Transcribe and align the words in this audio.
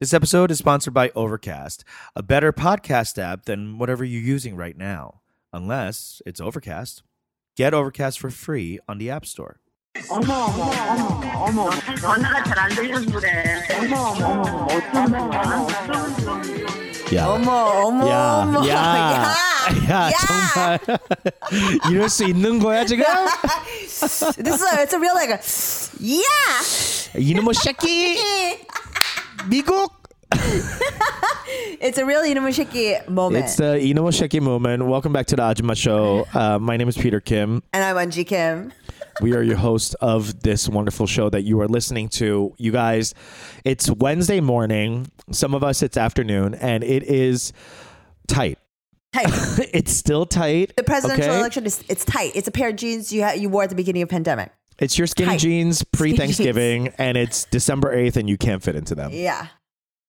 This 0.00 0.13
episode 0.15 0.49
is 0.49 0.57
sponsored 0.57 0.93
by 0.95 1.11
Overcast, 1.15 1.83
a 2.15 2.23
better 2.23 2.51
podcast 2.51 3.21
app 3.21 3.45
than 3.45 3.77
whatever 3.77 4.03
you're 4.03 4.19
using 4.21 4.55
right 4.55 4.75
now, 4.75 5.21
unless 5.53 6.21
it's 6.25 6.41
Overcast. 6.41 7.03
Get 7.55 7.73
Overcast 7.75 8.19
for 8.19 8.31
free 8.31 8.79
on 8.89 8.97
the 8.97 9.11
App 9.11 9.25
Store. 9.25 9.57
어머 10.09 10.33
어머 10.33 10.71
어머 10.87 11.69
어머 11.69 11.69
전화가 11.99 12.43
잘 12.45 12.57
안 12.59 12.69
들려서 12.73 13.11
그래. 13.11 13.61
어머 13.77 13.95
어머 13.97 14.41
어머 14.41 14.67
어쩌면 14.71 15.31
야. 17.13 17.25
어머 17.27 17.51
어머 17.85 18.09
야, 18.09 18.41
어머 18.41 18.67
야, 18.69 19.33
야, 19.89 20.09
야. 20.09 20.11
정말 20.25 20.79
이럴 21.91 22.09
수 22.09 22.23
있는 22.25 22.57
거야 22.57 22.85
지금? 22.85 23.03
This 23.83 24.13
is 24.13 24.63
a, 24.63 24.81
it's 24.81 24.93
a 24.93 24.97
real 24.97 25.13
like 25.13 25.29
yeah. 25.99 27.09
이놈의 27.19 27.53
새끼 27.53 28.17
Biguk! 29.49 29.89
it's 31.81 31.97
a 31.97 32.05
real 32.05 32.21
Inumoshiki 32.21 33.09
moment. 33.09 33.45
It's 33.45 33.55
the 33.55 33.79
Inumoshiki 33.81 34.39
moment. 34.39 34.85
Welcome 34.85 35.13
back 35.13 35.25
to 35.27 35.35
the 35.35 35.41
Ajima 35.41 35.75
Show. 35.75 36.27
Uh, 36.31 36.59
my 36.59 36.77
name 36.77 36.87
is 36.87 36.95
Peter 36.95 37.19
Kim. 37.19 37.63
And 37.73 37.83
I'm 37.83 37.95
Anji 37.95 38.25
Kim. 38.25 38.71
we 39.19 39.33
are 39.33 39.41
your 39.41 39.57
host 39.57 39.95
of 39.99 40.41
this 40.41 40.69
wonderful 40.69 41.07
show 41.07 41.27
that 41.31 41.41
you 41.41 41.59
are 41.59 41.67
listening 41.67 42.07
to. 42.09 42.53
You 42.59 42.71
guys, 42.71 43.15
it's 43.65 43.89
Wednesday 43.89 44.41
morning. 44.41 45.09
Some 45.31 45.55
of 45.55 45.63
us, 45.63 45.81
it's 45.81 45.97
afternoon, 45.97 46.53
and 46.53 46.83
it 46.83 47.01
is 47.03 47.51
tight. 48.27 48.59
Tight. 49.11 49.25
it's 49.73 49.91
still 49.91 50.27
tight. 50.27 50.75
The 50.75 50.83
presidential 50.83 51.31
okay? 51.31 51.39
election 51.39 51.65
is 51.65 51.83
it's 51.89 52.05
tight. 52.05 52.33
It's 52.35 52.47
a 52.47 52.51
pair 52.51 52.69
of 52.69 52.75
jeans 52.75 53.11
you 53.11 53.23
ha- 53.23 53.31
you 53.31 53.49
wore 53.49 53.63
at 53.63 53.69
the 53.69 53.75
beginning 53.75 54.03
of 54.03 54.09
pandemic. 54.09 54.51
It's 54.81 54.97
your 54.97 55.07
skinny 55.07 55.29
tight. 55.29 55.39
jeans 55.39 55.83
pre 55.93 56.17
Thanksgiving, 56.17 56.89
and 56.97 57.15
it's 57.17 57.45
December 57.45 57.95
8th, 57.95 58.17
and 58.17 58.27
you 58.27 58.37
can't 58.37 58.61
fit 58.63 58.75
into 58.75 58.95
them. 58.95 59.11
Yeah. 59.13 59.47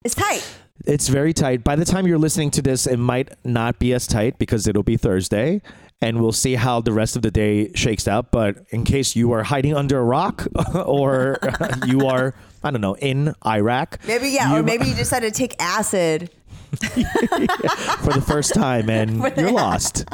It's 0.03 0.15
tight. 0.15 0.45
It's 0.85 1.07
very 1.07 1.31
tight. 1.31 1.63
By 1.63 1.75
the 1.77 1.85
time 1.85 2.07
you're 2.07 2.17
listening 2.17 2.49
to 2.51 2.61
this, 2.61 2.87
it 2.87 2.97
might 2.97 3.29
not 3.45 3.77
be 3.79 3.93
as 3.93 4.07
tight 4.07 4.37
because 4.39 4.67
it'll 4.67 4.81
be 4.83 4.97
Thursday, 4.97 5.61
and 6.01 6.19
we'll 6.19 6.31
see 6.33 6.55
how 6.55 6.81
the 6.81 6.91
rest 6.91 7.15
of 7.15 7.21
the 7.21 7.29
day 7.31 7.71
shakes 7.73 8.07
out. 8.07 8.31
But 8.31 8.65
in 8.69 8.83
case 8.83 9.15
you 9.15 9.31
are 9.31 9.43
hiding 9.43 9.75
under 9.75 9.99
a 9.99 10.03
rock 10.03 10.47
or 10.75 11.37
you 11.85 12.07
are, 12.07 12.33
I 12.63 12.71
don't 12.71 12.81
know, 12.81 12.95
in 12.95 13.33
Iraq 13.45 13.99
Maybe 14.07 14.29
yeah, 14.29 14.57
or 14.57 14.63
maybe 14.63 14.87
you 14.87 14.95
decided 14.95 15.33
to 15.33 15.37
take 15.39 15.55
acid. 15.61 16.31
for 16.73 18.13
the 18.13 18.23
first 18.25 18.55
time 18.55 18.89
and 18.89 19.21
you're 19.37 19.51
lost. 19.51 20.05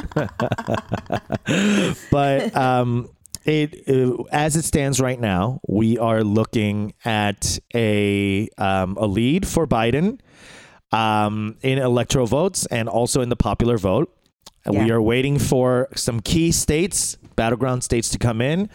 but 2.10 2.54
um, 2.54 3.08
it 3.44 3.88
uh, 3.88 4.22
as 4.30 4.56
it 4.56 4.64
stands 4.64 5.00
right 5.00 5.18
now, 5.18 5.60
we 5.66 5.98
are 5.98 6.22
looking 6.22 6.94
at 7.04 7.58
a 7.74 8.48
um, 8.58 8.96
a 8.96 9.06
lead 9.06 9.46
for 9.46 9.66
Biden 9.66 10.20
um, 10.92 11.56
in 11.62 11.78
electoral 11.78 12.26
votes 12.26 12.66
and 12.66 12.88
also 12.88 13.20
in 13.20 13.28
the 13.28 13.36
popular 13.36 13.78
vote. 13.78 14.14
And 14.64 14.76
We 14.76 14.90
are 14.90 15.00
waiting 15.00 15.38
for 15.38 15.88
some 15.94 16.20
key 16.20 16.52
states, 16.52 17.16
battleground 17.34 17.82
states, 17.82 18.10
to 18.10 18.18
come 18.18 18.42
in. 18.42 18.68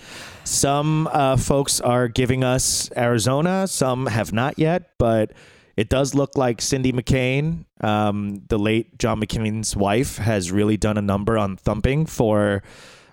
Some 0.44 1.08
uh, 1.12 1.38
folks 1.38 1.80
are 1.80 2.08
giving 2.08 2.44
us 2.44 2.90
Arizona. 2.98 3.68
Some 3.68 4.08
have 4.08 4.34
not 4.34 4.58
yet, 4.58 4.92
but 4.98 5.34
it 5.78 5.90
does 5.90 6.16
look 6.16 6.38
like 6.38 6.62
Cindy 6.62 6.92
McCain, 6.92 7.66
um, 7.82 8.42
the 8.48 8.58
late 8.58 8.98
John 8.98 9.20
McCain's 9.22 9.76
wife, 9.76 10.18
has 10.18 10.52
really 10.52 10.78
done 10.78 10.98
a 10.98 11.02
number 11.02 11.38
on 11.38 11.56
thumping 11.58 12.06
for 12.06 12.64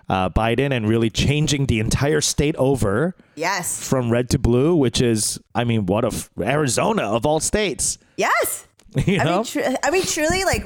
uh, 0.09 0.29
Biden 0.29 0.71
and 0.71 0.87
really 0.87 1.09
changing 1.09 1.65
the 1.67 1.79
entire 1.79 2.21
state 2.21 2.55
over 2.57 3.15
Yes. 3.35 3.87
from 3.87 4.09
red 4.11 4.29
to 4.31 4.39
blue, 4.39 4.75
which 4.75 5.01
is, 5.01 5.39
I 5.55 5.63
mean, 5.63 5.85
what 5.85 6.03
of 6.05 6.29
Arizona 6.39 7.03
of 7.03 7.25
all 7.25 7.39
states? 7.39 7.97
Yes. 8.17 8.67
You 9.07 9.19
I 9.19 9.25
mean, 9.25 9.43
tr- 9.43 9.59
I 9.81 9.89
mean, 9.89 10.03
truly, 10.03 10.43
like 10.45 10.63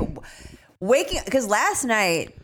waking 0.82 1.22
because 1.24 1.48
last 1.48 1.86
night 1.86 2.36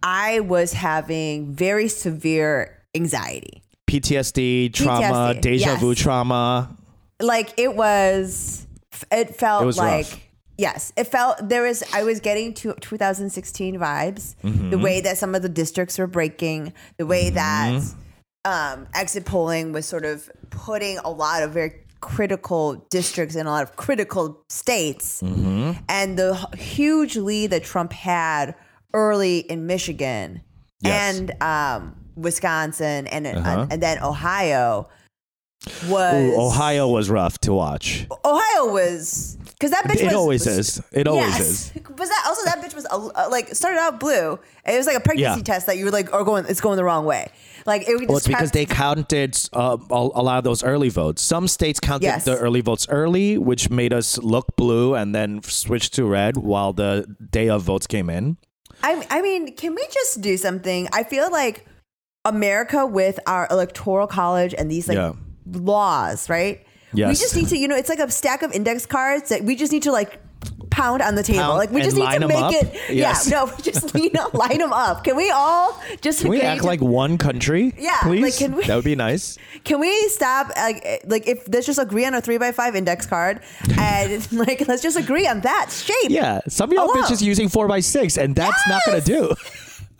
I 0.00 0.38
was 0.40 0.72
having 0.72 1.52
very 1.52 1.88
severe 1.88 2.80
anxiety. 2.94 3.62
PTSD, 3.88 4.72
trauma, 4.72 5.34
PTSD, 5.34 5.40
deja 5.40 5.76
vu 5.76 5.94
trauma. 5.96 6.76
Like 7.20 7.52
it 7.58 7.74
was, 7.74 8.66
it 9.10 9.34
felt 9.34 9.62
It 9.64 9.66
was 9.66 9.76
like 9.78 10.06
rough. 10.06 10.20
Yes, 10.58 10.92
it 10.96 11.04
felt 11.04 11.48
there 11.48 11.62
was. 11.62 11.82
I 11.92 12.02
was 12.04 12.20
getting 12.20 12.54
to 12.54 12.74
2016 12.80 13.76
vibes. 13.78 14.34
Mm-hmm. 14.42 14.70
The 14.70 14.78
way 14.78 15.00
that 15.00 15.18
some 15.18 15.34
of 15.34 15.42
the 15.42 15.48
districts 15.48 15.98
were 15.98 16.06
breaking, 16.06 16.72
the 16.98 17.06
way 17.06 17.30
that 17.30 17.82
um, 18.44 18.86
exit 18.94 19.24
polling 19.24 19.72
was 19.72 19.86
sort 19.86 20.04
of 20.04 20.30
putting 20.50 20.98
a 20.98 21.10
lot 21.10 21.42
of 21.42 21.52
very 21.52 21.80
critical 22.00 22.86
districts 22.90 23.34
in 23.34 23.46
a 23.46 23.50
lot 23.50 23.62
of 23.62 23.76
critical 23.76 24.44
states, 24.48 25.22
Mm-hmm. 25.22 25.72
and 25.88 26.18
the 26.18 26.34
huge 26.56 27.16
lead 27.16 27.50
that 27.50 27.64
Trump 27.64 27.92
had 27.92 28.54
early 28.92 29.38
in 29.38 29.66
Michigan 29.66 30.42
Yes. 30.80 31.18
and 31.18 31.42
um, 31.42 31.96
Wisconsin 32.14 33.06
and 33.06 33.26
Uh-huh. 33.26 33.66
and 33.70 33.82
then 33.82 34.02
Ohio 34.02 34.88
was 35.88 36.14
Ooh, 36.14 36.40
Ohio 36.40 36.88
was 36.88 37.08
rough 37.10 37.38
to 37.40 37.52
watch. 37.52 38.06
Ohio 38.24 38.72
was 38.72 39.36
because 39.52 39.70
that 39.70 39.84
bitch 39.84 40.00
It 40.00 40.04
was, 40.06 40.14
always 40.14 40.46
was- 40.46 40.58
is. 40.58 40.82
It 40.92 41.06
always 41.08 41.26
yes. 41.38 41.40
is. 41.40 41.72
Was 41.98 42.08
that 42.08 42.24
also 42.26 42.44
that 42.44 42.60
bitch 42.62 42.74
was 42.74 42.86
uh, 42.90 43.28
like 43.30 43.54
started 43.54 43.78
out 43.78 44.00
blue. 44.00 44.38
And 44.64 44.74
it 44.74 44.78
was 44.78 44.86
like 44.86 44.96
a 44.96 45.00
pregnancy 45.00 45.40
Yeah. 45.40 45.44
test 45.44 45.66
that 45.66 45.76
you 45.78 45.84
were 45.86 45.90
like 45.90 46.12
are 46.12 46.24
going. 46.24 46.44
It's 46.48 46.60
going 46.60 46.76
the 46.76 46.84
wrong 46.84 47.04
way. 47.04 47.30
Like 47.66 47.88
it 47.88 47.94
was 47.98 48.08
Well, 48.08 48.16
it's 48.18 48.26
because 48.26 48.50
they 48.50 48.66
counted 48.66 49.38
uh, 49.52 49.76
a 49.90 49.94
a 49.94 50.22
lot 50.22 50.38
of 50.38 50.44
those 50.44 50.62
early 50.64 50.88
votes. 50.90 51.22
Some 51.22 51.48
states 51.48 51.80
counted 51.80 52.04
Yes. 52.06 52.24
the 52.24 52.36
early 52.36 52.60
votes 52.60 52.86
early, 52.90 53.38
which 53.38 53.70
made 53.70 53.92
us 53.92 54.18
look 54.18 54.56
blue 54.56 54.94
and 54.94 55.14
then 55.14 55.42
switched 55.42 55.94
to 55.94 56.04
red 56.04 56.36
while 56.36 56.72
the 56.72 57.06
day 57.30 57.48
of 57.48 57.62
votes 57.62 57.86
came 57.86 58.10
in. 58.10 58.36
I, 58.82 59.06
I 59.08 59.22
mean, 59.22 59.54
can 59.54 59.74
we 59.74 59.86
just 59.92 60.20
do 60.20 60.36
something? 60.36 60.88
I 60.92 61.04
feel 61.04 61.30
like 61.30 61.64
America 62.24 62.86
with 62.86 63.18
our 63.26 63.46
electoral 63.50 64.06
college 64.06 64.54
and 64.56 64.70
these 64.70 64.88
like 64.88 64.96
Yeah. 64.96 65.12
Laws, 65.46 66.28
right? 66.28 66.64
We 66.92 67.00
just 67.02 67.34
need 67.34 67.48
to, 67.48 67.58
you 67.58 67.66
know, 67.66 67.76
it's 67.76 67.88
like 67.88 67.98
a 67.98 68.10
stack 68.10 68.42
of 68.42 68.52
index 68.52 68.86
cards 68.86 69.30
that 69.30 69.42
we 69.42 69.56
just 69.56 69.72
need 69.72 69.82
to 69.82 69.90
like 69.92 70.20
pound 70.70 71.02
on 71.02 71.14
the 71.16 71.22
table. 71.24 71.40
Pound 71.40 71.58
like 71.58 71.70
we 71.72 71.82
just 71.82 71.96
need 71.96 72.08
to 72.20 72.28
make 72.28 72.36
up? 72.38 72.52
it. 72.52 72.72
Yes. 72.90 73.28
Yeah, 73.28 73.38
no, 73.38 73.44
we 73.46 73.62
just 73.62 73.94
need 73.94 74.14
to 74.14 74.28
line 74.36 74.58
them 74.58 74.72
up. 74.72 75.02
Can 75.02 75.16
we 75.16 75.28
all 75.30 75.80
just 76.02 76.20
Can 76.20 76.30
we 76.30 76.40
act 76.40 76.60
to- 76.60 76.66
like 76.68 76.80
one 76.80 77.18
country? 77.18 77.74
Yeah, 77.78 77.98
please. 78.02 78.22
like, 78.22 78.36
can 78.36 78.54
we- 78.56 78.64
that 78.66 78.76
would 78.76 78.84
be 78.84 78.94
nice. 78.94 79.38
Can 79.64 79.80
we 79.80 80.08
stop? 80.08 80.50
Like, 80.56 81.02
like 81.06 81.26
if 81.26 81.48
let's 81.48 81.64
just 81.66 81.78
agree 81.78 82.04
on 82.04 82.14
a 82.14 82.20
three 82.20 82.36
by 82.38 82.52
five 82.52 82.76
index 82.76 83.06
card, 83.06 83.40
and 83.78 84.30
like 84.46 84.68
let's 84.68 84.82
just 84.82 84.96
agree 84.98 85.26
on 85.26 85.40
that 85.40 85.70
shape. 85.72 86.10
Yeah, 86.10 86.40
some 86.48 86.70
of 86.70 86.74
y'all 86.74 86.84
Alone. 86.84 87.04
bitches 87.04 87.22
using 87.22 87.48
four 87.48 87.66
by 87.66 87.80
six, 87.80 88.18
and 88.18 88.36
that's 88.36 88.60
not 88.68 88.82
gonna 88.86 89.00
do. 89.00 89.34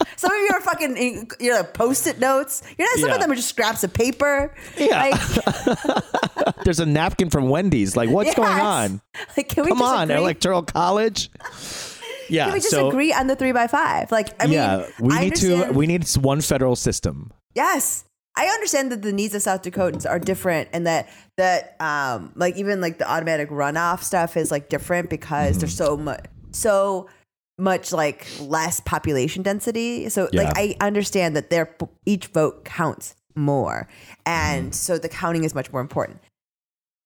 Some 0.16 0.32
of 0.32 0.38
you 0.38 0.50
are 0.54 0.60
fucking, 0.60 1.28
you 1.40 1.50
know, 1.50 1.62
post-it 1.62 2.18
notes. 2.18 2.62
You're 2.78 2.88
not. 2.88 2.98
Some 3.00 3.08
Yeah. 3.10 3.14
of 3.16 3.20
them 3.20 3.30
are 3.32 3.34
just 3.36 3.48
scraps 3.48 3.84
of 3.84 3.92
paper. 3.92 4.54
Yeah. 4.76 5.10
Like, 5.10 5.84
There's 6.64 6.80
a 6.80 6.86
napkin 6.86 7.30
from 7.30 7.48
Wendy's. 7.48 7.96
Like, 7.96 8.10
what's 8.10 8.34
going 8.34 8.58
on? 8.60 9.00
Like, 9.36 9.48
can 9.48 9.64
we 9.64 9.70
Come 9.70 9.82
on, 9.82 10.10
agree? 10.10 10.16
electoral 10.22 10.62
college. 10.62 11.30
Yeah, 12.28 12.44
Can 12.46 12.54
we 12.54 12.58
just 12.60 12.70
so 12.70 12.88
agree 12.88 13.12
on 13.12 13.26
the 13.26 13.36
three 13.36 13.52
by 13.52 13.66
five? 13.66 14.10
Like, 14.10 14.34
I 14.42 14.46
mean, 14.46 14.54
yeah, 14.54 14.86
we 14.98 15.14
I 15.14 15.20
need 15.24 15.36
to. 15.36 15.70
We 15.72 15.86
need 15.86 16.08
one 16.16 16.40
federal 16.40 16.74
system. 16.76 17.32
Yes. 17.54 18.04
I 18.36 18.46
understand 18.46 18.90
that 18.90 19.02
the 19.02 19.12
needs 19.12 19.34
of 19.34 19.42
South 19.42 19.62
Dakotans 19.62 20.08
are 20.08 20.18
different 20.18 20.68
and 20.72 20.86
that 20.88 21.08
that 21.36 21.76
um 21.80 22.32
like 22.34 22.56
even 22.56 22.80
like 22.80 22.98
the 22.98 23.08
automatic 23.08 23.48
runoff 23.50 24.02
stuff 24.02 24.36
is 24.36 24.50
like 24.50 24.68
different 24.68 25.08
because 25.10 25.58
there's 25.58 25.76
Mm-hmm. 25.78 25.84
so 25.84 25.96
much 25.96 26.24
so 26.50 27.08
much 27.58 27.92
like 27.92 28.26
less 28.40 28.80
population 28.80 29.42
density. 29.42 30.08
So 30.08 30.28
Yeah. 30.32 30.42
like 30.44 30.58
I 30.58 30.76
understand 30.80 31.36
that 31.36 31.50
their 31.50 31.74
each 32.04 32.26
vote 32.28 32.64
counts 32.64 33.14
more. 33.36 33.88
And 34.26 34.66
Mm-hmm. 34.66 34.72
so 34.72 34.98
the 34.98 35.08
counting 35.08 35.44
is 35.44 35.54
much 35.54 35.70
more 35.72 35.80
important. 35.80 36.18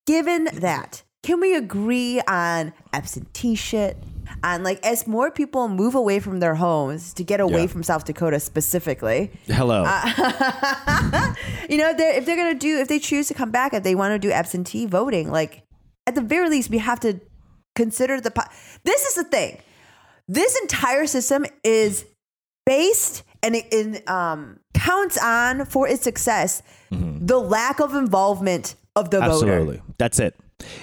Given 0.06 0.48
that, 0.54 1.02
can 1.22 1.40
we 1.40 1.54
agree 1.54 2.20
on 2.26 2.72
absentee 2.94 3.54
shit? 3.56 3.96
And 4.42 4.62
like 4.64 4.84
as 4.84 5.06
more 5.06 5.30
people 5.30 5.68
move 5.68 5.94
away 5.94 6.20
from 6.20 6.40
their 6.40 6.54
homes 6.54 7.12
to 7.14 7.24
get 7.24 7.40
away 7.40 7.62
Yeah. 7.62 7.66
from 7.66 7.82
South 7.82 8.04
Dakota 8.06 8.40
specifically, 8.40 9.30
Hello. 9.48 9.82
you 11.68 11.76
know, 11.76 11.92
they're, 11.94 12.14
if 12.18 12.24
they're 12.26 12.36
gonna 12.36 12.54
do, 12.54 12.78
if 12.78 12.88
they 12.88 12.98
choose 12.98 13.28
to 13.28 13.34
come 13.34 13.50
back, 13.50 13.74
if 13.74 13.82
they 13.82 13.94
want 13.94 14.12
to 14.12 14.18
do 14.18 14.32
absentee 14.32 14.86
voting, 14.86 15.30
like 15.30 15.62
at 16.06 16.14
the 16.14 16.20
very 16.22 16.48
least, 16.48 16.70
we 16.70 16.78
have 16.78 17.00
to 17.00 17.20
consider 17.74 18.20
the. 18.20 18.30
Po- 18.30 18.50
this 18.84 19.04
is 19.06 19.14
the 19.14 19.24
thing. 19.24 19.58
This 20.28 20.58
entire 20.60 21.06
system 21.06 21.46
is 21.64 22.04
based 22.66 23.24
and 23.42 23.56
it, 23.56 23.66
it 23.72 24.08
um, 24.08 24.60
counts 24.74 25.18
on 25.18 25.64
for 25.64 25.88
its 25.88 26.02
success 26.02 26.62
the 26.90 27.38
lack 27.38 27.80
of 27.80 27.94
involvement 27.94 28.74
of 28.96 29.10
the 29.10 29.20
voter. 29.20 29.32
Absolutely. 29.32 29.82
That's 29.98 30.18
it. 30.18 30.34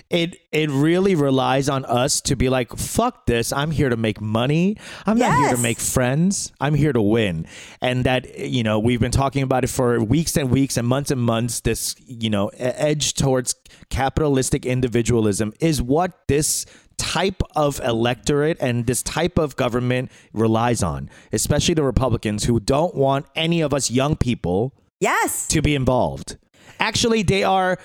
it 0.10 0.38
it 0.52 0.70
really 0.70 1.16
relies 1.16 1.68
on 1.68 1.84
us 1.86 2.22
to 2.22 2.36
be 2.36 2.48
like 2.50 2.76
fuck 2.78 3.26
this. 3.26 3.52
I'm 3.52 3.72
here 3.72 3.90
to 3.90 3.98
make 3.98 4.22
money. 4.22 4.78
I'm 5.06 5.18
not 5.18 5.38
here 5.38 5.56
to 5.56 5.62
make 5.62 5.80
friends. 5.80 6.54
I'm 6.62 6.76
here 6.76 6.94
to 6.94 7.02
win. 7.02 7.46
And 7.82 8.04
that 8.06 8.40
you 8.40 8.64
know 8.64 8.80
we've 8.80 9.02
been 9.02 9.12
talking 9.12 9.44
about 9.44 9.64
it 9.64 9.70
for 9.70 10.02
weeks 10.02 10.38
and 10.38 10.50
weeks 10.50 10.78
and 10.78 10.88
months 10.88 11.12
and 11.12 11.22
months. 11.22 11.62
This 11.62 11.96
you 12.06 12.30
know 12.30 12.50
edge 12.58 13.16
towards 13.16 13.56
capitalistic 13.90 14.66
individualism 14.66 15.54
is 15.60 15.82
what 15.82 16.28
this 16.28 16.66
type 16.98 17.42
of 17.56 17.80
electorate 17.82 18.58
and 18.60 18.86
this 18.88 19.02
type 19.04 19.38
of 19.38 19.56
government 19.56 20.12
relies 20.34 20.82
on 20.84 21.10
especially 21.32 21.74
the 21.74 21.84
republicans 21.84 22.44
who 22.46 22.60
don't 22.60 22.96
want 22.96 23.26
any 23.36 23.62
of 23.62 23.74
us 23.74 23.92
young 23.92 24.16
people 24.16 24.74
Yes. 25.00 25.48
to 25.50 25.62
be 25.62 25.76
involved. 25.76 26.38
Actually, 26.80 27.22
they 27.22 27.44
are 27.44 27.78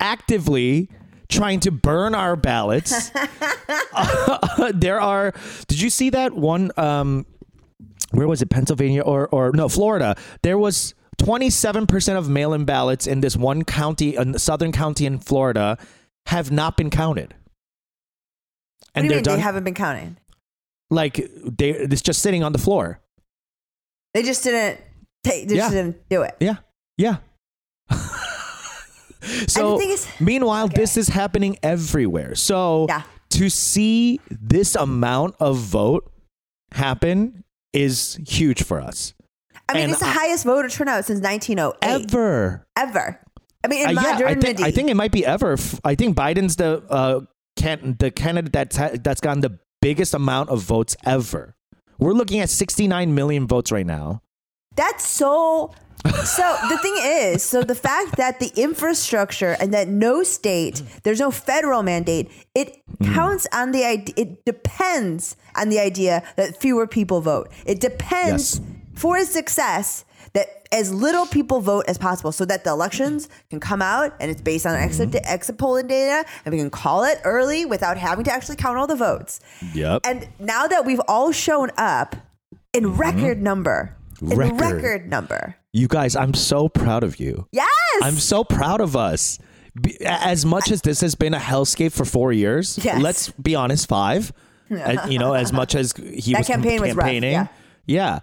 actively 0.00 0.88
trying 1.28 1.60
to 1.60 1.70
burn 1.70 2.14
our 2.14 2.36
ballots. 2.36 3.10
there 4.74 5.00
are. 5.00 5.32
Did 5.68 5.80
you 5.80 5.90
see 5.90 6.10
that 6.10 6.34
one? 6.34 6.70
Um, 6.76 7.26
where 8.10 8.26
was 8.28 8.42
it? 8.42 8.50
Pennsylvania 8.50 9.02
or 9.02 9.28
or 9.28 9.52
no, 9.52 9.68
Florida. 9.68 10.16
There 10.42 10.58
was. 10.58 10.94
27% 11.18 12.16
of 12.16 12.28
mail-in 12.28 12.64
ballots 12.64 13.04
in 13.04 13.22
this 13.22 13.36
one 13.36 13.64
county, 13.64 14.14
a 14.14 14.38
southern 14.38 14.70
county 14.70 15.04
in 15.04 15.18
Florida, 15.18 15.76
have 16.26 16.52
not 16.52 16.76
been 16.76 16.90
counted. 16.90 17.34
What 18.92 19.02
And 19.02 19.08
do 19.08 19.14
you 19.14 19.16
mean 19.18 19.24
done 19.24 19.36
they 19.36 19.42
haven't 19.42 19.64
been 19.64 19.74
counting? 19.74 20.16
like 20.90 21.16
they 21.44 21.70
it's 21.70 22.00
just 22.02 22.20
sitting 22.22 22.42
on 22.42 22.52
the 22.52 22.58
floor. 22.58 23.00
They 24.14 24.22
just 24.22 24.42
didn't 24.42 24.80
take. 25.22 25.48
They 25.48 25.56
just 25.56 25.70
didn't 25.72 26.08
do 26.08 26.22
it. 26.22 26.34
Yeah. 26.40 26.56
Yeah. 26.96 27.16
so 29.46 29.80
meanwhile 30.20 30.68
this 30.68 30.96
is 30.96 31.08
happening 31.08 31.56
everywhere. 31.62 32.34
So 32.34 32.86
Yeah. 32.88 33.02
to 33.30 33.48
see 33.50 34.20
this 34.30 34.74
amount 34.76 35.34
of 35.40 35.58
vote 35.58 36.10
happen 36.72 37.44
is 37.72 38.18
huge 38.26 38.62
for 38.62 38.80
us. 38.80 39.14
I 39.68 39.74
mean, 39.74 39.82
And 39.84 39.92
it's 39.92 40.00
the 40.00 40.06
I- 40.06 40.10
highest 40.12 40.44
voter 40.44 40.68
turnout 40.70 41.04
since 41.04 41.20
1908. 41.20 41.76
Ever. 41.82 42.66
Ever. 42.76 43.20
I 43.62 43.68
mean, 43.68 43.82
in 43.90 43.98
Uh, 43.98 44.02
yeah, 44.02 44.18
I 44.26 44.34
think, 44.34 44.60
I 44.62 44.70
think 44.70 44.88
it 44.88 44.94
might 44.94 45.12
be 45.12 45.26
ever. 45.26 45.56
I 45.84 45.94
think 45.94 46.16
Biden's 46.16 46.56
the 46.56 46.82
uh 46.88 47.20
can 47.58 47.96
the 47.98 48.10
candidate 48.10 48.52
that's 48.52 48.76
ha- 48.76 48.96
that's 49.02 49.20
gotten 49.20 49.40
the 49.42 49.58
biggest 49.82 50.14
amount 50.14 50.48
of 50.50 50.62
votes 50.62 50.96
ever. 51.04 51.54
We're 51.98 52.12
looking 52.14 52.40
at 52.40 52.48
69 52.48 53.14
million 53.14 53.46
votes 53.46 53.70
right 53.72 53.86
now. 53.86 54.22
That's 54.76 55.06
so. 55.06 55.72
So 56.24 56.56
the 56.70 56.78
thing 56.78 56.94
is, 57.02 57.42
so 57.42 57.62
the 57.64 57.74
fact 57.74 58.16
that 58.18 58.38
the 58.38 58.52
infrastructure 58.56 59.56
and 59.60 59.74
that 59.74 59.88
no 59.88 60.22
state, 60.22 60.80
there's 61.02 61.18
no 61.18 61.32
federal 61.32 61.82
mandate, 61.82 62.30
it 62.54 62.76
Mm. 63.02 63.14
counts 63.14 63.46
on 63.52 63.72
the 63.72 63.84
idea. 63.84 64.14
It 64.16 64.44
depends 64.44 65.36
on 65.56 65.68
the 65.70 65.80
idea 65.80 66.22
that 66.36 66.56
fewer 66.60 66.86
people 66.86 67.20
vote. 67.20 67.48
It 67.66 67.80
depends 67.80 68.60
Yes. 68.60 68.60
For 68.98 69.16
its 69.16 69.30
success 69.32 70.04
that 70.34 70.68
as 70.72 70.92
little 70.92 71.24
people 71.26 71.60
vote 71.60 71.84
as 71.88 71.96
possible, 71.96 72.32
so 72.32 72.44
that 72.44 72.62
the 72.64 72.70
elections 72.70 73.28
can 73.48 73.58
come 73.60 73.80
out 73.80 74.14
and 74.20 74.30
it's 74.30 74.42
based 74.42 74.66
on 74.66 74.74
exit 74.74 75.08
Mm-hmm. 75.10 75.24
exit 75.24 75.56
polling 75.56 75.86
data, 75.86 76.28
and 76.44 76.52
we 76.52 76.58
can 76.60 76.68
call 76.70 77.04
it 77.04 77.18
early 77.24 77.64
without 77.64 77.96
having 77.96 78.24
to 78.24 78.32
actually 78.32 78.56
count 78.56 78.76
all 78.76 78.86
the 78.86 78.96
votes. 78.96 79.40
Yep. 79.74 80.02
And 80.04 80.28
now 80.38 80.66
that 80.66 80.84
we've 80.84 81.00
all 81.08 81.32
shown 81.32 81.70
up 81.78 82.16
in 82.74 82.96
record 82.96 83.40
number, 83.40 83.94
in 84.20 84.28
Mm-hmm. 84.28 84.38
Record. 84.38 84.60
record 84.60 85.08
number. 85.08 85.56
you 85.72 85.86
guys, 85.88 86.14
I'm 86.16 86.34
so 86.34 86.68
proud 86.68 87.02
of 87.04 87.18
you. 87.20 87.46
Yes. 87.52 87.68
I'm 88.02 88.16
so 88.16 88.42
proud 88.44 88.80
of 88.80 88.96
us. 88.96 89.38
As 90.04 90.44
much 90.44 90.70
as 90.72 90.82
this 90.82 91.00
has 91.02 91.14
been 91.14 91.34
a 91.34 91.38
hellscape 91.38 91.92
for 91.92 92.04
four 92.04 92.32
years, 92.32 92.78
Yes. 92.82 93.00
let's 93.00 93.30
be 93.30 93.54
honest, 93.54 93.88
five. 93.88 94.32
You 95.08 95.18
know, 95.18 95.32
as 95.32 95.50
much 95.52 95.74
as 95.74 95.94
he 95.96 96.32
That 96.32 96.40
was 96.40 96.46
campaign 96.46 96.80
was 96.82 96.94
rough, 96.94 97.06
campaigning, 97.06 97.32
yeah. 97.32 97.46
yeah. 97.86 98.18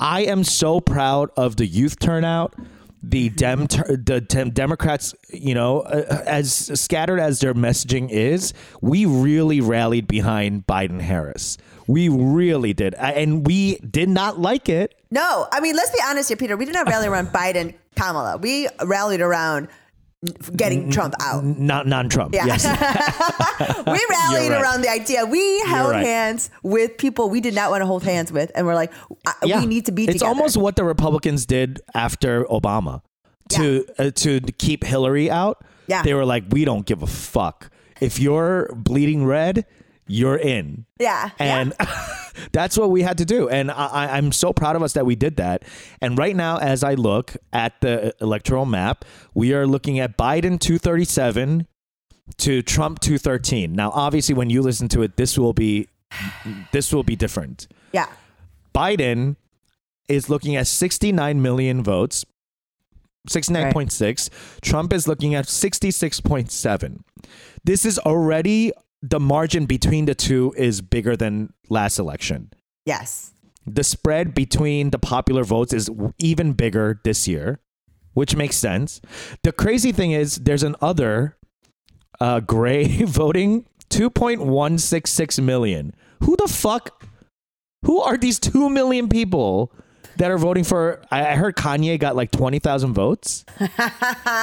I 0.00 0.22
am 0.22 0.44
so 0.44 0.80
proud 0.80 1.30
of 1.36 1.56
the 1.56 1.66
youth 1.66 1.98
turnout. 1.98 2.54
The 3.02 3.30
dem, 3.30 3.66
the 3.66 4.22
dem- 4.26 4.50
Democrats, 4.50 5.14
you 5.30 5.54
know, 5.54 5.80
uh, 5.80 6.22
as 6.26 6.52
scattered 6.78 7.18
as 7.18 7.40
their 7.40 7.54
messaging 7.54 8.10
is, 8.10 8.52
we 8.82 9.06
really 9.06 9.60
rallied 9.62 10.06
behind 10.06 10.66
Biden 10.66 11.00
Harris. 11.00 11.56
We 11.86 12.08
really 12.10 12.74
did, 12.74 12.94
and 12.94 13.46
we 13.46 13.76
did 13.76 14.08
not 14.10 14.38
like 14.38 14.68
it. 14.68 14.94
no, 15.10 15.46
I 15.50 15.60
mean, 15.60 15.76
let's 15.76 15.90
be 15.90 15.98
honest 16.06 16.28
here, 16.28 16.36
Peter. 16.36 16.56
We 16.58 16.66
did 16.66 16.74
not 16.74 16.88
rally 16.88 17.08
around 17.08 17.28
Biden, 17.28 17.74
Kamala. 17.96 18.36
We 18.36 18.68
rallied 18.84 19.22
around 19.22 19.68
getting 20.56 20.90
Trump 20.90 21.14
out. 21.20 21.44
Not 21.44 21.86
non-Trump. 21.86 22.34
Yeah. 22.34 22.46
Yes. 22.46 22.64
We 23.86 24.06
rallied 24.10 24.50
right. 24.52 24.60
around 24.62 24.82
the 24.82 24.88
idea. 24.90 25.26
We 25.26 25.60
held 25.60 25.90
right. 25.92 26.04
hands 26.04 26.50
with 26.62 26.96
people 26.96 27.28
we 27.28 27.40
did 27.40 27.54
not 27.54 27.70
want 27.70 27.82
to 27.82 27.86
hold 27.86 28.02
hands 28.02 28.32
with, 28.32 28.50
and 28.54 28.66
we're 28.66 28.74
like, 28.74 28.92
uh, 29.26 29.32
we 29.44 29.66
need 29.66 29.86
to 29.86 29.92
be 29.92 30.04
It's 30.04 30.14
together. 30.14 30.28
almost 30.28 30.56
what 30.56 30.76
the 30.76 30.84
Republicans 30.84 31.44
did 31.46 31.80
after 31.94 32.44
Obama 32.44 33.02
to 33.50 33.84
uh, 33.98 34.10
to 34.12 34.40
keep 34.40 34.84
Hillary 34.84 35.30
out. 35.30 35.62
Yeah. 35.88 36.02
They 36.02 36.14
were 36.14 36.24
like, 36.24 36.44
we 36.50 36.64
don't 36.64 36.86
give 36.86 37.02
a 37.02 37.06
fuck. 37.06 37.70
If 38.00 38.18
you're 38.18 38.70
bleeding 38.74 39.26
red, 39.26 39.66
you're 40.06 40.36
in. 40.38 40.86
yeah, 40.98 41.30
And 41.38 41.74
that's 42.52 42.76
what 42.78 42.90
we 42.90 43.02
had 43.02 43.18
to 43.18 43.24
do. 43.24 43.48
And 43.48 43.70
I, 43.70 43.86
I- 43.86 44.16
I'm 44.16 44.32
so 44.32 44.52
proud 44.52 44.76
of 44.76 44.82
us 44.82 44.92
that 44.94 45.06
we 45.06 45.14
did 45.16 45.36
that. 45.36 45.64
And 46.00 46.16
right 46.18 46.34
now, 46.36 46.58
as 46.58 46.82
I 46.84 46.94
look 46.94 47.36
at 47.52 47.80
the 47.80 48.14
electoral 48.20 48.66
map, 48.66 49.04
we 49.34 49.52
are 49.54 49.66
looking 49.66 49.98
at 49.98 50.16
Biden 50.16 50.58
237 50.60 51.66
to 52.38 52.62
Trump 52.62 53.00
213. 53.00 53.72
Now, 53.72 53.90
obviously, 53.90 54.34
when 54.34 54.50
you 54.50 54.62
listen 54.62 54.88
to 54.88 55.02
it, 55.02 55.16
this 55.16 55.36
will 55.38 55.52
be 55.52 55.88
this 56.72 56.92
will 56.92 57.02
be 57.04 57.16
different. 57.16 57.66
yeah. 57.92 58.06
Biden 58.74 59.36
is 60.08 60.28
looking 60.30 60.54
at 60.56 60.66
69 60.66 61.40
million 61.42 61.82
votes, 61.84 62.24
69.6. 63.28 64.30
Trump 64.60 64.92
is 64.92 65.06
looking 65.06 65.34
at 65.34 65.46
66.7. 65.46 67.00
This 67.64 67.84
is 67.84 67.98
already 68.00 68.72
the 69.02 69.20
margin 69.20 69.66
between 69.66 70.04
the 70.04 70.14
two 70.14 70.54
is 70.56 70.80
bigger 70.80 71.16
than 71.16 71.52
last 71.68 71.98
election. 71.98 72.52
Yes. 72.84 73.32
The 73.66 73.84
spread 73.84 74.34
between 74.34 74.90
the 74.90 74.98
popular 74.98 75.44
votes 75.44 75.72
is 75.72 75.90
even 76.18 76.52
bigger 76.52 77.00
this 77.04 77.28
year, 77.28 77.60
which 78.14 78.36
makes 78.36 78.56
sense. 78.56 79.00
The 79.42 79.52
crazy 79.52 79.92
thing 79.92 80.12
is 80.12 80.36
there's 80.36 80.62
an 80.62 80.76
other 80.80 81.36
uh, 82.20 82.40
gray 82.40 83.02
voting 83.04 83.66
2.166 83.90 85.42
million. 85.42 85.94
Who 86.22 86.36
the 86.36 86.48
fuck? 86.48 87.04
Who 87.84 88.00
are 88.00 88.16
these 88.16 88.38
2 88.38 88.68
million 88.68 89.08
people 89.08 89.72
that 90.16 90.30
are 90.30 90.38
voting 90.38 90.64
for? 90.64 91.02
I 91.10 91.34
heard 91.36 91.56
Kanye 91.56 91.98
got 91.98 92.14
like 92.16 92.30
20,000 92.30 92.92
votes. 92.92 93.44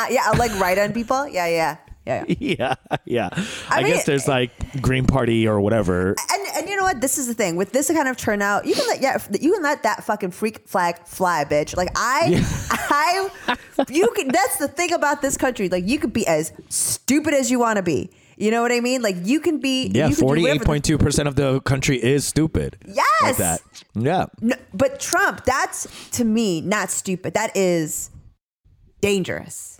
Yeah, 0.09 0.31
like 0.37 0.57
right 0.59 0.77
on 0.77 0.93
people. 0.93 1.27
Yeah, 1.27 1.47
yeah, 1.47 1.77
yeah. 2.07 2.23
yeah. 2.27 2.35
yeah, 2.39 2.75
yeah. 3.05 3.29
I, 3.69 3.83
mean- 3.83 3.93
guess 3.93 4.05
there's 4.05 4.27
eh, 4.27 4.31
like 4.31 4.81
Green 4.81 5.05
Party 5.05 5.47
or 5.47 5.59
whatever. 5.61 6.15
And 6.31 6.47
and 6.55 6.69
you 6.69 6.75
know 6.75 6.83
what? 6.83 7.01
This 7.01 7.17
is 7.17 7.27
the 7.27 7.33
thing 7.33 7.55
with 7.55 7.71
this 7.71 7.87
kind 7.91 8.07
of 8.07 8.17
turnout. 8.17 8.65
You 8.65 8.73
can 8.75 8.87
let 8.87 9.01
yeah, 9.01 9.17
you 9.39 9.53
can 9.53 9.61
let 9.63 9.83
that 9.83 10.03
fucking 10.03 10.31
freak 10.31 10.67
flag 10.67 11.05
fly, 11.05 11.45
bitch. 11.45 11.75
Like 11.75 11.89
I, 11.95 12.43
I, 12.71 13.85
you 13.89 14.07
can. 14.15 14.29
That's 14.29 14.57
the 14.57 14.67
thing 14.67 14.93
about 14.93 15.21
this 15.21 15.37
country. 15.37 15.69
Like 15.69 15.85
you 15.85 15.99
could 15.99 16.13
be 16.13 16.25
as 16.25 16.51
stupid 16.69 17.33
as 17.33 17.51
you 17.51 17.59
want 17.59 17.77
to 17.77 17.83
be. 17.83 18.09
You 18.39 18.51
know 18.51 18.61
what 18.61 18.71
I 18.71 18.81
mean? 18.81 19.01
Like 19.01 19.15
you 19.23 19.39
can 19.39 19.59
be. 19.59 19.87
Yeah, 19.87 20.09
do 20.09 20.25
whatever 20.25 20.59
the- 20.59 20.65
48.2% 20.81 21.27
of 21.27 21.35
the 21.35 21.59
country 21.61 21.97
is 22.01 22.23
stupid. 22.25 22.77
Like 22.85 22.95
Yes. 22.95 23.37
that. 23.37 23.61
Yeah. 23.95 24.25
No, 24.41 24.55
but 24.73 24.99
Trump, 24.99 25.43
that's 25.43 25.87
to 26.11 26.23
me 26.23 26.61
not 26.61 26.91
stupid. 26.91 27.33
That 27.33 27.55
is 27.57 28.11
dangerous. 29.01 29.76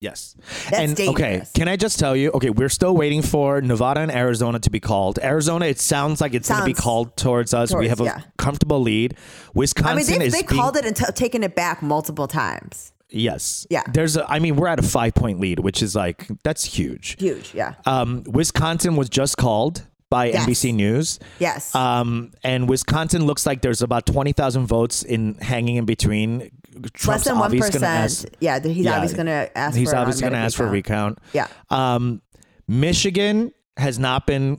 Yes. 0.00 0.36
That's 0.70 1.00
and 1.00 1.08
okay, 1.10 1.42
can 1.54 1.66
I 1.66 1.74
just 1.76 1.98
tell 1.98 2.14
you? 2.14 2.30
Okay, 2.30 2.50
we're 2.50 2.68
still 2.68 2.96
waiting 2.96 3.20
for 3.20 3.60
Nevada 3.60 4.00
and 4.00 4.12
Arizona 4.12 4.60
to 4.60 4.70
be 4.70 4.78
called. 4.78 5.18
Arizona, 5.20 5.66
it 5.66 5.80
sounds 5.80 6.20
like 6.20 6.34
it's 6.34 6.48
going 6.48 6.60
to 6.60 6.66
be 6.66 6.72
Sounds 6.74 6.84
called 6.84 7.16
towards 7.16 7.52
us. 7.52 7.70
we 7.70 7.88
towards, 7.88 7.88
have 7.88 8.00
a 8.02 8.04
yeah. 8.04 8.20
comfortable 8.36 8.80
lead. 8.80 9.16
Wisconsin 9.54 9.92
I 9.92 9.96
mean, 9.96 10.18
they 10.20 10.26
is 10.26 10.32
they 10.32 10.42
being- 10.42 10.60
called 10.60 10.76
it 10.76 10.84
and 10.84 10.94
t- 10.94 11.04
taken 11.14 11.42
it 11.42 11.56
back 11.56 11.82
multiple 11.82 12.28
times. 12.28 12.92
Yes. 13.10 13.66
Yeah. 13.70 13.82
There's 13.92 14.16
a. 14.16 14.30
I 14.30 14.38
mean, 14.38 14.54
we're 14.56 14.68
at 14.68 14.78
a 14.78 14.82
five 14.82 15.14
point 15.14 15.40
lead, 15.40 15.58
which 15.60 15.82
is 15.82 15.96
like 15.96 16.28
that's 16.44 16.62
huge. 16.64 17.16
Huge, 17.18 17.52
yeah. 17.54 17.74
Um, 17.86 18.22
Wisconsin 18.26 18.96
was 18.96 19.08
just 19.08 19.36
called 19.38 19.86
by 20.10 20.26
Yes. 20.26 20.46
NBC 20.46 20.74
News. 20.74 21.18
Yes. 21.38 21.74
Um, 21.74 22.32
and 22.44 22.68
Wisconsin 22.68 23.24
looks 23.26 23.46
like 23.46 23.62
there's 23.62 23.80
about 23.82 24.04
twenty 24.06 24.32
thousand 24.32 24.66
votes 24.66 25.02
in 25.02 25.34
hanging 25.36 25.76
in 25.76 25.86
between. 25.86 26.50
Trump's 26.82 27.06
Less 27.06 27.24
than 27.24 27.34
one 27.36 27.44
obviously 27.46 27.72
gonna 27.80 27.86
ask- 27.86 28.16
percent. 28.22 28.36
Yeah, 28.40 28.60
he's 28.60 28.76
Yeah. 28.84 28.94
obviously 28.94 29.16
going 29.16 29.26
to 29.26 29.58
ask. 29.58 29.76
He's 29.76 29.90
for 29.90 29.96
obviously 29.96 30.20
going 30.22 30.32
to 30.34 30.38
ask 30.38 30.56
for 30.56 30.66
a 30.66 30.70
recount. 30.70 31.18
Yeah. 31.32 31.46
Um, 31.70 32.22
Michigan 32.66 33.52
has 33.76 33.98
not 33.98 34.26
been 34.26 34.58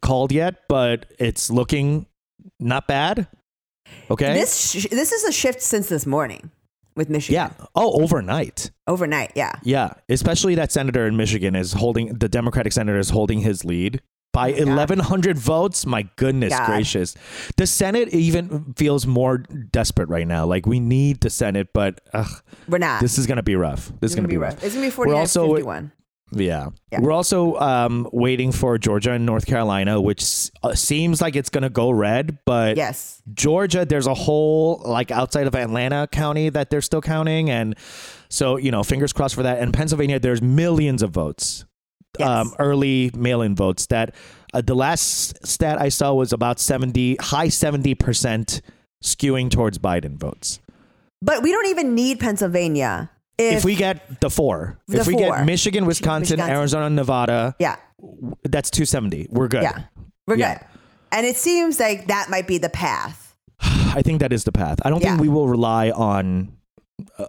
called 0.00 0.32
yet, 0.32 0.56
but 0.68 1.06
it's 1.18 1.50
looking 1.50 2.06
not 2.58 2.86
bad. 2.86 3.28
Okay. 4.10 4.34
This 4.34 4.70
sh- 4.70 4.86
this 4.90 5.12
is 5.12 5.24
a 5.24 5.32
shift 5.32 5.60
since 5.62 5.88
this 5.88 6.06
morning. 6.06 6.50
with 6.94 7.08
Michigan. 7.08 7.34
Yeah. 7.58 7.66
Oh, 7.74 8.02
overnight. 8.02 8.70
Overnight. 8.86 9.32
Yeah. 9.34 9.52
Yeah. 9.62 9.94
Especially 10.10 10.54
that 10.56 10.70
senator 10.70 11.06
in 11.06 11.16
Michigan 11.16 11.56
is 11.56 11.72
holding 11.72 12.12
the 12.18 12.28
Democratic 12.28 12.70
senator 12.74 12.98
is 12.98 13.08
holding 13.08 13.40
his 13.40 13.64
lead 13.64 14.02
by 14.32 14.52
1100 14.52 15.38
votes. 15.38 15.84
My 15.86 16.08
goodness 16.16 16.56
God. 16.56 16.66
gracious. 16.66 17.14
The 17.56 17.66
Senate 17.66 18.08
even 18.10 18.74
feels 18.76 19.06
more 19.06 19.38
desperate 19.38 20.08
right 20.08 20.26
now. 20.26 20.46
Like 20.46 20.66
we 20.66 20.80
need 20.80 21.20
the 21.20 21.30
Senate, 21.30 21.68
but 21.74 22.00
ugh, 22.14 22.42
We're 22.68 22.78
not. 22.78 23.00
this 23.00 23.18
is 23.18 23.26
going 23.26 23.36
to 23.36 23.42
be 23.42 23.56
rough. 23.56 23.92
This 24.00 24.12
is 24.12 24.14
going 24.14 24.24
to 24.24 24.28
be 24.28 24.38
rough. 24.38 24.62
It's 24.64 24.74
gonna 24.74 24.88
be 24.90 24.96
We're 24.96 25.14
also- 25.14 25.48
51. 25.48 25.92
Yeah. 26.34 26.70
Yeah. 26.90 27.00
We're 27.02 27.12
also 27.12 27.56
um, 27.56 28.08
waiting 28.10 28.52
for 28.52 28.78
Georgia 28.78 29.12
and 29.12 29.26
North 29.26 29.44
Carolina, 29.44 30.00
which 30.00 30.22
s- 30.22 30.50
uh, 30.62 30.74
seems 30.74 31.20
like 31.20 31.36
it's 31.36 31.50
going 31.50 31.62
to 31.62 31.68
go 31.68 31.90
red, 31.90 32.38
but 32.46 32.78
Yes. 32.78 33.20
Georgia, 33.34 33.84
there's 33.84 34.06
a 34.06 34.14
whole 34.14 34.80
like 34.82 35.10
outside 35.10 35.46
of 35.46 35.54
Atlanta 35.54 36.08
County 36.10 36.48
that 36.48 36.70
they're 36.70 36.80
still 36.80 37.02
counting, 37.02 37.50
and 37.50 37.76
so 38.30 38.56
you 38.56 38.70
know, 38.70 38.82
fingers 38.82 39.12
crossed 39.12 39.34
for 39.34 39.42
that. 39.42 39.58
And 39.58 39.74
Pennsylvania, 39.74 40.18
there's 40.18 40.40
millions 40.40 41.02
of 41.02 41.10
votes, 41.10 41.66
Yes. 42.18 42.28
um, 42.28 42.54
early 42.58 43.10
mail-in 43.16 43.54
votes. 43.56 43.86
That 43.86 44.14
uh, 44.52 44.60
the 44.60 44.74
last 44.74 45.46
stat 45.46 45.80
I 45.80 45.88
saw 45.88 46.12
was 46.12 46.32
about 46.32 46.60
seventy, 46.60 47.16
high 47.20 47.48
seventy 47.48 47.94
percent 47.94 48.60
skewing 49.02 49.50
towards 49.50 49.78
Biden 49.78 50.18
votes. 50.18 50.60
But 51.22 51.42
we 51.42 51.52
don't 51.52 51.66
even 51.68 51.94
need 51.94 52.20
Pennsylvania. 52.20 53.10
If, 53.38 53.58
If, 53.58 53.64
we 53.64 53.74
get 53.76 54.20
the 54.20 54.28
four, 54.28 54.78
The 54.88 55.00
if 55.00 55.06
we 55.06 55.14
four. 55.14 55.36
get 55.36 55.46
Michigan, 55.46 55.86
Wisconsin, 55.86 56.36
Wisconsin. 56.36 56.54
Arizona, 56.56 56.90
Nevada, 56.90 57.56
yeah, 57.58 57.76
that's 58.44 58.70
two 58.70 58.84
seventy. 58.84 59.26
We're 59.30 59.48
good. 59.48 59.62
yeah, 59.62 59.84
we're 60.26 60.36
Yeah. 60.36 60.58
good. 60.58 60.66
And 61.12 61.26
it 61.26 61.36
seems 61.36 61.80
like 61.80 62.08
that 62.08 62.28
might 62.30 62.46
be 62.46 62.58
the 62.58 62.68
path. 62.70 63.34
I 63.60 64.02
think 64.02 64.20
that 64.20 64.32
is 64.32 64.44
the 64.44 64.52
path. 64.52 64.78
I 64.84 64.90
don't 64.90 65.00
think 65.02 65.20
we 65.20 65.28
will 65.28 65.48
rely 65.48 65.90
on. 65.90 66.52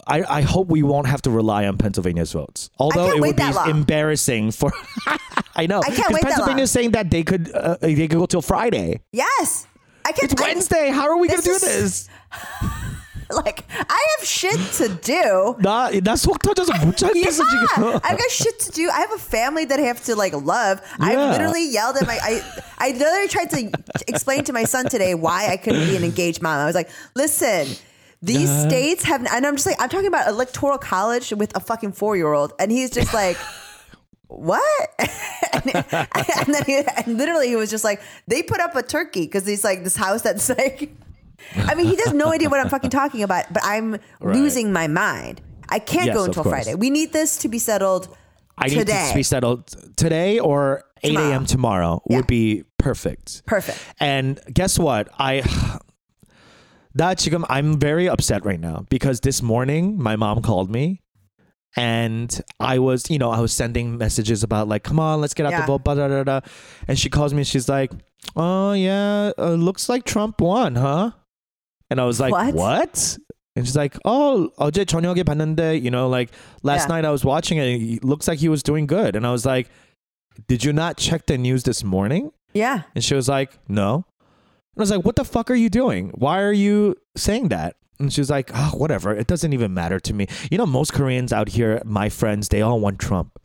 I, 0.06 0.22
I 0.22 0.42
hope 0.42 0.68
we 0.68 0.82
won't 0.82 1.06
have 1.06 1.22
to 1.22 1.30
rely 1.30 1.66
on 1.66 1.78
Pennsylvania's 1.78 2.32
votes. 2.32 2.70
Although 2.78 3.10
it 3.10 3.20
would 3.20 3.36
be 3.36 3.70
embarrassing 3.70 4.52
for. 4.52 4.72
I 5.56 5.66
know. 5.66 5.80
I 5.84 5.90
can't 5.90 6.12
wait. 6.12 6.22
Pennsylvania's 6.22 6.70
saying 6.70 6.92
that 6.92 7.10
they 7.10 7.22
could 7.22 7.50
uh, 7.52 7.76
they 7.80 7.94
could 7.94 8.10
go 8.10 8.26
till 8.26 8.42
Friday. 8.42 9.00
Yes, 9.12 9.66
I 10.04 10.12
can't. 10.12 10.32
It's 10.32 10.42
I, 10.42 10.46
Wednesday. 10.46 10.90
How 10.90 11.08
are 11.08 11.16
we 11.16 11.28
going 11.28 11.40
to 11.40 11.46
do 11.46 11.58
this? 11.58 12.08
like 13.30 13.64
I 13.70 14.06
have 14.18 14.26
shit 14.26 14.60
to 14.74 14.88
do. 14.88 15.56
Nah, 15.60 15.90
that's 16.02 16.26
yeah, 16.26 18.00
I've 18.04 18.18
got 18.18 18.30
shit 18.30 18.58
to 18.60 18.70
do. 18.72 18.90
I 18.90 19.00
have 19.00 19.12
a 19.12 19.18
family 19.18 19.64
that 19.64 19.78
I 19.78 19.82
have 19.82 20.02
to 20.04 20.16
like 20.16 20.32
love. 20.34 20.80
Yeah. 20.98 21.06
I 21.06 21.30
literally 21.30 21.70
yelled 21.70 21.96
at 21.96 22.06
my. 22.06 22.18
I 22.22 22.62
I 22.78 22.90
literally 22.92 23.28
tried 23.28 23.50
to 23.50 23.70
explain 24.08 24.44
to 24.44 24.52
my 24.52 24.64
son 24.64 24.88
today 24.88 25.14
why 25.14 25.48
I 25.48 25.56
couldn't 25.56 25.88
be 25.88 25.96
an 25.96 26.04
engaged 26.04 26.42
mom. 26.42 26.58
I 26.58 26.66
was 26.66 26.74
like, 26.74 26.90
listen 27.14 27.76
these 28.24 28.48
Uh-huh. 28.50 28.68
states 28.68 29.04
have, 29.04 29.20
and 29.26 29.44
I'm 29.46 29.54
just 29.56 29.66
like, 29.66 29.76
I'm 29.80 29.88
talking 29.88 30.06
about 30.06 30.28
electoral 30.28 30.78
college 30.78 31.30
with 31.32 31.54
a 31.56 31.60
fucking 31.60 31.92
four 31.92 32.16
year 32.16 32.32
old, 32.32 32.52
and 32.58 32.70
he's 32.72 32.90
just 32.90 33.12
like, 33.12 33.36
what? 34.28 34.90
and, 35.52 35.74
and 35.76 36.54
then 36.54 36.64
he, 36.64 36.76
and 36.96 37.18
literally 37.18 37.48
he 37.48 37.56
was 37.56 37.70
just 37.70 37.84
like, 37.84 38.00
they 38.26 38.42
put 38.42 38.60
up 38.60 38.74
a 38.76 38.82
turkey 38.82 39.22
because 39.26 39.46
he's 39.46 39.62
like 39.64 39.84
this 39.84 39.96
house 39.96 40.22
that's 40.22 40.48
like, 40.48 40.90
I 41.56 41.74
mean, 41.74 41.86
he 41.86 41.96
has 41.96 42.12
no 42.14 42.32
idea 42.32 42.48
what 42.48 42.60
I'm 42.60 42.68
fucking 42.70 42.90
talking 42.90 43.22
about, 43.22 43.52
but 43.52 43.62
I'm 43.64 43.98
losing 44.20 44.72
my 44.72 44.86
mind. 44.88 45.40
I 45.68 45.78
can't 45.78 46.06
Yes, 46.06 46.16
go 46.16 46.24
until. 46.24 46.44
Friday. 46.44 46.74
We 46.74 46.90
need 46.90 47.12
this 47.12 47.38
to 47.38 47.48
be 47.48 47.58
settled 47.58 48.08
I 48.56 48.68
need 48.68 48.74
today. 48.78 49.08
to 49.10 49.14
be 49.14 49.22
settled 49.22 49.66
today 49.96 50.38
or 50.38 50.84
8 51.02 51.16
a.m. 51.16 51.44
tomorrow 51.46 52.00
Yeah. 52.08 52.16
would 52.18 52.26
be 52.26 52.64
perfect. 52.78 53.42
Perfect. 53.46 53.78
And 54.00 54.40
guess 54.52 54.78
what? 54.78 55.08
I 55.18 55.42
that 56.95 57.17
지금 57.17 57.45
I'm 57.49 57.79
very 57.79 58.07
upset 58.09 58.45
right 58.45 58.59
now 58.59 58.85
because 58.89 59.19
this 59.21 59.41
morning 59.41 59.97
my 60.01 60.15
mom 60.15 60.41
called 60.41 60.69
me 60.71 61.01
and 61.77 62.41
I 62.59 62.79
was, 62.79 63.09
you 63.09 63.19
know, 63.19 63.29
I 63.29 63.39
was 63.39 63.53
sending 63.53 63.97
messages 63.97 64.41
about 64.43 64.67
like, 64.67 64.83
come 64.83 64.99
on, 64.99 65.21
let's 65.21 65.33
get 65.33 65.45
out 65.45 65.51
Yeah. 65.51 65.61
the 65.61 65.67
vote, 65.67 65.83
blah, 65.83 65.95
blah, 65.95 66.07
blah, 66.07 66.23
blah. 66.23 66.39
and 66.87 66.97
she 66.97 67.09
calls 67.09 67.33
me 67.33 67.39
and 67.39 67.47
she's 67.47 67.69
like, 67.69 67.91
oh 68.35 68.73
yeah, 68.73 69.31
uh, 69.37 69.53
looks 69.53 69.87
like 69.87 70.03
Trump 70.03 70.41
won, 70.41 70.75
huh? 70.75 71.11
And 71.89 71.99
I 72.01 72.05
was 72.05 72.19
like, 72.19 72.31
What? 72.33 72.53
what? 72.55 73.17
And 73.55 73.65
she's 73.65 73.75
like, 73.75 73.97
oh, 74.05 74.49
어제 74.59 74.85
저녁에 74.85 75.23
봤는데, 75.23 75.81
you 75.81 75.91
know, 75.91 76.07
like 76.07 76.31
last 76.63 76.87
Yeah. 76.89 76.95
night 76.95 77.05
I 77.05 77.11
was 77.11 77.23
watching 77.25 77.57
it. 77.57 77.65
It 77.81 78.03
looks 78.03 78.27
like 78.27 78.39
he 78.39 78.47
was 78.49 78.63
doing 78.63 78.87
good. 78.87 79.15
And 79.15 79.25
I 79.25 79.31
was 79.31 79.45
like, 79.45 79.69
did 80.47 80.63
you 80.63 80.71
not 80.73 80.97
check 80.97 81.25
the 81.27 81.37
news 81.37 81.63
this 81.63 81.83
morning? 81.83 82.31
Yeah. 82.53 82.83
And 82.95 83.03
she 83.03 83.13
was 83.15 83.27
like, 83.27 83.57
no. 83.67 84.05
And 84.74 84.80
I 84.80 84.82
was 84.82 84.90
like, 84.90 85.04
what 85.04 85.16
the 85.16 85.24
fuck 85.24 85.50
are 85.50 85.54
you 85.54 85.70
doing? 85.70 86.10
Why 86.14 86.42
are 86.42 86.52
you 86.52 86.96
saying 87.16 87.48
that? 87.48 87.76
And 88.00 88.12
she 88.12 88.20
was 88.20 88.28
like, 88.30 88.50
oh, 88.52 88.72
whatever. 88.74 89.14
It 89.14 89.28
doesn't 89.28 89.52
even 89.52 89.72
matter 89.72 90.00
to 90.00 90.12
me. 90.12 90.26
You 90.50 90.58
know, 90.58 90.66
most 90.66 90.92
Koreans 90.92 91.32
out 91.32 91.48
here, 91.48 91.80
my 91.84 92.08
friends, 92.08 92.48
they 92.48 92.60
all 92.60 92.80
want 92.80 92.98
Trump. 92.98 93.40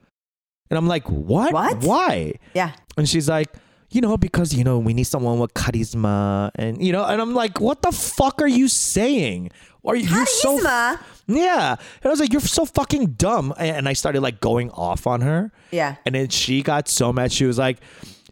And 0.69 0.77
I'm 0.77 0.87
like, 0.87 1.09
what? 1.09 1.53
What? 1.53 1.83
Why? 1.83 2.33
Yeah. 2.53 2.71
And 2.97 3.07
she's 3.07 3.29
like, 3.29 3.49
you 3.91 4.01
know, 4.01 4.17
because, 4.17 4.53
you 4.53 4.63
know, 4.63 4.79
we 4.79 4.93
need 4.93 5.05
someone 5.05 5.39
with 5.39 5.53
charisma. 5.53 6.51
And, 6.55 6.83
you 6.83 6.91
know, 6.91 7.05
and 7.05 7.21
I'm 7.21 7.33
like, 7.33 7.59
what 7.59 7.81
the 7.81 7.91
fuck 7.91 8.41
are 8.41 8.47
you 8.47 8.67
saying? 8.67 9.51
Are 9.85 9.95
you 9.95 10.07
you're 10.07 10.25
so 10.25 10.59
Charisma? 10.59 10.99
yeah. 11.27 11.71
And 11.71 12.05
I 12.05 12.09
was 12.09 12.19
like, 12.19 12.31
you're 12.31 12.41
so 12.41 12.65
fucking 12.65 13.13
dumb. 13.13 13.53
And 13.57 13.87
I 13.87 13.93
started 13.93 14.21
like 14.21 14.41
going 14.41 14.69
off 14.71 15.07
on 15.07 15.21
her. 15.21 15.51
Yeah. 15.71 15.95
And 16.05 16.13
then 16.15 16.29
she 16.29 16.61
got 16.61 16.87
so 16.87 17.13
mad. 17.13 17.31
She 17.31 17.45
was 17.45 17.57
like, 17.57 17.79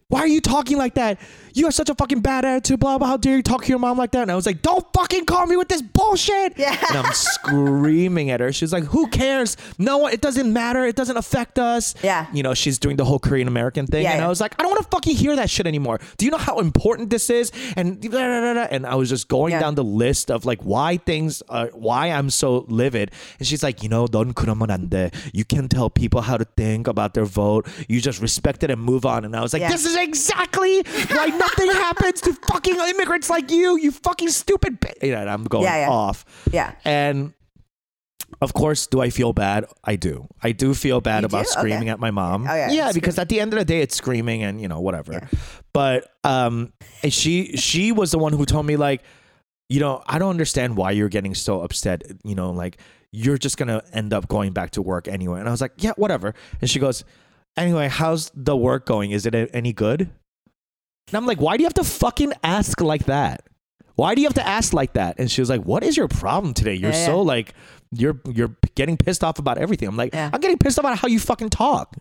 why 0.09 0.21
are 0.21 0.27
you 0.29 0.41
talking 0.43 0.77
like 0.77 0.95
that? 0.95 1.19
You 1.55 1.65
have 1.67 1.75
such 1.75 1.89
a 1.91 1.95
fucking 1.95 2.21
bad 2.21 2.45
attitude, 2.47 2.81
blah, 2.81 2.97
blah. 2.99 3.07
How 3.07 3.17
dare 3.19 3.37
you 3.37 3.43
talk 3.43 3.65
to 3.65 3.69
your 3.69 3.79
mom 3.79 3.97
like 3.99 4.11
that? 4.13 4.23
And 4.23 4.31
I 4.31 4.37
was 4.37 4.47
like, 4.47 4.63
don't 4.63 4.85
fucking 4.95 5.27
call 5.27 5.47
me 5.47 5.57
with 5.57 5.69
this 5.69 5.83
bullshit. 5.83 6.55
Yeah. 6.59 6.77
And 6.89 6.99
I'm 6.99 7.13
screaming 7.13 8.31
at 8.31 8.41
her. 8.41 8.53
She's 8.53 8.73
like, 8.73 8.85
who 8.85 9.07
cares? 9.09 9.57
No, 9.79 10.07
it 10.07 10.21
doesn't 10.21 10.51
matter. 10.53 10.85
It 10.87 10.97
doesn't 10.97 11.17
affect 11.17 11.59
us. 11.59 11.95
Yeah. 12.03 12.27
You 12.33 12.43
know, 12.43 12.55
she's 12.55 12.79
doing 12.79 12.97
the 12.97 13.05
whole 13.05 13.19
Korean 13.19 13.49
American 13.49 13.87
thing. 13.87 14.03
Yeah, 14.05 14.13
and 14.13 14.21
yeah. 14.21 14.27
I 14.27 14.29
was 14.29 14.41
like, 14.41 14.55
I 14.59 14.63
don't 14.63 14.71
want 14.73 14.83
to 14.83 14.89
fucking 14.89 15.15
hear 15.17 15.37
that 15.37 15.51
shit 15.51 15.67
anymore. 15.67 15.99
Do 16.17 16.25
you 16.25 16.31
know 16.31 16.39
how 16.39 16.59
important 16.61 17.11
this 17.11 17.29
is? 17.31 17.53
And 17.77 18.01
blah, 18.01 18.11
blah, 18.11 18.41
blah, 18.41 18.53
blah. 18.55 18.69
and 18.71 18.87
I 18.87 18.95
was 18.95 19.09
just 19.09 19.29
going 19.29 19.53
Yeah. 19.53 19.61
down 19.61 19.75
the 19.75 19.85
list 19.85 20.31
of 20.31 20.45
like 20.47 20.61
why 20.63 20.97
things 20.99 21.43
are, 21.49 21.69
why 21.75 22.09
I'm 22.11 22.31
so 22.31 22.65
livid. 22.69 23.11
And 23.39 23.47
she's 23.47 23.63
like, 23.63 23.83
you 23.83 23.89
know, 23.91 24.07
넌 24.07 24.33
그러면 24.35 24.69
안 24.71 24.89
돼. 24.89 25.13
You 25.35 25.45
can 25.45 25.69
tell 25.69 25.91
people 25.91 26.23
how 26.23 26.37
to 26.39 26.45
think 26.57 26.87
about 26.89 27.13
their 27.15 27.27
vote. 27.27 27.67
You 27.89 28.01
just 28.01 28.21
respect 28.23 28.63
it 28.63 28.71
and 28.71 28.81
move 28.81 29.05
on. 29.05 29.25
And 29.25 29.37
I 29.37 29.43
was 29.43 29.53
like, 29.53 29.61
Yeah. 29.63 29.69
this 29.69 29.85
is 29.85 29.96
exactly 29.98 30.82
why 31.10 31.28
nothing 31.28 31.72
happens 31.72 32.22
to 32.22 32.34
fucking 32.34 32.76
immigrants 32.76 33.30
like 33.30 33.52
you. 33.52 33.78
You 33.78 33.92
fucking 33.92 34.30
stupid. 34.30 34.80
Bi-. 34.80 34.94
You 35.02 35.12
know, 35.14 35.22
and 35.22 35.30
I'm 35.30 35.44
going 35.46 35.64
Yeah, 35.64 35.86
yeah. 35.88 35.90
off. 35.90 36.26
Yeah. 36.52 36.74
And 36.86 37.34
of 38.42 38.54
course, 38.54 38.88
do 38.88 39.02
I 39.02 39.10
feel 39.10 39.34
bad? 39.34 39.66
I 39.84 39.96
do. 39.96 40.28
I 40.44 40.52
do 40.52 40.74
feel 40.74 41.00
bad 41.02 41.22
You 41.22 41.28
about 41.28 41.46
do? 41.46 41.52
screaming 41.52 41.84
Okay. 41.84 41.90
at 41.92 42.00
my 42.00 42.12
mom. 42.12 42.46
Oh, 42.48 42.54
yeah, 42.54 42.70
yeah, 42.72 42.92
because 42.92 43.18
at 43.18 43.30
the 43.30 43.40
end 43.40 43.54
of 43.54 43.60
the 43.60 43.66
day, 43.66 43.82
it's 43.82 43.96
screaming 43.96 44.44
and 44.44 44.60
you 44.62 44.68
know 44.68 44.80
whatever. 44.82 45.14
Yeah. 45.14 45.28
But 45.74 46.12
um, 46.24 46.74
she 47.08 47.56
she 47.58 47.92
was 47.92 48.12
the 48.12 48.20
one 48.20 48.34
who 48.34 48.46
told 48.46 48.66
me 48.66 48.76
like, 48.76 49.02
you 49.70 49.80
know, 49.80 50.04
I 50.08 50.20
don't 50.20 50.30
understand 50.30 50.76
why 50.76 50.92
you're 50.92 51.10
getting 51.10 51.36
so 51.36 51.62
upset. 51.62 52.04
You 52.24 52.36
know, 52.36 52.52
like 52.52 52.78
you're 53.14 53.38
just 53.38 53.58
gonna 53.58 53.82
end 53.94 54.14
up 54.14 54.28
going 54.28 54.52
back 54.52 54.72
to 54.72 54.82
work 54.82 55.08
anyway. 55.08 55.40
And 55.40 55.48
I 55.48 55.52
was 55.52 55.62
like, 55.62 55.72
yeah, 55.78 55.94
whatever. 55.96 56.34
And 56.60 56.70
she 56.70 56.80
goes, 56.80 57.06
anyway, 57.57 57.89
how's 57.89 58.31
the 58.35 58.57
work 58.57 58.87
going? 58.87 59.11
Is 59.11 59.27
it 59.27 59.35
a- 59.35 59.49
any 59.55 59.73
good? 59.73 60.03
And 61.09 61.15
I'm 61.17 61.27
like, 61.27 61.41
why 61.41 61.57
do 61.57 61.63
you 61.63 61.67
have 61.67 61.75
to 61.75 61.85
fucking 61.85 62.33
ask 62.43 62.81
like 62.81 63.05
that? 63.07 63.43
Why 63.97 64.15
do 64.15 64.23
you 64.23 64.27
have 64.27 64.35
to 64.35 64.47
ask 64.47 64.73
like 64.73 64.95
that? 64.95 65.17
And 65.19 65.31
she 65.31 65.43
was 65.43 65.51
like, 65.51 65.63
"What 65.69 65.85
is 65.85 65.99
your 65.99 66.09
problem 66.09 66.55
today? 66.55 66.73
You're 66.73 66.93
Yeah, 66.97 67.05
so 67.07 67.17
yeah. 67.21 67.29
like 67.37 67.53
you're 67.93 68.17
you're 68.25 68.57
getting 68.75 68.97
pissed 68.97 69.23
off 69.23 69.39
about 69.39 69.59
everything." 69.59 69.87
I'm 69.87 69.97
like, 69.99 70.15
Yeah. 70.15 70.31
"I'm 70.33 70.41
getting 70.41 70.57
pissed 70.57 70.79
about 70.79 70.97
how 70.97 71.09
you 71.09 71.21
fucking 71.21 71.51
talk. 71.51 71.97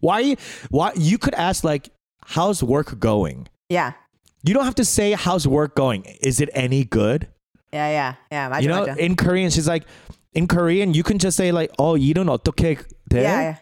Why 0.00 0.36
why 0.70 0.92
you 0.96 1.18
could 1.18 1.34
ask 1.34 1.62
like, 1.62 1.90
"How's 2.24 2.62
work 2.64 2.98
going?" 2.98 3.48
Yeah. 3.68 3.92
You 4.42 4.54
don't 4.54 4.64
have 4.64 4.74
to 4.76 4.86
say, 4.88 5.12
"How's 5.12 5.46
work 5.46 5.76
going?" 5.76 6.04
Is 6.24 6.40
it 6.40 6.48
any 6.54 6.84
good? 6.84 7.28
Yeah. 7.76 7.90
Yeah. 7.92 8.14
Yeah. 8.32 8.48
맞아, 8.48 8.62
you 8.62 8.68
know, 8.72 8.86
맞아. 8.86 8.96
in 8.98 9.14
Korean, 9.14 9.50
she's 9.50 9.68
like, 9.68 9.84
in 10.32 10.48
Korean, 10.48 10.94
you 10.94 11.02
can 11.04 11.18
just 11.18 11.36
say 11.36 11.52
like, 11.52 11.70
"Oh, 11.78 11.92
일은 12.00 12.32
어떻게 12.32 12.80
돼?" 13.12 13.20
yeah. 13.20 13.40
yeah. 13.52 13.56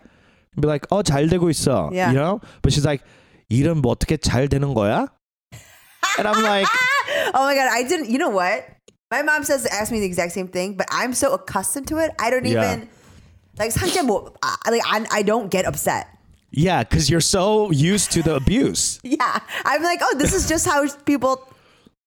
Be 0.58 0.68
like, 0.68 0.86
"Oh, 0.90 1.02
잘 1.02 1.28
되고 1.28 1.48
있어." 1.50 1.90
Yeah. 1.92 2.10
You 2.12 2.18
know, 2.18 2.40
but 2.62 2.72
she's 2.72 2.84
like, 2.84 3.02
"일은 3.50 3.80
뭐 3.80 3.92
어떻게 3.96 4.16
잘 4.18 4.48
되는 4.48 4.74
거야?" 4.74 5.08
And 6.18 6.28
I'm 6.28 6.42
like, 6.42 6.68
Oh 7.34 7.44
my 7.44 7.54
god, 7.54 7.68
I 7.72 7.84
didn't. 7.84 8.10
You 8.10 8.18
know 8.18 8.28
what? 8.28 8.64
My 9.10 9.22
mom 9.22 9.44
says 9.44 9.64
ask 9.66 9.90
me 9.92 10.00
the 10.00 10.06
exact 10.06 10.32
same 10.32 10.48
thing, 10.48 10.74
but 10.76 10.86
I'm 10.90 11.14
so 11.14 11.32
accustomed 11.32 11.88
to 11.88 11.98
it. 11.98 12.12
I 12.18 12.28
don't 12.30 12.44
Yeah. 12.44 12.60
even 12.76 12.88
like 13.58 13.72
상체 13.72 14.04
뭐 14.04 14.32
I- 14.42 14.70
like 14.70 14.82
I, 14.84 15.06
I 15.10 15.22
don't 15.22 15.48
get 15.50 15.64
upset. 15.64 16.08
"Yeah," 16.52 16.84
because 16.84 17.08
you're 17.08 17.24
so 17.24 17.70
used 17.72 18.12
to 18.12 18.22
the 18.22 18.34
abuse. 18.36 19.00
Yeah, 19.04 19.40
I'm 19.64 19.82
like, 19.82 20.00
oh, 20.04 20.16
this 20.18 20.34
is 20.36 20.48
just 20.48 20.66
how 20.68 20.84
people 21.08 21.40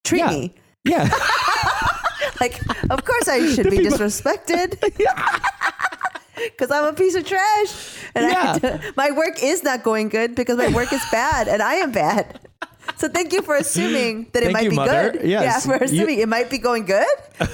treat 0.03 0.19
Yeah. 0.21 0.29
me. 0.29 0.53
Yeah. 0.85 1.09
Like, 2.41 2.59
of 2.89 3.05
course 3.05 3.27
I 3.27 3.41
should 3.53 3.69
be 3.69 3.79
people- 3.85 3.97
disrespected. 3.97 4.77
Because 6.39 6.69
I'm 6.71 6.85
a 6.85 6.93
piece 6.93 7.15
of 7.15 7.25
trash, 7.25 7.71
and 8.13 8.25
I, 8.27 8.79
my 8.97 9.11
work 9.11 9.41
is 9.41 9.63
not 9.63 9.83
going 9.83 10.09
good 10.09 10.35
because 10.35 10.57
my 10.57 10.67
work 10.69 10.91
is 10.91 11.01
bad, 11.11 11.47
and 11.47 11.61
I 11.61 11.75
am 11.75 11.91
bad. 11.91 12.39
So 12.97 13.07
thank 13.09 13.31
you 13.33 13.41
for 13.41 13.55
assuming 13.55 14.27
that 14.33 14.43
it 14.43 14.51
Thank 14.51 14.53
might 14.53 14.63
you, 14.65 14.69
be 14.71 14.75
mother. 14.75 15.11
good. 15.11 15.21
Yes. 15.27 15.43
Yeah, 15.43 15.59
for 15.77 15.83
You- 15.83 15.85
assuming 15.85 16.19
it 16.19 16.27
might 16.29 16.49
be 16.49 16.57
going 16.59 16.85
good. 16.85 17.07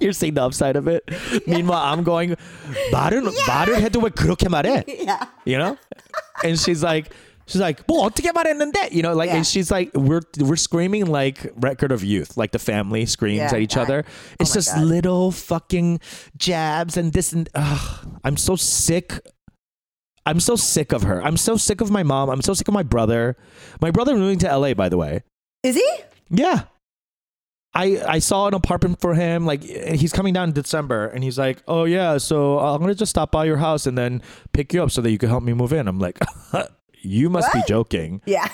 You're 0.00 0.12
seeing 0.12 0.34
the 0.34 0.42
upside 0.42 0.76
of 0.76 0.88
it. 0.88 1.04
Meanwhile, 1.46 1.80
I'm 1.82 2.02
going, 2.02 2.36
말은, 2.92 3.24
말을 3.46 3.80
해도 3.80 4.00
왜 4.00 4.10
그렇게 4.10 4.48
말해? 4.48 4.84
Yeah. 4.86 5.24
You 5.44 5.58
know? 5.58 5.78
And 6.42 6.58
she's 6.58 6.82
like, 6.82 7.10
she's 7.48 7.60
like, 7.60 7.86
뭐 7.86 8.08
어떻게 8.08 8.32
말했는데? 8.32 8.92
You 8.92 9.02
know, 9.02 9.12
like, 9.14 9.28
Yeah. 9.30 9.36
and 9.36 9.46
she's 9.46 9.70
like, 9.70 9.90
we're, 9.94 10.22
we're 10.40 10.56
screaming 10.56 11.06
like 11.06 11.50
record 11.56 11.92
of 11.92 12.02
youth, 12.04 12.36
like 12.36 12.52
the 12.52 12.58
family 12.58 13.06
screams 13.06 13.38
Yeah, 13.38 13.54
at 13.54 13.60
each 13.60 13.76
yeah. 13.76 13.82
other. 13.82 14.04
It's 14.40 14.50
my 14.50 14.54
just 14.54 14.74
God. 14.74 14.84
little 14.84 15.30
fucking 15.30 16.00
jabs 16.36 16.96
and 16.96 17.12
this 17.12 17.32
and, 17.32 17.48
ugh, 17.54 18.08
I'm 18.24 18.36
so 18.36 18.56
sick. 18.56 19.20
I'm 20.26 20.40
so 20.40 20.56
sick 20.56 20.92
of 20.92 21.02
her. 21.02 21.22
I'm 21.22 21.36
so 21.36 21.56
sick 21.58 21.82
of 21.82 21.90
my 21.90 22.02
mom. 22.02 22.30
I'm 22.30 22.40
so 22.40 22.54
sick 22.54 22.66
of 22.66 22.72
my 22.72 22.82
brother. 22.82 23.36
My 23.82 23.90
brother 23.90 24.14
moving 24.16 24.38
to 24.38 24.48
LA, 24.56 24.72
by 24.72 24.88
the 24.88 24.96
way. 24.96 25.22
Is 25.62 25.76
he? 25.76 25.88
Yeah. 26.30 26.62
I 27.74 28.00
I 28.06 28.18
saw 28.20 28.46
an 28.46 28.54
apartment 28.54 29.00
for 29.02 29.12
him. 29.14 29.44
Like 29.44 29.64
he's 29.64 30.12
coming 30.14 30.32
down 30.32 30.48
in 30.50 30.54
December, 30.54 31.08
and 31.10 31.24
he's 31.24 31.36
like, 31.36 31.58
"Oh 31.66 31.84
yeah, 31.84 32.18
so 32.18 32.60
I'm 32.60 32.80
gonna 32.80 32.94
just 32.94 33.10
stop 33.10 33.32
by 33.32 33.44
your 33.44 33.56
house 33.58 33.84
and 33.84 33.98
then 33.98 34.22
pick 34.54 34.72
you 34.72 34.80
up 34.80 34.92
so 34.92 35.02
that 35.02 35.10
you 35.10 35.18
can 35.18 35.28
help 35.28 35.42
me 35.42 35.52
move 35.52 35.72
in." 35.74 35.88
I'm 35.88 35.98
like, 35.98 36.16
"You 37.02 37.28
must 37.30 37.52
be 37.52 37.60
What? 37.60 37.68
joking. 37.68 38.20
Yeah. 38.26 38.48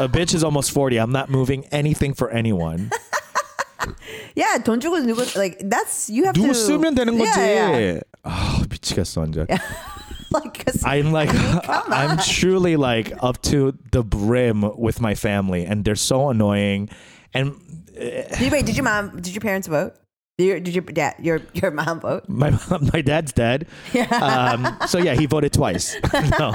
A 0.00 0.08
bitch 0.08 0.32
is 0.34 0.42
almost 0.42 0.70
forty. 0.72 0.96
I'm 0.96 1.12
not 1.12 1.28
moving 1.28 1.64
anything 1.70 2.14
for 2.14 2.30
anyone. 2.30 2.90
yeah. 4.34 4.58
Don't 4.58 4.82
you 4.84 4.90
누구 5.04 5.24
like 5.36 5.58
that's 5.68 6.08
you 6.10 6.24
have 6.24 6.34
누구 6.34 6.52
to 6.52 6.54
쓰면 6.54 6.94
되는 6.96 7.18
거지. 7.18 7.36
Yeah, 7.36 7.78
yeah. 7.78 8.00
아 8.24 8.62
미치겠어 8.68 9.20
완전. 9.26 9.46
Like 10.32 10.62
'cause- 10.64 10.84
I'm 10.84 11.10
like, 11.10 11.30
come 11.30 11.90
I'm 11.92 12.10
on. 12.16 12.18
truly 12.18 12.76
like 12.76 13.12
up 13.20 13.42
to 13.50 13.74
the 13.90 14.04
brim 14.04 14.62
with 14.78 15.00
my 15.00 15.14
family, 15.14 15.64
and 15.66 15.84
they're 15.84 15.96
so 15.98 16.30
annoying. 16.30 16.88
And 17.34 17.58
did 17.98 18.38
you, 18.40 18.50
wait, 18.50 18.64
did 18.64 18.76
your 18.76 18.84
mom? 18.84 19.18
Did 19.20 19.34
your 19.34 19.40
parents 19.42 19.66
vote? 19.66 19.94
Did 20.37 20.45
your, 20.47 20.59
did 20.59 20.75
your 20.75 20.83
dad? 20.83 21.15
Your 21.19 21.41
your 21.53 21.71
mom 21.71 22.01
vote? 22.01 22.25
my 22.27 22.51
my 22.93 23.01
dad's 23.01 23.31
dead. 23.31 23.67
Yeah. 23.93 24.03
Um, 24.09 24.87
so 24.87 24.97
yeah, 24.97 25.13
he 25.15 25.25
voted 25.27 25.53
twice. 25.53 25.95
no, 26.39 26.53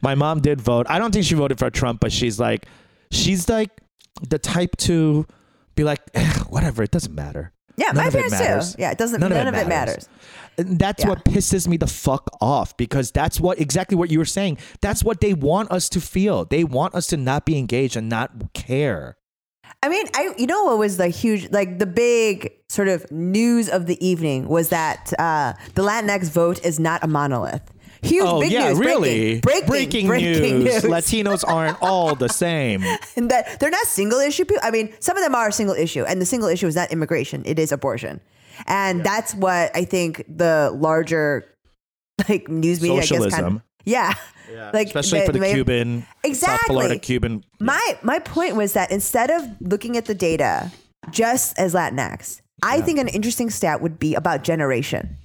my 0.00 0.14
mom 0.14 0.40
did 0.40 0.60
vote. 0.60 0.86
I 0.88 0.98
don't 0.98 1.12
think 1.12 1.24
she 1.24 1.34
voted 1.34 1.58
for 1.58 1.70
Trump, 1.70 2.00
but 2.00 2.12
she's 2.12 2.38
like, 2.38 2.66
she's 3.10 3.48
like 3.48 3.70
the 4.28 4.38
type 4.38 4.76
to 4.78 5.26
be 5.74 5.82
like, 5.82 6.00
"Eh, 6.14 6.38
whatever, 6.48 6.82
it 6.84 6.92
doesn't 6.92 7.14
matter. 7.14 7.52
Yeah, 7.76 7.86
None 7.88 7.96
my 8.06 8.10
parents 8.10 8.32
matters. 8.32 8.74
too. 8.74 8.82
Yeah, 8.82 8.92
it 8.92 8.98
doesn't. 8.98 9.20
None 9.20 9.30
None, 9.30 9.48
of 9.48 9.54
it 9.54 9.58
of 9.58 9.66
it 9.66 9.68
matters. 9.68 10.08
And 10.56 10.78
that's 10.78 11.02
Yeah. 11.02 11.10
what 11.10 11.24
pisses 11.24 11.68
me 11.68 11.76
the 11.76 11.86
fuck 11.86 12.30
off 12.40 12.74
because 12.78 13.10
that's 13.10 13.38
what 13.38 13.60
exactly 13.60 13.96
what 13.96 14.10
you 14.10 14.18
were 14.18 14.24
saying. 14.24 14.56
That's 14.80 15.04
what 15.04 15.20
they 15.20 15.34
want 15.34 15.70
us 15.70 15.88
to 15.90 16.00
feel. 16.00 16.46
They 16.46 16.64
want 16.64 16.94
us 16.94 17.06
to 17.08 17.16
not 17.18 17.44
be 17.44 17.58
engaged 17.58 17.96
and 17.96 18.08
not 18.08 18.54
care. 18.54 19.18
I 19.86 19.88
mean, 19.88 20.06
I 20.14 20.34
you 20.36 20.48
know 20.48 20.64
what 20.64 20.78
was 20.78 20.96
the 20.96 21.06
huge 21.06 21.52
like 21.52 21.78
the 21.78 21.86
big 21.86 22.52
sort 22.68 22.88
of 22.88 23.08
news 23.12 23.68
of 23.68 23.86
the 23.86 24.04
evening 24.04 24.48
was 24.48 24.70
that 24.70 25.12
uh, 25.16 25.52
the 25.74 25.82
Latinx 25.82 26.28
vote 26.28 26.64
is 26.64 26.80
not 26.80 27.04
a 27.04 27.06
monolith. 27.06 27.62
Huge, 28.02 28.24
Oh 28.26 28.40
big 28.40 28.50
yeah, 28.50 28.70
news, 28.70 28.80
really? 28.80 29.40
breaking, 29.40 29.66
breaking, 29.68 30.06
breaking 30.08 30.64
news. 30.64 30.82
news. 30.82 30.92
Latinos 30.96 31.44
aren't 31.46 31.80
all 31.80 32.16
the 32.16 32.28
same. 32.28 32.82
and 33.16 33.30
that 33.30 33.60
they're 33.60 33.70
not 33.70 33.86
single 33.86 34.18
issue 34.18 34.44
people. 34.44 34.60
I 34.64 34.72
mean, 34.72 34.92
some 34.98 35.16
of 35.16 35.22
them 35.22 35.36
are 35.36 35.52
single 35.52 35.76
issue, 35.76 36.02
and 36.04 36.20
the 36.20 36.26
single 36.26 36.48
issue 36.48 36.66
is 36.66 36.74
not 36.74 36.90
immigration; 36.90 37.44
it 37.46 37.60
is 37.60 37.70
abortion, 37.70 38.20
and 38.66 39.04
that's 39.04 39.36
what 39.36 39.70
I 39.76 39.84
think 39.84 40.24
the 40.28 40.72
larger 40.74 41.46
like 42.28 42.48
news 42.48 42.80
media, 42.80 42.96
I 42.96 43.00
guess, 43.00 43.10
kind 43.10 43.22
Socialism. 43.22 43.56
of, 43.56 43.62
yeah, 43.84 44.14
like 44.72 44.86
especially 44.88 45.20
they- 45.20 45.26
for 45.26 45.32
the 45.32 45.38
they- 45.38 45.52
Cuban, 45.54 46.06
South 46.32 46.60
Florida 46.66 46.94
Exactly. 46.94 46.98
Cuban. 47.00 47.44
My 47.60 47.98
my 48.02 48.18
point 48.18 48.56
was 48.56 48.72
that 48.74 48.90
instead 48.90 49.30
of 49.30 49.42
looking 49.60 49.96
at 49.96 50.06
the 50.06 50.14
data 50.14 50.70
just 51.10 51.58
as 51.58 51.74
Latinx, 51.74 52.40
I 52.62 52.80
think 52.80 52.98
an 52.98 53.08
interesting 53.08 53.50
stat 53.50 53.80
would 53.80 53.98
be 53.98 54.14
about 54.14 54.42
generation. 54.44 55.16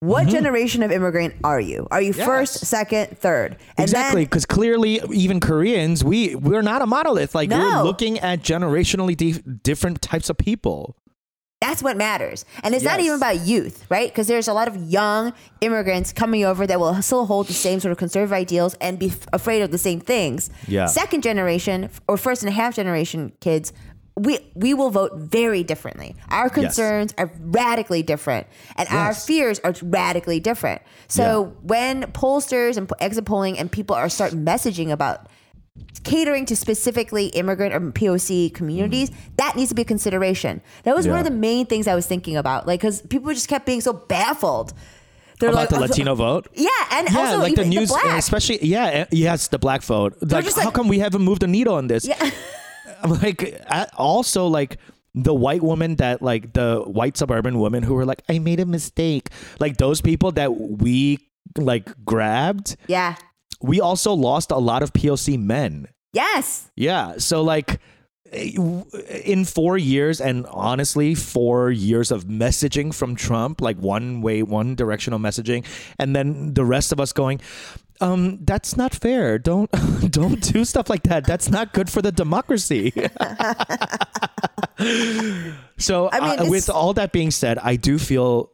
What 0.00 0.28
generation 0.28 0.84
of 0.84 0.92
immigrant 0.92 1.34
are 1.42 1.60
you? 1.60 1.88
Are 1.90 2.00
you 2.00 2.12
Mm-hmm. 2.12 2.18
Yes. 2.20 2.26
first, 2.28 2.66
second, 2.66 3.18
third? 3.18 3.56
And 3.76 3.84
Exactly, 3.84 4.24
because 4.24 4.46
clearly, 4.46 5.00
even 5.12 5.40
Koreans, 5.40 6.04
we 6.04 6.36
we're 6.36 6.62
not 6.62 6.82
a 6.82 6.86
monolith. 6.86 7.34
Like 7.34 7.50
we're 7.50 7.82
looking 7.82 8.20
at 8.20 8.40
generationally 8.40 9.16
di- 9.16 9.42
different 9.64 10.00
types 10.00 10.30
of 10.30 10.38
people. 10.38 10.94
That's 11.60 11.82
what 11.82 11.96
matters. 11.96 12.44
And 12.62 12.72
it's 12.72 12.84
not 12.84 13.00
even 13.00 13.16
about 13.16 13.40
youth, 13.40 13.84
right? 13.90 14.08
Because 14.08 14.28
there's 14.28 14.46
a 14.46 14.52
lot 14.52 14.68
of 14.68 14.76
young 14.76 15.32
immigrants 15.60 16.12
coming 16.12 16.44
over 16.44 16.66
that 16.68 16.78
will 16.78 17.02
still 17.02 17.26
hold 17.26 17.48
the 17.48 17.52
same 17.52 17.80
sort 17.80 17.90
of 17.90 17.98
conservative 17.98 18.32
ideals 18.32 18.74
and 18.74 18.96
be 18.96 19.08
f- 19.08 19.26
afraid 19.32 19.62
of 19.62 19.72
the 19.72 19.78
same 19.78 19.98
things. 19.98 20.50
Yeah. 20.68 20.86
Second 20.86 21.24
generation 21.24 21.90
or 22.06 22.16
first 22.16 22.42
and 22.42 22.48
a 22.48 22.52
half 22.52 22.76
generation 22.76 23.32
kids, 23.40 23.72
we 24.14 24.38
we 24.54 24.72
will 24.72 24.90
vote 24.90 25.12
very 25.16 25.64
differently. 25.64 26.14
Our 26.28 26.48
concerns 26.48 27.12
are 27.18 27.30
radically 27.40 28.02
different 28.02 28.46
and 28.76 28.88
our 28.88 29.14
fears 29.14 29.58
are 29.60 29.74
radically 29.82 30.40
different. 30.40 30.82
So 31.08 31.56
when 31.62 32.02
pollsters 32.12 32.76
and 32.76 32.90
exit 33.00 33.24
polling 33.24 33.58
and 33.58 33.70
people 33.70 33.94
are 33.96 34.08
start 34.08 34.32
messaging 34.32 34.90
about 34.90 35.28
catering 36.04 36.46
to 36.46 36.56
specifically 36.56 37.26
immigrant 37.28 37.74
or 37.74 37.80
POC 37.80 38.52
communities, 38.54 39.10
that 39.36 39.56
needs 39.56 39.68
to 39.70 39.74
be 39.74 39.82
a 39.82 39.84
consideration. 39.84 40.60
That 40.84 40.94
was 40.96 41.06
one 41.06 41.16
Mm. 41.16 41.20
Of 41.20 41.24
the 41.26 41.32
main 41.38 41.66
things 41.66 41.86
I 41.88 41.94
was 41.94 42.06
thinking 42.06 42.36
about. 42.36 42.66
Like, 42.66 42.80
because 42.80 43.02
people 43.02 43.32
just 43.32 43.48
kept 43.48 43.66
being 43.66 43.80
so 43.80 43.92
baffled. 43.92 44.72
They're 45.40 45.50
About 45.50 45.60
like, 45.60 45.68
the 45.70 45.80
Latino 45.80 46.14
vote. 46.16 46.48
Yeah, 46.54 46.68
and 46.90 47.08
Yeah, 47.10 47.18
also 47.18 47.38
like 47.38 47.54
the 47.54 47.64
news, 47.64 47.90
black. 47.90 48.18
especially 48.18 48.58
yeah, 48.64 48.86
eh, 48.86 49.04
yes, 49.12 49.48
the 49.48 49.58
black 49.58 49.82
vote. 49.82 50.16
Like, 50.20 50.44
just 50.44 50.58
how 50.58 50.70
come 50.70 50.88
we 50.88 50.98
haven't 50.98 51.22
moved 51.22 51.42
the 51.42 51.46
needle 51.46 51.74
on 51.74 51.86
this? 51.86 52.04
Yeah. 52.06 52.30
I'm 53.02 53.10
like, 53.20 53.60
also 53.96 54.46
like 54.48 54.78
the 55.14 55.32
white 55.32 55.62
woman 55.62 55.94
that 55.96 56.22
like 56.22 56.54
the 56.54 56.82
white 56.86 57.16
suburban 57.16 57.58
woman 57.60 57.82
who 57.84 57.94
were 57.94 58.04
like, 58.04 58.22
I 58.28 58.40
made 58.40 58.58
a 58.58 58.66
mistake. 58.66 59.28
Like 59.60 59.76
those 59.76 60.00
people 60.00 60.32
that 60.32 60.50
we 60.56 61.18
like 61.56 61.88
grabbed. 62.04 62.76
yeah. 62.88 63.14
We 63.60 63.80
also 63.80 64.12
lost 64.12 64.50
a 64.50 64.58
lot 64.58 64.82
of 64.82 64.92
POC 64.92 65.38
men. 65.38 65.88
Yes. 66.12 66.70
Yeah. 66.76 67.18
So 67.18 67.42
like 67.42 67.80
in 68.32 69.44
four 69.44 69.78
years 69.78 70.20
and 70.20 70.46
honestly 70.46 71.14
four 71.14 71.70
years 71.70 72.10
of 72.10 72.24
messaging 72.24 72.92
from 72.94 73.14
trump 73.16 73.60
like 73.60 73.78
one 73.78 74.20
way 74.20 74.42
one 74.42 74.74
directional 74.74 75.18
messaging 75.18 75.64
and 75.98 76.14
then 76.14 76.52
the 76.54 76.64
rest 76.64 76.92
of 76.92 77.00
us 77.00 77.12
going 77.12 77.40
um 78.00 78.38
that's 78.44 78.76
not 78.76 78.94
fair 78.94 79.38
don't 79.38 79.70
don't 80.10 80.52
do 80.52 80.64
stuff 80.64 80.90
like 80.90 81.04
that 81.04 81.24
that's 81.24 81.48
not 81.48 81.72
good 81.72 81.88
for 81.88 82.02
the 82.02 82.12
democracy 82.12 82.90
so 85.78 86.10
I 86.12 86.20
mean, 86.20 86.40
uh, 86.40 86.50
with 86.50 86.68
all 86.68 86.92
that 86.94 87.12
being 87.12 87.30
said 87.30 87.58
i 87.58 87.76
do 87.76 87.98
feel 87.98 88.50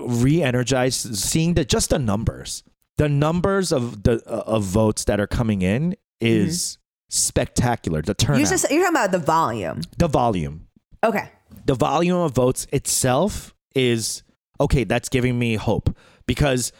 re-energized 0.00 1.16
seeing 1.16 1.54
the 1.54 1.64
just 1.64 1.90
the 1.90 1.98
numbers 1.98 2.62
the 2.98 3.08
numbers 3.08 3.72
of 3.72 4.02
the 4.04 4.22
uh, 4.26 4.42
of 4.46 4.62
votes 4.64 5.04
that 5.04 5.20
are 5.20 5.26
coming 5.26 5.62
in 5.62 5.96
is 6.20 6.78
spectacular 7.10 8.02
the 8.02 8.14
turnout 8.14 8.40
You're, 8.40 8.48
just, 8.48 8.70
you're 8.70 8.80
talking 8.82 8.96
about 8.96 9.12
the 9.12 9.18
volume. 9.18 9.82
the 9.98 10.08
volume 10.08 10.66
Okay. 11.04 11.28
the 11.66 11.74
volume 11.74 12.16
of 12.18 12.32
votes 12.34 12.66
itself 12.72 13.54
is 13.74 14.22
okay 14.60 14.84
that's 14.84 15.08
giving 15.08 15.38
me 15.38 15.54
hope 15.54 15.94
because 16.26 16.72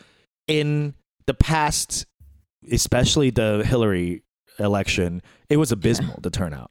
in 0.49 0.95
the 1.27 1.35
past 1.35 2.07
especially 2.73 3.31
the 3.31 3.63
hillary 3.65 4.23
election 4.59 5.23
it 5.49 5.59
was 5.59 5.71
abysmal 5.71 6.19
the 6.23 6.31
turnout 6.31 6.71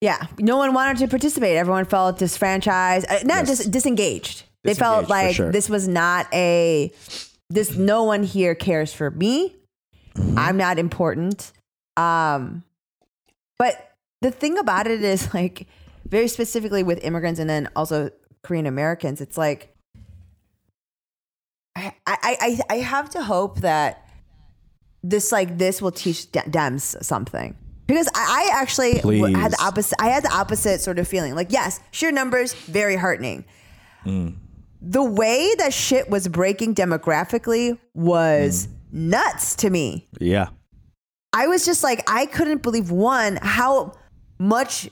Yeah. 0.00 0.26
No 0.38 0.56
one 0.56 0.72
wanted 0.74 0.98
to 0.98 1.08
participate. 1.08 1.56
Everyone 1.56 1.84
felt 1.84 2.18
disfranchised, 2.18 3.04
uh, 3.10 3.18
not 3.24 3.46
Yes. 3.46 3.48
just 3.48 3.70
disengaged. 3.72 4.44
They 4.62 4.74
felt 4.74 5.08
like 5.08 5.34
sure. 5.34 5.50
this 5.50 5.68
was 5.68 5.88
not 5.88 6.26
a, 6.32 6.92
this, 7.50 7.76
no 7.76 8.04
one 8.04 8.22
here 8.22 8.54
cares 8.54 8.92
for 8.92 9.10
me. 9.10 9.56
Mm-hmm. 10.14 10.38
I'm 10.38 10.56
not 10.56 10.78
important. 10.78 11.52
Um, 11.96 12.64
but 13.58 13.92
the 14.20 14.30
thing 14.30 14.58
about 14.58 14.86
it 14.86 15.02
is 15.02 15.32
like 15.34 15.66
very 16.06 16.28
specifically 16.28 16.82
with 16.82 17.04
immigrants 17.04 17.40
and 17.40 17.48
then 17.48 17.68
also 17.76 18.10
Korean 18.42 18.66
Americans, 18.66 19.20
it's 19.20 19.36
like 19.36 19.74
I, 21.76 21.92
I, 22.06 22.36
I, 22.40 22.58
I 22.70 22.76
have 22.76 23.10
to 23.10 23.22
hope 23.22 23.60
that 23.60 24.08
this 25.02 25.30
like 25.30 25.58
this 25.58 25.80
will 25.80 25.92
teach 25.92 26.30
De- 26.32 26.40
Dems 26.40 27.02
something. 27.04 27.56
Because 27.86 28.08
I, 28.14 28.50
I 28.52 28.60
actually 28.60 28.94
w- 28.94 29.34
had 29.34 29.52
the 29.52 29.62
opposite. 29.62 29.96
I 30.00 30.08
had 30.08 30.22
the 30.22 30.32
opposite 30.34 30.80
sort 30.80 30.98
of 30.98 31.08
feeling. 31.08 31.34
Like, 31.34 31.52
yes, 31.52 31.80
sheer 31.90 32.12
numbers, 32.12 32.52
very 32.52 32.96
heartening. 32.96 33.44
The 34.80 35.02
way 35.02 35.54
that 35.58 35.72
shit 35.72 36.08
was 36.08 36.28
breaking 36.28 36.74
demographically 36.74 37.78
was 37.94 38.68
nuts 38.92 39.56
to 39.56 39.70
me. 39.70 40.06
yeah 40.20 40.48
I 41.34 41.46
was 41.46 41.66
just 41.66 41.84
like, 41.84 42.02
I 42.10 42.24
couldn't 42.26 42.62
believe 42.62 42.90
one 42.90 43.36
how 43.42 43.92
much, 44.38 44.88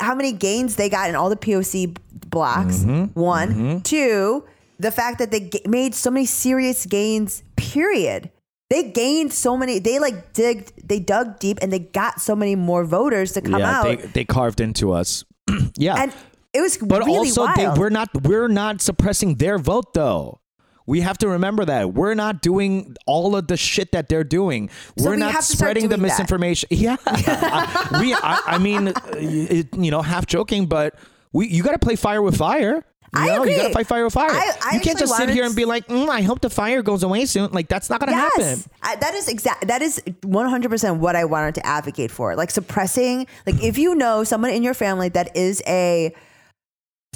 how 0.00 0.14
many 0.14 0.32
gains 0.32 0.76
they 0.76 0.88
got 0.88 1.08
in 1.10 1.14
all 1.14 1.28
the 1.28 1.36
POC 1.36 1.96
blocks. 2.30 2.78
Mm-hmm. 2.78 3.18
One, 3.20 3.82
two, 3.82 4.44
the 4.78 4.90
fact 4.90 5.18
that 5.18 5.30
they 5.30 5.50
made 5.66 5.94
so 5.94 6.10
many 6.10 6.24
serious 6.26 6.86
gains. 6.86 7.42
Period. 7.56 8.30
They 8.70 8.90
gained 8.90 9.32
so 9.32 9.56
many. 9.56 9.78
They 9.78 9.98
like 9.98 10.32
digged. 10.32 10.72
They 10.88 10.98
dug 10.98 11.38
deep, 11.38 11.58
and 11.62 11.72
they 11.72 11.78
got 11.78 12.20
so 12.20 12.34
many 12.34 12.56
more 12.56 12.84
voters 12.84 13.32
to 13.32 13.40
come 13.40 13.60
yeah 13.60 13.78
out. 13.80 13.84
they, 13.84 13.96
they 13.96 14.24
carved 14.24 14.60
into 14.60 14.92
us 14.92 15.24
yeah 15.76 15.94
and 16.02 16.12
it 16.56 16.60
was 16.60 16.78
But 16.78 17.04
really 17.04 17.28
also, 17.28 17.46
they, 17.54 17.68
we're 17.68 17.90
not 17.90 18.08
we're 18.22 18.48
not 18.48 18.80
suppressing 18.80 19.36
their 19.36 19.58
vote 19.58 19.92
though. 19.94 20.40
We 20.88 21.00
have 21.00 21.18
to 21.18 21.28
remember 21.28 21.64
that 21.64 21.94
we're 21.94 22.14
not 22.14 22.42
doing 22.42 22.94
all 23.06 23.34
of 23.34 23.48
the 23.48 23.56
shit 23.56 23.90
that 23.92 24.08
they're 24.08 24.22
doing. 24.22 24.70
So 24.96 25.06
we're 25.06 25.10
we 25.12 25.16
not 25.16 25.32
have 25.32 25.40
to 25.40 25.46
start 25.46 25.58
spreading 25.58 25.88
the 25.88 25.96
doing 25.96 26.02
that. 26.08 26.14
misinformation. 26.14 26.68
Yeah, 26.86 26.96
I- 27.06 27.98
we. 28.00 28.14
I, 28.14 28.40
I 28.46 28.58
mean, 28.58 28.88
uh, 28.88 28.92
it, 29.14 29.74
you 29.76 29.90
know, 29.90 30.00
half 30.02 30.26
joking, 30.26 30.66
but 30.66 30.94
we. 31.32 31.48
You 31.48 31.62
got 31.64 31.72
to 31.72 31.78
play 31.80 31.96
fire 31.96 32.22
with 32.22 32.36
fire. 32.36 32.84
You 33.14 33.22
I 33.22 33.26
know, 33.28 33.44
you 33.44 33.56
got 33.56 33.68
to 33.68 33.72
fight 33.72 33.86
fire 33.86 34.04
with 34.04 34.12
fire. 34.12 34.30
I- 34.30 34.52
I 34.62 34.74
you 34.74 34.80
can't 34.80 34.98
just 34.98 35.16
sit 35.16 35.28
here 35.30 35.44
and 35.44 35.56
be 35.56 35.64
like, 35.64 35.88
mm, 35.88 36.08
"I 36.08 36.22
hope 36.22 36.40
the 36.40 36.50
fire 36.50 36.82
goes 36.82 37.02
away 37.02 37.24
soon." 37.26 37.50
Like 37.50 37.66
that's 37.68 37.88
not 37.90 37.98
going 37.98 38.12
to 38.12 38.16
happen. 38.18 38.42
Yes, 38.44 38.68
I, 38.82 38.94
that 38.96 39.14
is 39.14 39.28
exact. 39.28 39.66
That 39.66 39.82
is 39.82 40.00
one 40.22 40.48
hundred 40.48 40.70
percent 40.70 40.98
what 40.98 41.16
I 41.16 41.24
wanted 41.24 41.54
to 41.56 41.66
advocate 41.66 42.10
for. 42.12 42.36
Like 42.36 42.50
suppressing, 42.52 43.26
like 43.46 43.60
if 43.62 43.76
you 43.78 43.94
know 43.96 44.22
someone 44.22 44.50
in 44.52 44.62
your 44.62 44.74
family 44.74 45.08
that 45.10 45.36
is 45.36 45.62
a 45.66 46.14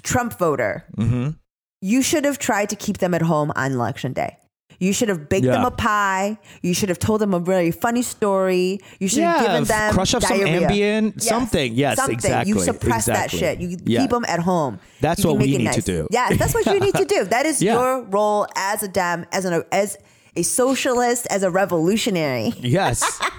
Trump 0.02 0.38
voter, 0.38 0.84
Mm-hmm. 0.96 1.30
you 1.80 2.02
should 2.02 2.24
have 2.24 2.38
tried 2.38 2.68
to 2.70 2.76
keep 2.76 2.98
them 2.98 3.14
at 3.14 3.22
home 3.22 3.52
on 3.56 3.72
election 3.72 4.12
day. 4.12 4.36
You 4.78 4.94
should 4.94 5.10
have 5.10 5.28
baked 5.28 5.44
them 5.46 5.62
a 5.62 5.70
pie. 5.70 6.38
You 6.62 6.72
should 6.72 6.88
have 6.88 6.98
told 6.98 7.20
them 7.20 7.34
a 7.34 7.38
really 7.38 7.70
funny 7.70 8.00
story. 8.00 8.80
You 8.98 9.08
should 9.08 9.24
have 9.24 9.44
given 9.46 9.64
them 9.64 9.92
crush 9.92 10.14
up 10.14 10.22
some 10.22 10.38
diarrhea. 10.38 10.68
Ambien, 10.68 11.20
something. 11.20 11.74
Yes, 11.74 11.96
something. 11.98 12.14
exactly, 12.14 12.48
You 12.54 12.60
suppress 12.60 13.06
exactly. 13.08 13.40
that 13.40 13.58
shit. 13.58 13.60
You 13.60 13.76
Yeah. 13.84 14.00
keep 14.00 14.10
them 14.10 14.24
at 14.26 14.40
home. 14.40 14.78
That's 15.02 15.22
You 15.22 15.30
what 15.30 15.38
we 15.42 15.58
need 15.58 15.72
to 15.72 15.82
do. 15.82 16.06
Yeah, 16.10 16.30
that's 16.34 16.54
what 16.54 16.64
you 16.64 16.80
need 16.80 16.94
to 16.94 17.04
do. 17.04 17.24
That 17.34 17.44
is 17.44 17.60
Yeah. 17.60 17.74
your 17.74 18.04
role 18.04 18.46
as 18.56 18.82
a 18.82 18.88
dem, 18.88 19.26
as 19.32 19.44
an 19.44 19.62
as 19.70 19.98
a 20.34 20.42
socialist, 20.42 21.26
as 21.28 21.42
a 21.42 21.50
revolutionary. 21.50 22.54
Yes. 22.60 23.02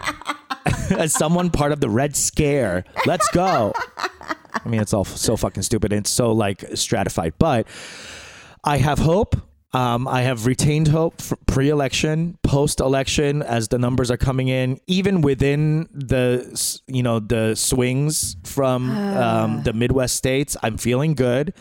As 0.91 1.13
someone 1.13 1.49
part 1.49 1.71
of 1.71 1.79
the 1.79 1.89
Red 1.89 2.15
Scare. 2.17 2.83
Let's 3.05 3.27
go. 3.31 3.71
I 4.65 4.69
mean, 4.69 4.81
it's 4.81 4.93
all 4.93 5.05
so 5.05 5.35
fucking 5.37 5.63
stupid. 5.63 5.93
It's 5.93 6.09
so 6.09 6.31
like 6.31 6.63
stratified, 6.75 7.33
but 7.39 7.67
I 8.63 8.77
have 8.77 8.99
hope. 8.99 9.35
Um, 9.73 10.05
I 10.05 10.23
have 10.23 10.47
retained 10.47 10.89
hope 10.89 11.21
pre-election, 11.47 12.37
post-election, 12.43 13.41
as 13.41 13.69
the 13.69 13.79
numbers 13.79 14.11
are 14.11 14.17
coming 14.17 14.49
in, 14.49 14.79
even 14.87 15.21
within 15.21 15.87
the 15.93 16.81
you 16.87 17.01
know 17.03 17.19
the 17.19 17.55
swings 17.55 18.35
from 18.43 18.91
um, 18.91 19.63
the 19.63 19.71
Midwest 19.71 20.17
states. 20.17 20.57
I'm 20.61 20.77
feeling 20.77 21.13
good. 21.13 21.53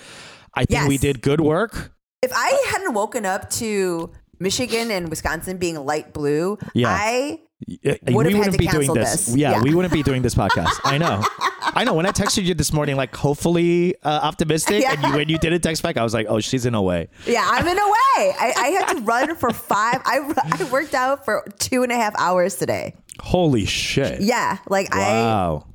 I 0.55 0.65
think 0.65 0.89
we 0.89 0.99
did 0.99 1.23
good 1.23 1.41
work. 1.41 1.93
If 2.23 2.33
I 2.35 2.65
hadn't 2.73 2.95
woken 2.95 3.25
up 3.25 3.49
to 3.51 4.11
Michigan 4.41 4.91
and 4.91 5.09
Wisconsin 5.09 5.59
being 5.59 5.77
light 5.77 6.13
blue, 6.13 6.59
Yeah. 6.75 6.89
I 6.89 7.41
we 7.67 8.15
wouldn't 8.15 8.59
be 8.59 8.67
doing 8.67 8.93
this. 8.95 9.27
this. 9.27 9.37
Yeah, 9.37 9.53
Yeah. 9.53 9.63
we 9.63 9.75
wouldn't 9.75 9.93
be 9.93 10.03
doing 10.03 10.23
this 10.23 10.35
podcast. 10.35 10.81
I 10.85 10.99
know. 10.99 11.25
I 11.63 11.85
know. 11.85 11.95
When 11.95 12.07
I 12.07 12.11
texted 12.11 12.45
you 12.45 12.55
this 12.55 12.73
morning, 12.73 12.97
like 12.97 13.15
hopefully 13.15 13.95
uh, 14.03 14.21
optimistic, 14.23 14.85
and 14.85 15.03
you, 15.03 15.13
when 15.15 15.29
you 15.29 15.39
didn't 15.39 15.61
text 15.61 15.83
back, 15.83 15.97
I 15.97 16.03
was 16.03 16.15
like, 16.15 16.27
oh, 16.29 16.41
she's 16.41 16.67
in 16.67 16.75
a 16.75 16.83
way. 16.83 17.09
yeah, 17.27 17.47
I'm 17.51 17.67
in 17.67 17.79
a 17.79 17.87
way. 17.87 18.35
I, 18.39 18.53
I 18.57 18.69
had 18.69 18.95
to 18.97 19.03
run 19.03 19.37
for 19.37 19.51
five. 19.51 20.01
I 20.05 20.33
I 20.61 20.65
worked 20.71 20.95
out 20.95 21.25
for 21.25 21.45
two 21.59 21.83
and 21.83 21.93
a 21.93 21.97
half 21.97 22.15
hours 22.19 22.57
today. 22.57 22.95
Holy 23.21 23.67
shit. 23.67 24.21
Yeah, 24.23 24.59
like 24.69 24.95
I 24.95 24.99
Wow. 24.99 25.67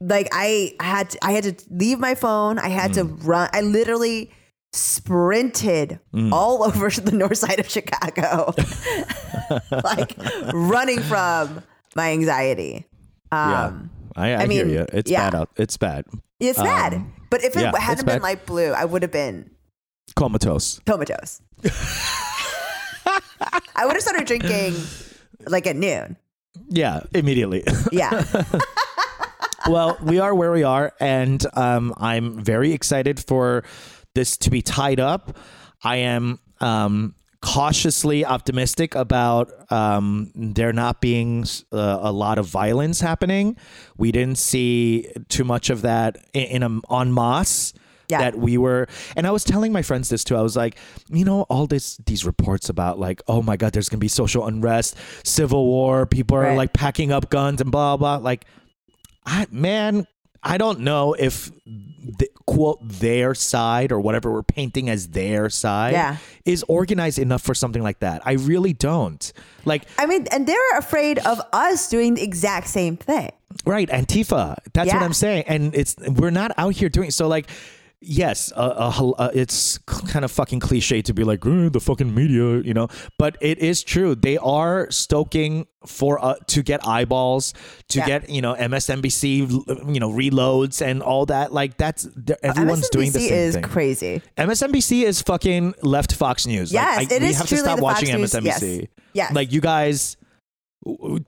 like 0.00 0.28
I 0.32 0.74
had 0.80 1.10
to, 1.10 1.24
I 1.24 1.32
had 1.32 1.44
to 1.44 1.54
leave 1.70 1.98
my 1.98 2.14
phone. 2.14 2.58
I 2.58 2.68
had 2.68 2.94
to 2.94 3.04
Mm. 3.04 3.26
run. 3.26 3.48
I 3.52 3.62
literally 3.62 4.30
sprinted 4.74 6.00
all 6.32 6.64
over 6.64 6.90
the 7.00 7.12
north 7.12 7.38
side 7.38 7.60
of 7.60 7.68
Chicago, 7.68 8.52
like 9.84 10.16
running 10.52 11.00
from 11.00 11.62
my 11.96 12.10
anxiety. 12.12 12.86
yeah. 13.32 13.66
Um, 13.66 13.90
I, 14.16 14.30
I, 14.32 14.34
I 14.42 14.46
hear 14.46 14.64
mean, 14.64 14.74
you. 14.74 14.86
It's 14.92 15.10
yeah. 15.10 15.30
bad 15.30 15.34
out. 15.34 15.50
It's 15.56 15.76
bad. 15.76 16.04
It's 16.40 16.58
bad, 16.60 17.04
but 17.30 17.42
if 17.42 17.56
it 17.56 17.64
Um, 17.64 17.72
yeah, 17.74 17.80
hadn't 17.80 18.06
bad. 18.06 18.14
been 18.16 18.22
light 18.22 18.46
blue, 18.46 18.72
I 18.72 18.84
would 18.84 19.02
have 19.02 19.10
been 19.12 19.50
Comatose. 20.14 20.80
comatose. 20.86 21.40
I 23.76 23.84
would 23.86 23.94
have 23.94 24.02
started 24.02 24.26
drinking 24.26 24.74
like 25.46 25.66
at 25.66 25.76
noon. 25.76 26.16
Yeah, 26.68 27.00
immediately. 27.12 27.64
Yeah. 27.90 28.24
well, 29.68 29.96
we 30.02 30.18
are 30.20 30.34
where 30.34 30.52
we 30.52 30.62
are, 30.62 30.92
and 31.00 31.44
um, 31.54 31.92
I'm 31.96 32.42
very 32.42 32.72
excited 32.72 33.18
for 33.20 33.64
this 34.14 34.36
to 34.38 34.50
be 34.50 34.62
tied 34.62 35.00
up. 35.00 35.36
I 35.82 35.96
am 35.96 36.38
um, 36.60 37.14
cautiously 37.40 38.24
optimistic 38.24 38.94
about 38.94 39.52
um, 39.70 40.30
there 40.34 40.72
not 40.72 41.00
being 41.00 41.44
uh, 41.72 41.98
a 42.00 42.12
lot 42.12 42.38
of 42.38 42.46
violence 42.46 43.00
happening. 43.00 43.56
We 43.98 44.12
didn't 44.12 44.38
see 44.38 45.08
too 45.28 45.44
much 45.44 45.68
of 45.70 45.82
that 45.82 46.16
in, 46.32 46.62
in 46.62 46.62
a, 46.62 46.94
en 47.00 47.12
masse. 47.12 47.74
Yeah. 48.10 48.18
That 48.18 48.36
we 48.38 48.58
were, 48.58 48.86
and 49.16 49.26
I 49.26 49.30
was 49.30 49.44
telling 49.44 49.72
my 49.72 49.80
friends 49.80 50.10
this 50.10 50.24
too. 50.24 50.36
I 50.36 50.42
was 50.42 50.54
like, 50.56 50.76
you 51.08 51.24
know, 51.24 51.42
all 51.48 51.66
this 51.66 51.96
these 52.04 52.26
reports 52.26 52.68
about 52.68 52.98
like, 52.98 53.22
oh 53.28 53.40
my 53.40 53.56
god, 53.56 53.72
there's 53.72 53.88
gonna 53.88 53.98
be 53.98 54.08
social 54.08 54.46
unrest, 54.46 54.94
civil 55.24 55.64
war, 55.64 56.04
people 56.04 56.36
are 56.36 56.42
Right. 56.42 56.56
like 56.56 56.74
packing 56.74 57.12
up 57.12 57.30
guns 57.30 57.62
and 57.62 57.70
blah 57.72 57.96
blah. 57.96 58.16
Like, 58.16 58.44
I 59.24 59.46
man, 59.50 60.06
I 60.42 60.58
don't 60.58 60.80
know 60.80 61.14
if 61.14 61.50
quote 62.46 62.78
their 62.86 63.34
side 63.34 63.90
or 63.90 63.98
whatever 64.00 64.30
we're 64.32 64.42
painting 64.42 64.90
as 64.90 65.08
their 65.08 65.48
side 65.48 65.92
Yeah. 65.92 66.16
is 66.44 66.62
organized 66.68 67.18
enough 67.18 67.42
for 67.42 67.54
something 67.54 67.82
like 67.82 68.00
that. 68.00 68.20
I 68.24 68.32
really 68.32 68.72
don't. 68.74 69.32
Like, 69.64 69.84
I 69.98 70.06
mean, 70.06 70.26
and 70.30 70.46
they're 70.46 70.78
afraid 70.78 71.18
of 71.20 71.40
us 71.52 71.88
doing 71.88 72.14
the 72.14 72.22
exact 72.22 72.68
same 72.68 72.96
thing. 72.96 73.30
right, 73.64 73.88
Antifa. 73.88 74.56
That's 74.74 74.92
what 74.92 75.02
I'm 75.02 75.12
saying, 75.14 75.44
and 75.46 75.74
it's 75.74 75.96
we're 75.98 76.30
not 76.30 76.52
out 76.58 76.74
here 76.74 76.88
doing 76.90 77.10
so. 77.10 77.28
Like, 77.28 77.48
yes, 78.04 78.52
uh, 78.56 78.92
uh, 78.98 79.10
uh, 79.18 79.30
it's 79.34 79.78
kind 79.78 80.24
of 80.24 80.30
fucking 80.30 80.60
cliche 80.60 81.02
to 81.02 81.14
be 81.14 81.24
like 81.24 81.44
"Eh, 81.46 81.68
the 81.70 81.80
fucking 81.80 82.14
media, 82.14 82.60
you 82.60 82.74
know, 82.74 82.88
but 83.18 83.36
it 83.40 83.58
is 83.58 83.82
true. 83.82 84.14
They 84.14 84.36
are 84.38 84.90
stoking 84.90 85.66
for 85.86 86.24
uh, 86.24 86.34
to 86.48 86.62
get 86.62 86.86
eyeballs, 86.86 87.52
to 87.88 87.98
Yeah. 87.98 88.06
get 88.06 88.30
you 88.30 88.40
know 88.42 88.54
MSNBC, 88.54 89.48
you 89.92 90.00
know, 90.00 90.10
reloads 90.10 90.80
and 90.80 91.02
all 91.02 91.26
that. 91.26 91.52
Like 91.52 91.76
that's 91.76 92.06
they're- 92.16 92.36
everyone's 92.42 92.88
doing 92.90 93.10
the 93.12 93.18
MSNBC 93.18 93.28
same 93.28 93.38
is 93.48 93.54
thing. 93.54 93.62
crazy. 93.64 94.22
MSNBC 94.38 95.02
is 95.04 95.22
fucking 95.22 95.74
left 95.82 96.14
Fox 96.14 96.46
News. 96.46 96.72
Yes, 96.72 96.96
like, 96.98 97.12
I, 97.12 97.16
it 97.16 97.22
we 97.22 97.28
is 97.28 97.36
have 97.38 97.48
to 97.48 97.56
stop 97.56 97.78
Fox 97.80 97.82
watching 97.82 98.16
News. 98.16 98.32
MSNBC. 98.32 98.78
Yes. 98.80 98.88
Yes. 99.14 99.32
Like 99.32 99.52
you 99.52 99.60
guys, 99.60 100.16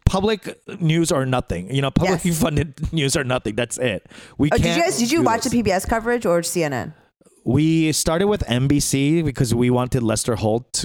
public 0.05 0.59
news 0.81 1.11
or 1.13 1.27
nothing. 1.27 1.73
You 1.75 1.83
know, 1.83 1.91
publicly 1.91 2.31
Yes. 2.31 2.41
funded 2.43 2.93
news 2.93 3.17
or 3.17 3.25
nothing. 3.25 3.55
That's 3.57 3.79
it. 3.79 4.07
We 4.39 4.51
Oh, 4.53 4.57
did 4.57 4.77
you 4.77 4.83
guys? 4.83 4.99
Did 4.99 5.11
you 5.13 5.23
watch 5.23 5.43
this. 5.43 5.53
the 5.53 5.63
PBS 5.63 5.89
coverage 5.89 6.27
or 6.27 6.41
CNN? 6.41 6.93
We 7.49 7.93
started 7.93 8.27
with 8.27 8.43
NBC 8.49 9.25
because 9.25 9.55
we 9.55 9.71
wanted 9.71 10.03
Lester 10.03 10.35
Holt, 10.35 10.85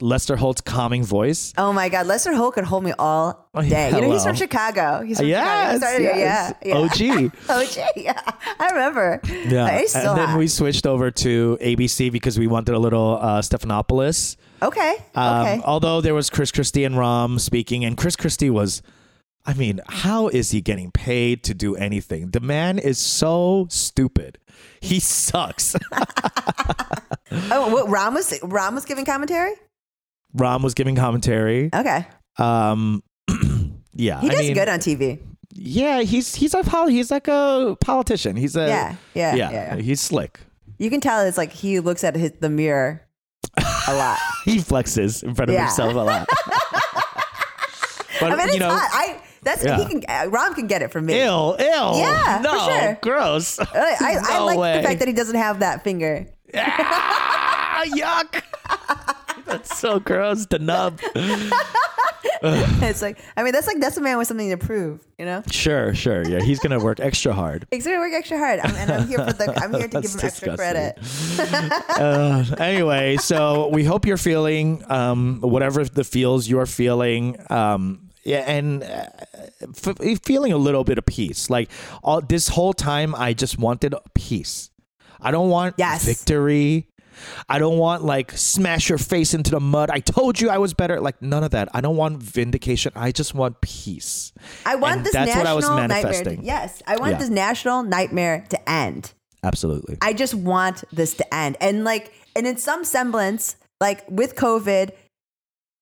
Lester 0.00 0.36
Holt's 0.36 0.62
calming 0.62 1.04
voice. 1.04 1.52
Oh 1.58 1.70
my 1.70 1.90
God, 1.90 2.06
Lester 2.06 2.34
Holt 2.34 2.54
could 2.54 2.64
hold 2.64 2.82
me 2.82 2.94
all 2.98 3.50
Oh, 3.54 3.60
day. 3.60 3.90
You 3.92 4.00
know, 4.00 4.12
he's 4.12 4.24
from 4.24 4.34
Chicago. 4.34 5.02
He's 5.04 5.18
from 5.18 5.26
Chicago. 5.26 5.28
He 5.28 5.84
Yes, 5.84 6.00
yes. 6.00 6.54
Yeah, 6.64 6.70
yeah. 6.70 6.76
OG. 6.78 7.32
OG. 7.50 7.76
Yeah, 7.96 8.18
I 8.58 8.68
remember. 8.70 9.20
Yeah, 9.26 9.66
and 9.66 10.16
then 10.16 10.28
hot. 10.28 10.38
we 10.38 10.48
switched 10.48 10.86
over 10.86 11.10
to 11.10 11.58
ABC 11.60 12.10
because 12.10 12.38
we 12.38 12.46
wanted 12.46 12.74
a 12.74 12.78
little 12.78 13.18
uh, 13.20 13.42
Stephanopoulos. 13.42 14.36
Okay. 14.62 14.96
Um, 15.14 15.40
okay. 15.40 15.60
Although 15.64 16.00
there 16.00 16.14
was 16.14 16.30
Chris 16.30 16.50
Christie 16.52 16.84
and 16.84 16.94
Rahm 16.96 17.38
speaking, 17.40 17.84
and 17.84 17.96
Chris 17.96 18.16
Christie 18.16 18.50
was, 18.50 18.82
I 19.46 19.54
mean, 19.54 19.80
how 19.88 20.28
is 20.28 20.50
he 20.50 20.60
getting 20.60 20.90
paid 20.90 21.44
to 21.44 21.54
do 21.54 21.74
anything? 21.76 22.30
The 22.30 22.40
man 22.40 22.78
is 22.78 22.98
so 22.98 23.66
stupid. 23.70 24.38
He 24.80 25.00
sucks. 25.00 25.74
oh, 25.92 27.72
what, 27.72 27.86
Rahm 27.86 28.14
was 28.14 28.30
Rahm 28.40 28.74
was 28.74 28.84
giving 28.84 29.04
commentary. 29.04 29.52
Rahm 30.36 30.62
was 30.62 30.74
giving 30.74 30.96
commentary. 30.96 31.70
Okay. 31.74 32.06
Um, 32.38 33.02
yeah, 33.94 34.20
He 34.20 34.28
I 34.28 34.30
does 34.30 34.40
mean, 34.40 34.54
good 34.54 34.68
on 34.68 34.78
TV. 34.80 35.20
Yeah, 35.54 36.02
he's 36.02 36.34
he's 36.34 36.54
a 36.54 36.62
pol- 36.62 36.86
he's 36.86 37.10
like 37.10 37.26
a 37.26 37.76
politician. 37.80 38.36
He's 38.36 38.54
a 38.54 38.68
Yeah, 38.68 38.96
yeah, 39.14 39.34
yeah. 39.34 39.50
yeah, 39.50 39.74
yeah. 39.76 39.82
He's 39.82 40.00
slick. 40.00 40.40
You 40.78 40.90
can 40.90 41.00
tell 41.00 41.24
it's 41.26 41.38
like 41.38 41.52
he 41.52 41.80
looks 41.80 42.04
at 42.04 42.14
his, 42.14 42.32
the 42.38 42.48
mirror 42.50 43.02
a 43.88 43.94
lot. 43.94 44.18
He 44.44 44.58
flexes 44.58 45.22
in 45.22 45.34
front 45.34 45.50
of 45.50 45.54
Yeah. 45.54 45.66
himself 45.66 45.94
a 45.94 45.98
lot. 45.98 46.26
but 48.20 48.32
I 48.32 48.36
mean, 48.36 48.46
it's 48.46 48.54
you 48.54 48.60
know, 48.60 48.70
hot. 48.70 48.88
I 48.92 49.20
that's 49.42 49.62
Yeah. 49.64 49.76
he 49.78 49.84
can. 49.86 50.02
Uh, 50.08 50.30
Rahm 50.30 50.54
can 50.54 50.66
get 50.66 50.82
it 50.82 50.90
from 50.90 51.06
me. 51.06 51.20
ill, 51.20 51.56
ill. 51.58 51.98
Yeah, 51.98 52.42
for 52.42 52.70
sure. 52.72 52.98
gross. 53.02 53.58
I, 53.60 53.64
I, 53.74 54.18
I 54.22 54.34
No 54.38 54.46
like 54.46 54.58
way. 54.58 54.76
the 54.78 54.82
fact 54.88 54.98
that 55.00 55.08
he 55.08 55.14
doesn't 55.14 55.36
have 55.36 55.60
that 55.60 55.84
finger. 55.84 56.26
ah, 56.54 57.84
yuck. 57.86 58.42
That's 59.44 59.78
so 59.78 60.00
gross. 60.00 60.46
The 60.46 60.58
nub. 60.58 60.98
It's 62.82 63.02
like 63.02 63.18
I 63.36 63.42
mean 63.42 63.52
that's 63.52 63.66
like 63.66 63.80
that's 63.80 63.96
a 63.96 64.00
man 64.00 64.18
with 64.18 64.26
something 64.28 64.48
to 64.50 64.56
prove, 64.56 65.00
you 65.18 65.24
know. 65.24 65.42
Sure, 65.50 65.94
sure. 65.94 66.26
Yeah, 66.28 66.40
he's 66.40 66.58
gonna 66.60 66.78
work 66.78 67.00
extra 67.00 67.32
hard. 67.32 67.66
He's 67.70 67.84
gonna 67.84 67.98
work 67.98 68.12
extra 68.12 68.38
hard, 68.38 68.60
I'm, 68.60 68.74
and 68.76 68.90
I'm 68.90 69.08
here 69.08 69.18
for 69.18 69.32
the. 69.32 69.52
I'm 69.60 69.72
here 69.74 69.88
to 69.88 70.00
give 70.02 70.10
him 70.12 70.20
extra 70.22 70.56
credit. 70.56 70.98
Uh, 71.98 72.44
anyway, 72.58 73.16
so 73.16 73.68
we 73.68 73.84
hope 73.84 74.06
you're 74.06 74.16
feeling 74.16 74.82
um, 74.90 75.40
whatever 75.40 75.84
the 75.84 76.04
feels 76.04 76.48
you're 76.48 76.66
feeling. 76.66 77.36
Um, 77.50 78.10
yeah, 78.24 78.44
and 78.46 78.82
uh, 78.84 79.06
f- 79.62 80.20
feeling 80.22 80.52
a 80.52 80.56
little 80.58 80.84
bit 80.84 80.98
of 80.98 81.06
peace. 81.06 81.50
Like 81.50 81.70
all 82.02 82.20
this 82.20 82.48
whole 82.48 82.72
time, 82.72 83.14
I 83.14 83.32
just 83.32 83.58
wanted 83.58 83.94
peace. 84.14 84.70
I 85.20 85.30
don't 85.30 85.48
want 85.50 85.74
Yes. 85.78 86.04
victory. 86.04 86.88
I 87.48 87.58
don't 87.58 87.78
want 87.78 88.04
like 88.04 88.32
smash 88.32 88.88
your 88.88 88.98
face 88.98 89.34
into 89.34 89.50
the 89.50 89.60
mud. 89.60 89.90
I 89.90 90.00
told 90.00 90.40
you 90.40 90.50
I 90.50 90.58
was 90.58 90.74
better. 90.74 91.00
Like 91.00 91.20
none 91.22 91.44
of 91.44 91.50
that. 91.52 91.68
I 91.74 91.80
don't 91.80 91.96
want 91.96 92.22
vindication. 92.22 92.92
I 92.94 93.12
just 93.12 93.34
want 93.34 93.60
peace. 93.60 94.32
I 94.66 94.76
want 94.76 94.98
And 94.98 95.06
this 95.06 95.12
that's 95.12 95.26
national 95.34 95.44
what 95.44 95.50
I 95.50 95.54
was 95.54 95.68
nightmare. 95.68 95.88
manifesting. 95.88 96.40
To, 96.40 96.44
yes, 96.44 96.82
I 96.86 96.96
want 96.96 97.12
Yeah. 97.12 97.18
this 97.18 97.28
national 97.30 97.82
nightmare 97.84 98.44
to 98.50 98.70
end. 98.70 99.12
Absolutely. 99.42 99.98
I 100.02 100.12
just 100.12 100.34
want 100.34 100.84
this 100.92 101.14
to 101.14 101.34
end. 101.34 101.56
And 101.60 101.84
like, 101.84 102.12
and 102.34 102.46
in 102.46 102.56
some 102.56 102.84
semblance, 102.84 103.56
like 103.80 104.02
with 104.10 104.34
COVID, 104.34 104.90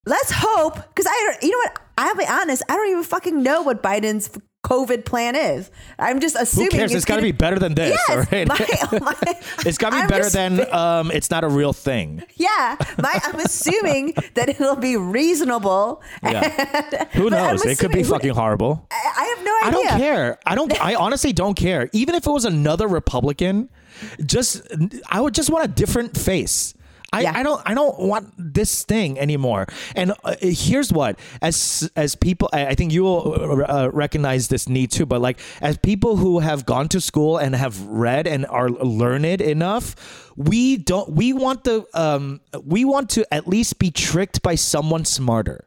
let's 0.06 0.30
hope 0.34 0.74
because 0.76 1.06
I 1.06 1.30
don't. 1.32 1.42
You 1.42 1.50
know 1.52 1.58
what? 1.58 1.78
I'll 1.98 2.14
be 2.14 2.26
honest. 2.28 2.62
I 2.68 2.76
don't 2.76 2.90
even 2.90 3.02
fucking 3.04 3.42
know 3.42 3.62
what 3.62 3.82
Biden's 3.82 4.28
COVID 4.66 5.04
plan 5.04 5.36
is. 5.36 5.70
I'm 5.96 6.18
just 6.18 6.36
Who 6.36 6.42
assuming 6.42 6.70
cares? 6.70 6.92
it's 6.92 7.04
got 7.04 7.16
to 7.16 7.22
be 7.22 7.30
better 7.30 7.58
than 7.58 7.74
this, 7.76 7.96
Yes, 8.08 8.32
right? 8.32 8.48
my- 8.48 8.98
my- 9.00 9.34
it's 9.64 9.78
got 9.78 9.90
to 9.90 9.96
be 9.96 10.02
I'm 10.02 10.08
better 10.08 10.28
than 10.28 10.74
um, 10.74 11.10
it's 11.12 11.30
not 11.30 11.44
a 11.44 11.48
real 11.48 11.72
thing. 11.72 12.24
Yeah, 12.34 12.74
my, 13.00 13.20
I'm 13.24 13.38
assuming 13.48 14.14
that 14.34 14.48
it'll 14.48 14.74
be 14.74 14.96
reasonable. 14.96 16.02
Yeah. 16.22 17.04
Who 17.12 17.30
knows? 17.30 17.64
It 17.64 17.78
could 17.78 17.92
be 17.92 18.02
fucking 18.02 18.34
horrible. 18.34 18.84
I 18.90 19.12
I 19.16 19.24
have 19.36 19.44
no 19.44 19.52
idea. 19.62 19.68
I 19.68 19.70
don't 19.70 19.98
care. 20.00 20.38
I 20.44 20.54
don't. 20.56 20.84
I 20.84 20.94
honestly 20.96 21.32
don't 21.32 21.54
care. 21.54 21.88
Even 21.92 22.14
if 22.16 22.26
it 22.26 22.30
was 22.30 22.44
another 22.44 22.88
Republican, 22.88 23.68
just 24.24 24.62
I 25.08 25.20
would 25.20 25.32
just 25.34 25.48
want 25.50 25.64
a 25.64 25.68
different 25.68 26.16
face. 26.16 26.74
I, 27.16 27.20
Yeah. 27.22 27.32
I 27.34 27.42
don't 27.42 27.62
I 27.64 27.74
don't 27.74 27.98
want 27.98 28.32
this 28.36 28.84
thing 28.84 29.18
anymore. 29.18 29.66
And 29.94 30.12
uh, 30.24 30.36
here's 30.40 30.92
what 30.92 31.18
as 31.40 31.90
as 31.96 32.14
people 32.14 32.48
I 32.52 32.66
I 32.72 32.74
think 32.74 32.92
you 32.92 33.02
will 33.04 33.64
uh, 33.68 33.88
recognize 33.92 34.48
this 34.48 34.68
need 34.68 34.90
too. 34.92 35.06
But 35.06 35.20
like 35.20 35.38
as 35.60 35.78
people 35.78 36.16
who 36.16 36.40
have 36.40 36.66
gone 36.66 36.88
to 36.88 37.00
school 37.00 37.38
and 37.38 37.54
have 37.54 37.80
read 37.86 38.26
and 38.26 38.46
are 38.46 38.68
learned 38.68 39.40
enough, 39.40 39.94
we 40.36 40.76
don't 40.76 41.08
we 41.20 41.32
want 41.32 41.64
the 41.64 41.86
um 41.94 42.40
we 42.64 42.84
want 42.84 43.10
to 43.16 43.24
at 43.32 43.48
least 43.48 43.78
be 43.78 43.90
tricked 43.90 44.42
by 44.42 44.54
someone 44.56 45.04
smarter. 45.04 45.64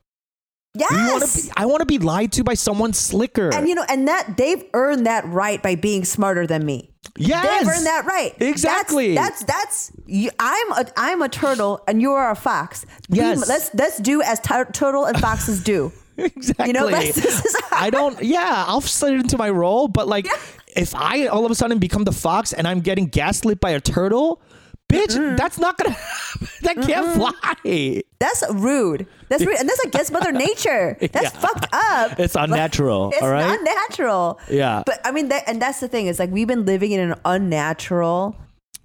Yes. 0.76 1.46
be, 1.48 1.52
I 1.58 1.66
want 1.66 1.80
to 1.80 1.86
be 1.86 1.98
lied 1.98 2.32
to 2.34 2.44
by 2.44 2.54
someone 2.54 2.94
slicker. 2.94 3.50
and 3.54 3.68
you 3.68 3.76
know, 3.76 3.86
and 3.90 4.08
that 4.08 4.38
they've 4.38 4.64
earned 4.74 5.06
that 5.08 5.26
right 5.28 5.62
by 5.62 5.76
being 5.76 6.06
smarter 6.06 6.46
than 6.46 6.66
me. 6.66 6.92
Yes. 7.18 7.44
They've 7.64 7.76
earned 7.76 7.86
that 7.86 8.06
right. 8.06 8.36
Exactly. 8.40 9.16
That's 9.16 9.44
that's, 9.44 9.88
that's 9.88 9.92
you, 10.06 10.30
I'm 10.40 10.72
a 10.74 10.86
I'm 10.96 11.22
a 11.22 11.30
turtle 11.30 11.82
and 11.88 12.02
you 12.02 12.12
are 12.12 12.30
a 12.32 12.36
fox. 12.36 12.86
Be- 13.10 13.18
Yes. 13.18 13.48
let's 13.48 13.74
let's 13.74 13.98
do 14.00 14.22
as 14.22 14.40
tur- 14.42 14.70
turtle 14.72 15.06
and 15.06 15.20
foxes 15.20 15.64
do. 15.64 15.92
exactly. 16.18 16.68
You 16.68 16.74
know, 16.74 16.88
that's- 16.90 17.16
this 17.16 17.46
is 17.46 17.56
I 17.72 17.90
don't. 17.90 18.22
Yeah, 18.22 18.64
I'll 18.68 18.82
slide 18.82 19.14
into 19.14 19.38
my 19.38 19.50
role, 19.50 19.88
but 19.88 20.08
like, 20.08 20.28
if 20.76 20.94
I 20.94 21.28
all 21.28 21.46
of 21.46 21.52
a 21.52 21.56
sudden 21.56 21.80
become 21.80 22.04
the 22.04 22.12
fox 22.12 22.54
and 22.54 22.68
I'm 22.68 22.82
getting 22.82 23.08
gaslit 23.08 23.60
by 23.60 23.72
a 23.72 23.80
turtle, 23.80 24.42
bitch, 24.89 25.38
that's 25.38 25.58
not 25.58 25.78
gonna. 25.78 25.91
Happen. 25.99 26.47
That 26.63 26.75
can't 26.86 27.15
fly. 27.15 28.02
That's 28.19 28.43
rude. 28.52 29.08
That's 29.30 29.45
rude, 29.45 29.56
and 29.58 29.67
that's 29.69 29.80
against 29.86 30.12
Mother 30.12 30.32
Nature. 30.47 30.97
That's 30.99 31.23
Yeah. 31.23 31.30
fucked 31.30 31.67
up. 31.71 32.19
It's 32.19 32.36
unnatural. 32.36 33.12
It's 33.13 33.21
all 33.21 33.30
right. 33.32 33.45
not 33.47 33.60
natural. 33.63 34.39
Yeah. 34.49 34.84
But 34.86 34.99
I 35.06 35.12
mean, 35.12 35.30
that, 35.30 35.43
and 35.47 35.62
that's 35.62 35.80
the 35.80 35.88
thing. 35.88 36.08
Is 36.08 36.19
like 36.19 36.30
we've 36.32 36.47
been 36.47 36.65
living 36.65 36.91
in 36.91 36.99
an 36.99 37.15
unnatural 37.25 38.36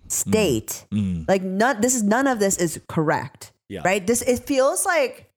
state. 0.09 0.85
Mm. 0.93 0.99
Mm. 1.25 1.29
Like 1.29 1.43
none. 1.43 1.81
This 1.81 1.95
is 1.95 2.03
none 2.03 2.27
of 2.27 2.39
this 2.39 2.57
is 2.59 2.81
correct. 2.89 3.53
Yeah. 3.69 3.83
Right. 3.85 4.07
This 4.07 4.23
it 4.23 4.41
feels 4.47 4.85
like 4.87 5.31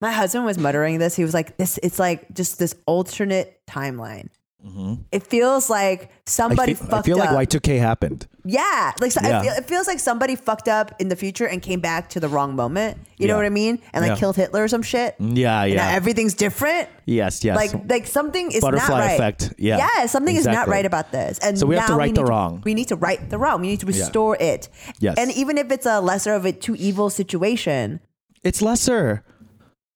my 0.00 0.12
husband 0.12 0.44
was 0.44 0.58
muttering 0.58 0.98
this. 0.98 1.16
He 1.16 1.24
was 1.24 1.34
like, 1.34 1.56
"This. 1.56 1.78
It's 1.82 1.98
like 1.98 2.32
just 2.34 2.58
this 2.58 2.74
alternate 2.86 3.60
timeline." 3.68 4.28
Mm-hmm. 4.64 4.94
It 5.12 5.22
feels 5.22 5.70
like 5.70 6.04
I 6.04 6.08
somebody 6.26 6.74
feel, 6.74 6.94
I 6.94 7.02
feel 7.02 7.16
like 7.18 7.30
up. 7.30 7.36
Y2K 7.36 7.78
happened. 7.78 8.26
Yeah, 8.48 8.92
like 9.00 9.10
so 9.12 9.20
Yeah. 9.22 9.40
It, 9.40 9.42
feel, 9.42 9.52
it 9.54 9.64
feels 9.66 9.86
like 9.88 9.98
somebody 9.98 10.36
fucked 10.36 10.68
up 10.68 10.94
in 11.00 11.08
the 11.08 11.16
future 11.16 11.46
and 11.46 11.60
came 11.60 11.80
back 11.80 12.08
to 12.10 12.20
the 12.20 12.28
wrong 12.28 12.54
moment. 12.54 12.98
You 13.18 13.26
know 13.26 13.36
what 13.36 13.44
I 13.44 13.48
mean? 13.50 13.80
And 13.92 14.02
like 14.02 14.10
Yeah. 14.12 14.16
killed 14.16 14.36
Hitler 14.36 14.62
or 14.64 14.68
some 14.68 14.82
shit. 14.82 15.18
Mm, 15.18 15.36
yeah, 15.36 15.62
And 15.64 15.74
now 15.76 15.88
yeah. 15.88 15.96
everything's 15.96 16.34
different. 16.34 16.88
yes, 17.06 17.42
yes. 17.44 17.56
Like 17.56 17.72
like 17.90 18.06
something 18.06 18.50
is 18.52 18.60
Butterfly 18.60 18.88
not 18.88 18.98
right. 19.00 19.14
effect. 19.14 19.54
Yeah, 19.58 19.78
Yeah, 19.78 20.06
something 20.06 20.36
is 20.36 20.46
not 20.46 20.68
right 20.68 20.86
about 20.86 21.10
this. 21.12 21.38
And 21.40 21.58
So 21.58 21.66
we 21.66 21.74
have 21.76 21.86
to 21.88 21.94
right 21.96 22.14
the 22.14 22.22
need 22.22 22.28
wrong. 22.28 22.62
we 22.64 22.74
need 22.74 22.88
to 22.88 22.96
right 22.96 23.28
the 23.28 23.38
wrong. 23.38 23.60
We 23.60 23.68
need 23.68 23.80
to 23.80 23.86
restore 23.86 24.36
it. 24.40 24.68
Yes. 25.00 25.16
And 25.18 25.32
even 25.32 25.58
if 25.58 25.72
it's 25.72 25.86
a 25.86 26.00
lesser 26.00 26.32
of 26.34 26.44
a 26.44 26.52
two 26.52 26.76
evil 26.76 27.10
situation, 27.10 28.00
it's 28.44 28.62
lesser. 28.62 29.24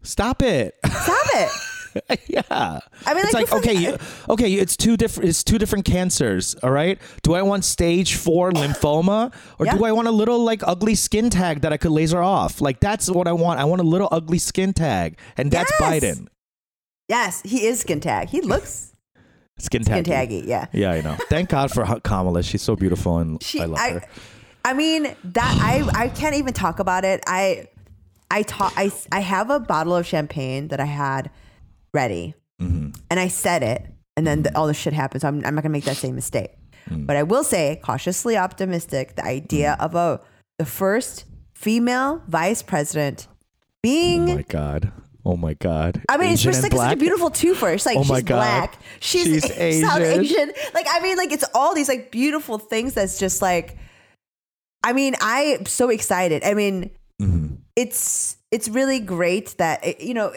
Stop 0.03 0.43
it. 0.43 0.75
stop 0.87 1.27
it. 1.35 1.51
yeah. 2.29 2.43
I 2.51 3.15
mean, 3.15 3.25
it's 3.25 3.33
like, 3.35 3.51
like 3.51 3.65
okay, 3.65 3.75
you, 3.75 3.97
okay, 4.29 4.53
it's 4.53 4.77
two 4.77 4.97
different. 4.97 5.29
It's 5.29 5.43
two 5.43 5.59
different 5.59 5.85
cancers. 5.85 6.55
All 6.63 6.71
right. 6.71 6.99
Do 7.23 7.35
I 7.35 7.43
want 7.43 7.65
stage 7.65 8.15
four 8.15 8.51
lymphoma, 8.53 9.33
or 9.59 9.67
do 9.67 9.85
I 9.85 9.93
want 9.93 10.09
a 10.09 10.13
little 10.13 10.43
like 10.45 10.63
ugly 10.67 10.95
skin 10.95 11.31
tag 11.31 11.63
that 11.63 11.73
I 11.73 11.77
could 11.77 11.91
laser 11.91 12.23
off? 12.23 12.61
Like 12.61 12.81
that's 12.81 13.11
what 13.11 13.27
I 13.29 13.33
want. 13.33 13.61
I 13.61 13.65
want 13.65 13.81
a 13.81 13.85
little 13.85 14.09
ugly 14.11 14.39
skin 14.39 14.73
tag, 14.73 15.19
and 15.37 15.51
that's 15.51 15.71
Yes. 15.81 16.03
Biden. 16.05 16.27
Yes, 17.09 17.43
he 17.43 17.67
is 17.67 17.81
skin 17.81 18.01
tag. 18.01 18.29
He 18.29 18.41
looks 18.41 18.93
Skin 19.59 19.85
skin 19.85 20.05
tag. 20.05 20.29
taggy. 20.31 20.47
Yeah. 20.47 20.67
Yeah, 20.73 20.93
I 20.93 21.01
know. 21.01 21.17
Thank 21.29 21.51
God 21.51 21.71
for 21.71 21.85
Kamala. 22.01 22.43
She's 22.43 22.63
so 22.63 22.77
beautiful, 22.77 23.19
and 23.19 23.43
She, 23.43 23.61
I 23.61 23.65
love 23.67 23.79
I, 23.79 23.91
her. 23.91 24.03
I 24.65 24.73
mean 24.75 25.03
that 25.25 25.59
I 25.61 26.05
I 26.05 26.09
can't 26.09 26.37
even 26.37 26.53
talk 26.53 26.79
about 26.79 27.05
it. 27.05 27.23
I 27.27 27.67
I 28.31 28.43
talk 28.43 28.73
I 28.77 28.93
I 29.11 29.21
have 29.21 29.51
a 29.51 29.59
bottle 29.59 29.95
of 29.97 30.07
champagne 30.07 30.69
that 30.69 30.81
I 30.81 30.85
had 30.85 31.31
ready, 31.93 32.35
Mm-hmm. 32.61 32.91
and 33.11 33.19
I 33.19 33.29
said 33.29 33.63
it, 33.63 33.87
and 34.19 34.27
then 34.27 34.43
the, 34.43 34.55
all 34.57 34.67
this 34.67 34.77
shit 34.77 34.93
happened. 34.93 35.23
So 35.23 35.29
I'm, 35.29 35.45
I'm 35.47 35.55
not 35.55 35.63
gonna 35.63 35.73
make 35.73 35.85
that 35.85 35.97
same 35.97 36.15
mistake. 36.15 36.51
Mm. 36.91 37.07
But 37.07 37.17
I 37.17 37.23
will 37.23 37.43
say, 37.45 37.81
cautiously 37.83 38.37
optimistic, 38.37 39.17
the 39.17 39.25
idea 39.25 39.77
of 39.81 39.95
a 39.95 40.21
the 40.59 40.67
first 40.67 41.25
female 41.55 42.23
vice 42.29 42.63
president 42.63 43.29
being. 43.83 44.29
Oh 44.31 44.35
my 44.37 44.43
God. 44.43 44.93
Oh 45.25 45.37
my 45.37 45.55
God. 45.55 46.03
I 46.09 46.17
mean, 46.17 46.33
it's 46.33 46.43
just 46.43 46.63
like 46.63 46.73
such 46.73 46.93
a 46.95 46.97
beautiful 46.97 47.31
twofer. 47.31 47.75
It's 47.75 47.87
like 47.87 47.97
Oh 47.99 48.03
she's 48.03 48.23
God. 48.23 48.37
black, 48.37 48.79
she's, 49.01 49.25
She's 49.27 49.43
South 49.83 50.01
Asian. 50.01 50.21
Asian. 50.25 50.53
Like 50.75 50.87
I 50.91 51.01
mean, 51.01 51.17
like 51.19 51.33
it's 51.33 51.45
all 51.55 51.75
these 51.75 51.89
like 51.89 52.11
beautiful 52.11 52.59
things. 52.59 52.95
That's 52.95 53.19
just 53.19 53.41
like, 53.43 53.77
I 54.83 54.93
mean, 54.93 55.15
I'm 55.21 55.67
so 55.67 55.89
excited. 55.91 56.45
I 56.45 56.55
mean, 56.55 56.91
Mm-hmm. 57.21 57.57
it's 57.77 58.39
it's 58.51 58.69
really 58.71 58.99
great 58.99 59.55
that 59.59 59.85
it, 59.87 60.01
you 60.01 60.15
know, 60.15 60.33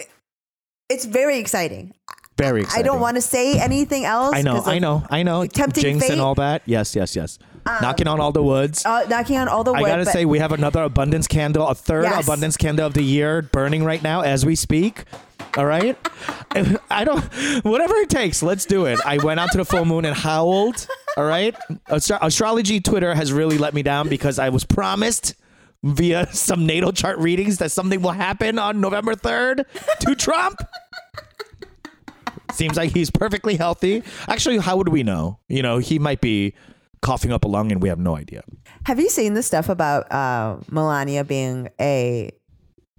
it's 0.90 1.06
very 1.06 1.38
exciting. 1.40 1.94
Very 2.38 2.62
exciting. 2.62 2.84
I 2.84 2.88
don't 2.88 3.00
want 3.00 3.16
to 3.16 3.22
say 3.22 3.60
anything 3.60 4.06
else. 4.06 4.36
I 4.36 4.42
know, 4.42 4.62
I 4.66 4.80
know, 4.80 5.06
I 5.10 5.22
know. 5.24 5.46
tempting 5.46 5.84
Jinx 5.84 6.06
fate. 6.06 6.14
and 6.14 6.22
all 6.22 6.34
that. 6.36 6.64
Yes, 6.66 6.96
yes, 6.96 7.16
yes. 7.16 7.38
Knocking 7.66 8.08
on 8.08 8.20
all 8.20 8.32
the 8.32 8.44
woods. 8.44 8.86
Uh, 8.86 9.06
knocking 9.08 9.38
on 9.38 9.48
all 9.48 9.64
the 9.64 9.72
I 9.72 9.82
gotta 9.84 10.06
say, 10.06 10.26
we 10.26 10.40
have 10.40 10.52
another 10.52 10.84
abundance 10.84 11.28
candle, 11.28 11.68
a 11.68 11.76
third 11.76 12.04
Yes. 12.04 12.24
abundance 12.26 12.58
candle 12.58 12.86
of 12.88 12.94
the 12.94 13.04
year 13.04 13.42
burning 13.44 13.84
right 13.86 14.02
now 14.04 14.22
as 14.22 14.46
we 14.46 14.56
speak. 14.56 15.04
All 15.56 15.66
right. 15.66 15.96
I 16.90 17.04
don't, 17.06 17.24
whatever 17.64 17.96
it 17.98 18.10
takes, 18.10 18.42
let's 18.44 18.66
do 18.66 18.86
it. 18.86 19.00
I 19.06 19.18
went 19.24 19.40
out 19.40 19.52
to 19.52 19.58
the 19.60 19.66
full 19.66 19.86
moon 19.86 20.04
and 20.04 20.16
howled. 20.16 20.88
All 21.16 21.24
right. 21.26 21.56
Astro- 21.88 22.18
astrology 22.22 22.82
Twitter 22.82 23.14
has 23.14 23.32
really 23.32 23.58
let 23.60 23.74
me 23.74 23.84
down 23.84 24.10
because 24.10 24.40
I 24.40 24.50
was 24.50 24.66
promised 24.66 25.36
via 25.84 26.32
some 26.34 26.66
natal 26.66 26.92
chart 26.92 27.18
readings 27.20 27.58
that 27.58 27.72
something 27.72 28.02
will 28.02 28.12
happen 28.12 28.58
on 28.58 28.82
November 28.82 29.16
3rd 29.16 29.66
to 30.00 30.16
Trump. 30.18 30.60
Seems 32.54 32.78
like 32.78 32.92
he's 32.92 33.10
perfectly 33.10 33.56
healthy. 33.56 34.04
Actually, 34.28 34.60
how 34.60 34.78
would 34.78 34.90
we 34.90 35.04
know? 35.04 35.40
You 35.50 35.62
know, 35.62 35.80
he 35.80 36.00
might 36.00 36.22
be 36.22 36.54
coughing 37.02 37.32
up 37.32 37.44
a 37.44 37.48
lung 37.48 37.72
and 37.72 37.82
we 37.82 37.90
have 37.90 38.00
no 38.00 38.16
idea. 38.16 38.44
Have 38.86 39.00
you 39.00 39.10
seen 39.10 39.34
the 39.34 39.44
stuff 39.44 39.70
about 39.70 40.12
uh, 40.12 40.58
Melania 40.70 41.24
being 41.24 41.70
a 41.80 42.32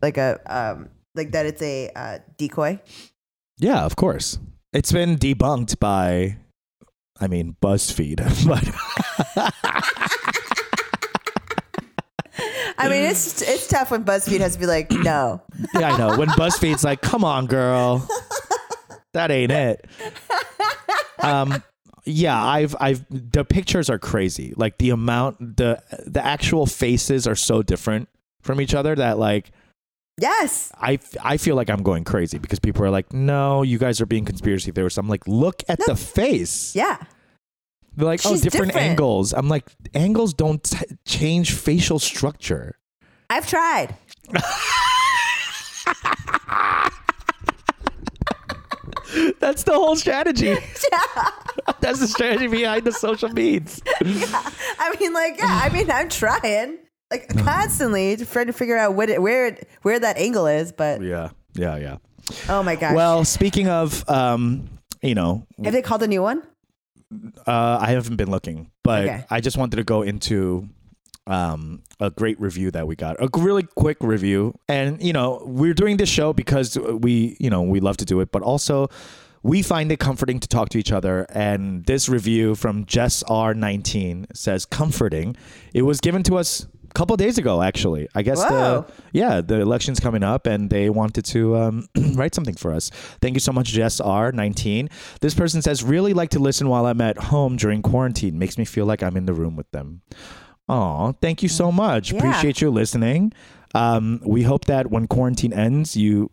like 0.02 0.18
a 0.18 0.40
um, 0.46 0.88
like 1.14 1.32
that? 1.32 1.46
It's 1.46 1.62
a 1.62 1.90
uh, 1.94 2.18
decoy. 2.36 2.80
Yeah, 3.58 3.84
of 3.84 3.96
course. 3.96 4.38
It's 4.72 4.90
been 4.90 5.16
debunked 5.16 5.78
by, 5.78 6.36
I 7.20 7.28
mean, 7.28 7.56
BuzzFeed, 7.62 8.16
but 8.48 8.64
I 12.78 12.88
mean, 12.88 13.04
it's 13.04 13.42
it's 13.42 13.68
tough 13.68 13.90
when 13.90 14.04
BuzzFeed 14.04 14.40
has 14.40 14.54
to 14.54 14.58
be 14.58 14.66
like, 14.66 14.90
no. 14.90 15.42
yeah, 15.74 15.92
I 15.92 15.98
know. 15.98 16.18
When 16.18 16.28
BuzzFeed's 16.28 16.84
like, 16.84 17.00
"Come 17.00 17.24
on, 17.24 17.46
girl, 17.46 18.08
that 19.12 19.30
ain't 19.30 19.52
it." 19.52 19.86
Um, 21.20 21.62
yeah, 22.04 22.42
I've, 22.42 22.76
I've, 22.78 23.04
the 23.08 23.44
pictures 23.44 23.88
are 23.88 23.98
crazy. 23.98 24.52
Like 24.56 24.78
the 24.78 24.90
amount, 24.90 25.56
the, 25.56 25.82
the 26.06 26.24
actual 26.24 26.66
faces 26.66 27.26
are 27.26 27.34
so 27.34 27.62
different 27.62 28.08
from 28.42 28.60
each 28.60 28.74
other 28.74 28.94
that 28.94 29.18
like. 29.18 29.50
Yes. 30.20 30.70
I, 30.76 31.00
I 31.24 31.38
feel 31.38 31.56
like 31.56 31.68
I'm 31.68 31.82
going 31.82 32.04
crazy 32.04 32.38
because 32.38 32.60
people 32.60 32.84
are 32.84 32.90
like, 32.90 33.12
no, 33.12 33.62
you 33.62 33.78
guys 33.78 34.00
are 34.00 34.06
being 34.06 34.24
conspiracy 34.24 34.70
theorists. 34.70 34.96
I'm 34.96 35.08
like, 35.08 35.26
look 35.26 35.64
at 35.68 35.80
the 35.86 35.96
face. 35.96 36.76
Yeah. 36.76 36.98
They're 37.96 38.06
like, 38.06 38.20
oh, 38.24 38.34
different, 38.36 38.72
different. 38.72 38.76
angles. 38.76 39.32
I'm 39.32 39.48
like, 39.48 39.70
angles 39.94 40.34
don't 40.34 40.62
t- 40.62 40.78
change 41.06 41.52
facial 41.52 41.98
structure. 41.98 42.78
I've 43.30 43.46
tried. 43.48 43.94
That's 49.38 49.62
the 49.62 49.72
whole 49.72 49.96
strategy. 49.96 50.56
That's 51.80 52.00
the 52.00 52.08
strategy 52.08 52.48
behind 52.48 52.84
the 52.84 52.92
social 52.92 53.28
meds. 53.28 53.80
I 54.78 54.96
mean, 54.98 55.12
like, 55.12 55.38
yeah, 55.38 55.60
I 55.62 55.68
mean, 55.70 55.90
I'm 55.90 56.08
trying 56.08 56.78
like 57.10 57.28
constantly 57.44 58.16
trying 58.16 58.46
to 58.46 58.52
figure 58.52 58.76
out 58.76 58.94
what 58.94 59.10
it, 59.10 59.22
where 59.22 59.48
it, 59.48 59.68
where 59.82 60.00
that 60.00 60.16
angle 60.16 60.46
is. 60.46 60.72
But 60.72 61.02
Yeah, 61.02 61.30
yeah, 61.54 61.76
yeah. 61.76 61.96
oh 62.48 62.62
my 62.62 62.74
gosh, 62.76 62.94
Well, 62.94 63.24
speaking 63.24 63.68
of, 63.68 64.08
um, 64.08 64.68
you 65.02 65.14
know, 65.14 65.46
have 65.62 65.72
they 65.72 65.82
called 65.82 66.02
a 66.02 66.08
new 66.08 66.22
one? 66.22 66.42
Uh, 67.46 67.78
I 67.80 67.90
haven't 67.92 68.16
been 68.16 68.30
looking, 68.30 68.70
but 68.82 69.04
Okay. 69.04 69.24
I 69.30 69.40
just 69.40 69.56
wanted 69.56 69.76
to 69.76 69.84
go 69.84 70.02
into 70.02 70.68
um, 71.26 71.82
a 72.00 72.10
great 72.10 72.38
review 72.40 72.70
that 72.72 72.86
we 72.86 72.96
got, 72.96 73.16
a 73.20 73.28
really 73.38 73.62
quick 73.62 73.96
review. 74.00 74.54
And 74.68 75.02
you 75.02 75.12
know, 75.12 75.42
we're 75.44 75.74
doing 75.74 75.96
this 75.96 76.08
show 76.08 76.32
because 76.32 76.78
we, 76.78 77.36
you 77.40 77.50
know, 77.50 77.62
we 77.62 77.80
love 77.80 77.96
to 77.98 78.04
do 78.04 78.20
it, 78.20 78.30
but 78.30 78.42
also 78.42 78.88
we 79.42 79.62
find 79.62 79.92
it 79.92 79.98
comforting 79.98 80.40
to 80.40 80.48
talk 80.48 80.68
to 80.70 80.78
each 80.78 80.92
other. 80.92 81.26
And 81.30 81.84
this 81.86 82.08
review 82.08 82.54
from 82.54 82.84
Jess 82.86 83.22
R19 83.24 84.26
says 84.34 84.64
comforting. 84.66 85.36
It 85.72 85.82
was 85.82 86.00
given 86.00 86.22
to 86.24 86.36
us 86.36 86.66
couple 86.94 87.16
days 87.16 87.38
ago, 87.38 87.60
actually. 87.60 88.08
I 88.14 88.22
guess 88.22 88.42
Whoa. 88.42 88.86
the 88.86 88.92
yeah, 89.12 89.40
the 89.40 89.60
election's 89.60 90.00
coming 90.00 90.22
up, 90.22 90.46
and 90.46 90.70
they 90.70 90.90
wanted 90.90 91.24
to 91.26 91.56
um, 91.56 91.88
write 92.14 92.34
something 92.34 92.54
for 92.54 92.72
us. 92.72 92.90
Thank 93.20 93.34
you 93.34 93.40
so 93.40 93.52
much, 93.52 93.68
Jess 93.68 94.00
R19. 94.00 94.90
This 95.20 95.34
person 95.34 95.60
says, 95.60 95.82
really 95.82 96.14
like 96.14 96.30
to 96.30 96.38
listen 96.38 96.68
while 96.68 96.86
I'm 96.86 97.00
at 97.00 97.18
home 97.18 97.56
during 97.56 97.82
quarantine. 97.82 98.38
Makes 98.38 98.58
me 98.58 98.64
feel 98.64 98.86
like 98.86 99.02
I'm 99.02 99.16
in 99.16 99.26
the 99.26 99.34
room 99.34 99.56
with 99.56 99.70
them. 99.72 100.02
Oh, 100.68 101.14
thank 101.20 101.42
you 101.42 101.48
so 101.48 101.70
much. 101.70 102.12
Yeah. 102.12 102.18
Appreciate 102.18 102.60
you 102.60 102.70
listening. 102.70 103.32
Um, 103.74 104.20
we 104.24 104.42
hope 104.42 104.66
that 104.66 104.90
when 104.90 105.08
quarantine 105.08 105.52
ends, 105.52 105.96
you 105.96 106.30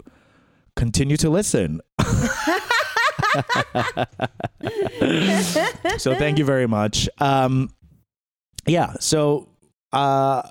continue 0.76 1.18
to 1.18 1.30
listen. 1.30 1.82
so 5.98 6.16
thank 6.16 6.38
you 6.38 6.46
very 6.46 6.68
much. 6.68 7.10
Um, 7.20 7.72
yeah. 8.68 8.94
So 9.00 9.51
uh, 9.94 10.42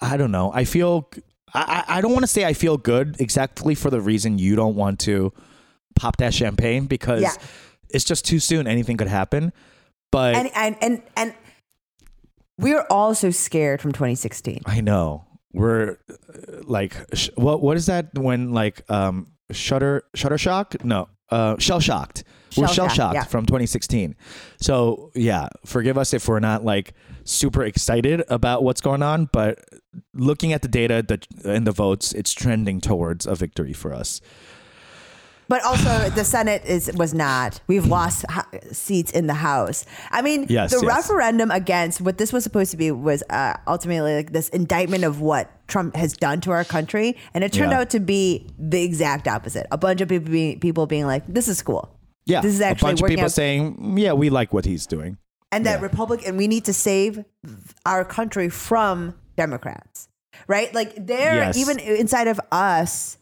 I 0.00 0.14
don't 0.16 0.30
know. 0.32 0.50
I 0.52 0.64
feel. 0.64 1.08
I, 1.52 1.84
I 1.88 2.00
don't 2.00 2.12
want 2.12 2.22
to 2.22 2.28
say 2.28 2.44
I 2.44 2.52
feel 2.52 2.76
good 2.76 3.16
exactly 3.18 3.74
for 3.74 3.90
the 3.90 4.00
reason 4.00 4.38
you 4.38 4.54
don't 4.54 4.76
want 4.76 5.00
to 5.00 5.32
pop 5.96 6.16
that 6.18 6.32
champagne 6.32 6.86
because 6.86 7.22
Yeah. 7.22 7.32
it's 7.88 8.04
just 8.04 8.24
too 8.24 8.38
soon. 8.38 8.66
Anything 8.68 8.96
could 8.96 9.08
happen. 9.08 9.52
But 10.12 10.36
And 10.36 10.50
and 10.54 10.76
and 10.80 11.02
and 11.16 11.34
we're 12.58 12.84
all 12.90 13.14
so 13.14 13.30
scared 13.30 13.80
from 13.80 13.92
2016. 13.92 14.62
I 14.66 14.80
know 14.80 15.24
we're 15.52 15.96
uh, 16.08 16.14
like 16.64 16.94
sh- 17.14 17.30
what 17.34 17.60
what 17.62 17.76
is 17.76 17.86
that 17.86 18.16
when 18.16 18.52
like 18.52 18.88
um 18.90 19.32
shutter 19.50 20.04
shutter 20.14 20.38
shock 20.38 20.84
no 20.84 21.08
uh 21.30 21.56
shell 21.58 21.80
shocked 21.80 22.22
we're 22.56 22.68
Shell 22.68 22.88
shocked, 22.88 23.14
yeah. 23.14 23.24
from 23.24 23.46
2016 23.46 24.14
so 24.60 25.10
yeah 25.14 25.48
forgive 25.64 25.96
us 25.98 26.12
if 26.14 26.26
we're 26.28 26.40
not 26.40 26.64
like 26.64 26.94
super 27.24 27.62
excited 27.64 28.22
about 28.28 28.62
what's 28.62 28.80
going 28.80 29.02
on 29.02 29.26
but 29.32 29.58
looking 30.14 30.52
at 30.52 30.62
the 30.62 30.68
data 30.68 31.04
that 31.06 31.26
and 31.44 31.66
the 31.66 31.72
votes 31.72 32.12
it's 32.12 32.32
trending 32.32 32.80
towards 32.80 33.26
a 33.26 33.34
victory 33.34 33.72
for 33.72 33.92
us 33.94 34.20
But 35.50 35.64
also, 35.64 36.10
the 36.10 36.22
Senate 36.24 36.62
is 36.64 36.92
was 36.94 37.12
not. 37.12 37.60
We've 37.66 37.84
lost 37.84 38.24
ho- 38.30 38.46
seats 38.70 39.10
in 39.10 39.26
the 39.26 39.34
House. 39.34 39.84
I 40.12 40.22
mean, 40.22 40.46
Yes, 40.48 40.70
the 40.70 40.78
yes. 40.86 40.96
referendum 40.96 41.50
against 41.50 42.00
what 42.00 42.18
this 42.18 42.32
was 42.32 42.44
supposed 42.44 42.70
to 42.70 42.76
be 42.76 42.92
was 42.92 43.24
uh, 43.30 43.54
ultimately 43.66 44.14
like 44.14 44.30
this 44.30 44.48
indictment 44.50 45.02
of 45.02 45.20
what 45.20 45.50
Trump 45.66 45.96
has 45.96 46.12
done 46.16 46.40
to 46.42 46.52
our 46.52 46.62
country, 46.62 47.16
and 47.34 47.42
it 47.42 47.52
turned 47.52 47.72
Yeah. 47.72 47.80
out 47.80 47.90
to 47.90 47.98
be 47.98 48.46
the 48.60 48.80
exact 48.84 49.26
opposite. 49.26 49.66
A 49.72 49.76
bunch 49.76 50.00
of 50.00 50.08
people 50.08 50.30
being, 50.30 50.60
people 50.60 50.86
being 50.86 51.06
like, 51.10 51.24
"This 51.26 51.48
is 51.48 51.60
cool." 51.62 51.90
Yeah 52.30 52.40
This 52.40 52.54
is 52.54 52.60
actually 52.60 52.86
a 52.86 52.90
bunch 52.92 53.02
of 53.02 53.08
people 53.08 53.24
out- 53.26 53.32
saying 53.32 53.76
mm, 53.76 53.98
yeah 54.04 54.12
we 54.12 54.30
like 54.30 54.52
what 54.54 54.64
he's 54.64 54.86
doing 54.86 55.18
and 55.52 55.66
that 55.66 55.78
Yeah. 55.80 55.86
Republican 55.88 56.36
we 56.36 56.46
need 56.54 56.64
to 56.70 56.72
save 56.72 57.24
our 57.84 58.04
country 58.04 58.48
from 58.48 59.14
Democrats, 59.36 60.08
right? 60.46 60.72
Like 60.74 60.90
they're 61.10 61.36
Yes. 61.46 61.56
even 61.56 61.78
inside 61.78 62.28
of 62.28 62.38
us, 62.52 63.18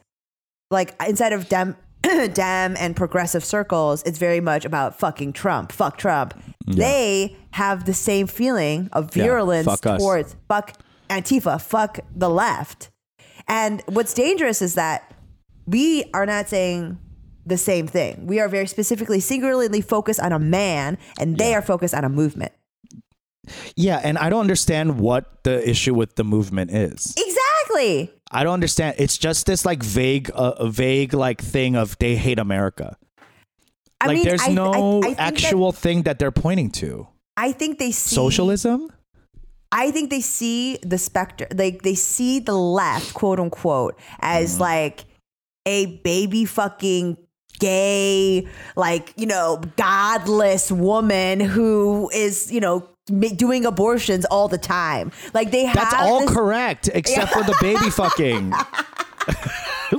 like 0.71 0.95
inside 1.07 1.33
of 1.33 1.49
Dem. 1.49 1.77
Dem 2.33 2.77
and 2.79 2.95
progressive 2.95 3.45
circles, 3.45 4.03
it's 4.07 4.19
very 4.19 4.41
much 4.41 4.65
about 4.65 4.99
fucking 4.99 5.33
Trump. 5.33 5.73
Fuck 5.73 5.97
Trump. 5.99 6.33
They 6.67 7.37
have 7.53 7.87
the 7.87 7.93
same 7.95 8.27
feeling 8.29 8.89
of 8.93 9.15
Yeah, 9.17 9.25
virulence 9.25 9.67
fuck 9.67 9.85
us. 9.87 10.01
towards 10.01 10.37
fuck 10.49 10.67
Antifa, 11.11 11.61
fuck 11.61 11.99
the 12.15 12.31
left. 12.31 12.91
And 13.49 13.83
what's 13.87 14.15
dangerous 14.15 14.63
is 14.63 14.75
that 14.75 15.13
we 15.67 16.05
are 16.15 16.27
not 16.27 16.49
saying 16.49 16.99
the 17.49 17.59
same 17.59 17.87
thing. 17.87 18.27
We 18.27 18.41
are 18.41 18.49
very 18.49 18.67
specifically, 18.67 19.21
singularly 19.21 19.81
focused 19.81 20.21
on 20.21 20.33
a 20.33 20.39
man, 20.39 20.99
and 21.19 21.37
they 21.39 21.55
are 21.55 21.63
focused 21.63 21.95
on 21.95 22.05
a 22.05 22.09
movement. 22.09 22.53
yeah 23.77 23.99
and 24.05 24.19
i 24.19 24.29
don't 24.29 24.41
understand 24.43 25.01
what 25.01 25.43
the 25.45 25.57
issue 25.69 25.95
with 25.95 26.15
the 26.17 26.25
movement 26.25 26.71
is 26.71 27.15
Exactly. 27.17 28.13
I 28.31 28.45
don't 28.45 28.53
understand. 28.55 28.97
It's 28.99 29.17
just 29.17 29.47
this 29.47 29.65
like 29.65 29.83
vague, 29.83 30.31
uh, 30.35 30.67
vague 30.69 31.15
like 31.15 31.41
thing 31.41 31.77
of 31.77 31.97
they 31.99 32.15
hate 32.17 32.39
America. 32.39 32.97
I 34.01 34.07
like 34.09 34.17
mean, 34.17 34.25
there's 34.25 34.43
I- 34.43 34.53
no 34.53 34.69
I- 35.01 35.01
think 35.03 35.17
that- 35.17 35.33
actual 35.35 35.73
thing 35.73 36.03
that 36.03 36.19
they're 36.19 36.31
pointing 36.33 36.71
to. 36.83 37.09
I 37.37 37.53
think 37.53 37.79
they 37.79 37.91
see 37.93 38.15
Socialism? 38.17 38.91
I 39.73 39.91
think 39.93 40.11
they 40.11 40.21
see 40.21 40.79
the 40.83 40.99
specter, 40.99 41.47
like 41.55 41.83
they 41.83 41.95
see 41.95 42.39
the 42.41 42.57
left, 42.57 43.15
quote 43.15 43.39
unquote, 43.41 43.99
as 44.21 44.53
Mm-hmm. 44.55 44.63
like 44.63 45.05
a 45.67 45.87
baby 46.05 46.45
fucking 46.45 47.17
gay, 47.59 48.47
like, 48.77 49.13
you 49.17 49.27
know, 49.27 49.63
godless 49.77 50.71
woman 50.73 51.41
who 51.41 52.11
is, 52.15 52.51
you 52.53 52.61
know, 52.61 52.89
doing 53.37 53.65
abortions 53.65 54.25
all 54.27 54.49
the 54.49 54.59
time. 54.59 55.11
Like 55.33 55.51
they 55.51 55.65
have 55.65 55.75
That's 55.77 55.95
all 55.95 56.21
this- 56.21 56.31
correct, 56.31 56.89
except 56.93 57.33
for 57.33 57.43
the 57.43 57.57
baby 57.61 57.91
fucking. 57.91 58.53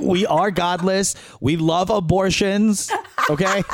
we 0.08 0.26
are 0.26 0.50
godless. 0.50 1.14
We 1.40 1.56
love 1.56 1.90
abortions. 1.90 2.90
Okay. 3.28 3.62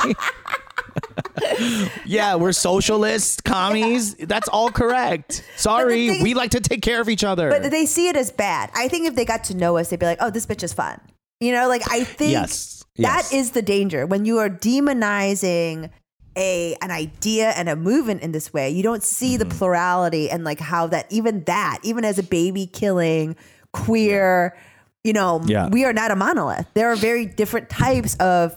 yeah, 2.05 2.35
we're 2.35 2.51
socialists, 2.51 3.41
commies. 3.41 4.15
That's 4.15 4.47
all 4.47 4.69
correct. 4.71 5.43
Sorry, 5.55 6.09
thing- 6.09 6.23
we 6.23 6.33
like 6.33 6.51
to 6.51 6.59
take 6.59 6.81
care 6.81 7.01
of 7.01 7.09
each 7.09 7.23
other. 7.23 7.49
But 7.49 7.69
they 7.71 7.85
see 7.85 8.07
it 8.07 8.15
as 8.15 8.31
bad. 8.31 8.71
I 8.75 8.87
think 8.87 9.07
if 9.07 9.15
they 9.15 9.25
got 9.25 9.43
to 9.45 9.55
know 9.55 9.77
us, 9.77 9.89
they'd 9.89 9.99
be 9.99 10.05
like, 10.05 10.17
"Oh, 10.21 10.29
this 10.29 10.45
bitch 10.45 10.63
is 10.63 10.73
fun." 10.73 10.99
You 11.39 11.51
know, 11.51 11.67
like 11.67 11.83
I 11.91 12.03
think 12.03 12.31
Yes, 12.31 12.83
that 12.97 13.27
yes. 13.29 13.33
is 13.33 13.51
the 13.51 13.61
danger 13.61 14.05
when 14.05 14.25
you 14.25 14.37
are 14.39 14.49
demonizing 14.49 15.89
a 16.35 16.75
an 16.81 16.91
idea 16.91 17.49
and 17.51 17.67
a 17.69 17.75
movement 17.75 18.21
in 18.21 18.31
this 18.31 18.53
way. 18.53 18.69
You 18.69 18.83
don't 18.83 19.03
see 19.03 19.37
Mm-hmm. 19.37 19.49
the 19.49 19.55
plurality 19.55 20.29
and 20.29 20.43
like 20.43 20.59
how 20.59 20.87
that 20.87 21.11
even 21.11 21.43
that 21.45 21.79
even 21.83 22.05
as 22.05 22.19
a 22.19 22.23
baby 22.23 22.67
killing 22.67 23.35
queer, 23.73 24.55
you 25.03 25.13
know, 25.13 25.41
Yeah. 25.45 25.69
we 25.69 25.83
are 25.85 25.93
not 25.93 26.11
a 26.11 26.15
monolith. 26.15 26.67
There 26.73 26.91
are 26.91 26.95
very 26.95 27.25
different 27.25 27.69
types 27.69 28.15
of 28.15 28.55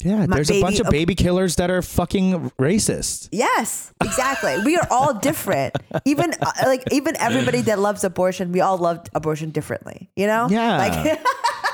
yeah, 0.00 0.26
there's 0.28 0.50
a 0.50 0.60
bunch 0.60 0.78
of 0.78 0.90
baby 0.90 1.14
killers 1.14 1.56
that 1.56 1.70
are 1.70 1.80
fucking 1.80 2.50
racist. 2.60 3.30
Yes, 3.32 3.94
exactly. 4.04 4.58
we 4.62 4.76
are 4.76 4.86
all 4.90 5.14
different. 5.14 5.74
Even 6.04 6.32
uh, 6.42 6.52
like 6.66 6.84
even 6.92 7.16
everybody 7.16 7.62
that 7.68 7.78
loves 7.78 8.04
abortion, 8.04 8.52
we 8.52 8.60
all 8.60 8.76
love 8.76 9.06
abortion 9.14 9.50
differently. 9.50 10.10
You 10.14 10.26
know? 10.26 10.48
Yeah. 10.50 10.76
Like 10.76 11.20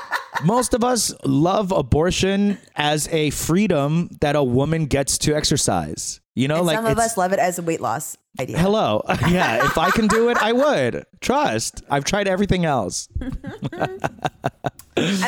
Most 0.43 0.73
of 0.73 0.83
us 0.83 1.13
love 1.23 1.71
abortion 1.71 2.57
as 2.75 3.07
a 3.09 3.29
freedom 3.31 4.09
that 4.21 4.35
a 4.35 4.43
woman 4.43 4.85
gets 4.87 5.17
to 5.19 5.35
exercise. 5.35 6.19
You 6.35 6.47
know, 6.47 6.57
and 6.57 6.65
like 6.67 6.77
some 6.77 6.85
of 6.87 6.97
us 6.97 7.15
love 7.17 7.31
it 7.33 7.39
as 7.39 7.59
a 7.59 7.61
weight 7.61 7.79
loss 7.79 8.17
idea. 8.39 8.57
Hello. 8.57 9.03
Yeah, 9.29 9.65
if 9.65 9.77
I 9.77 9.91
can 9.91 10.07
do 10.07 10.29
it, 10.29 10.37
I 10.37 10.51
would. 10.51 11.05
Trust. 11.21 11.83
I've 11.89 12.03
tried 12.05 12.27
everything 12.27 12.65
else. 12.65 13.07
I 13.21 13.27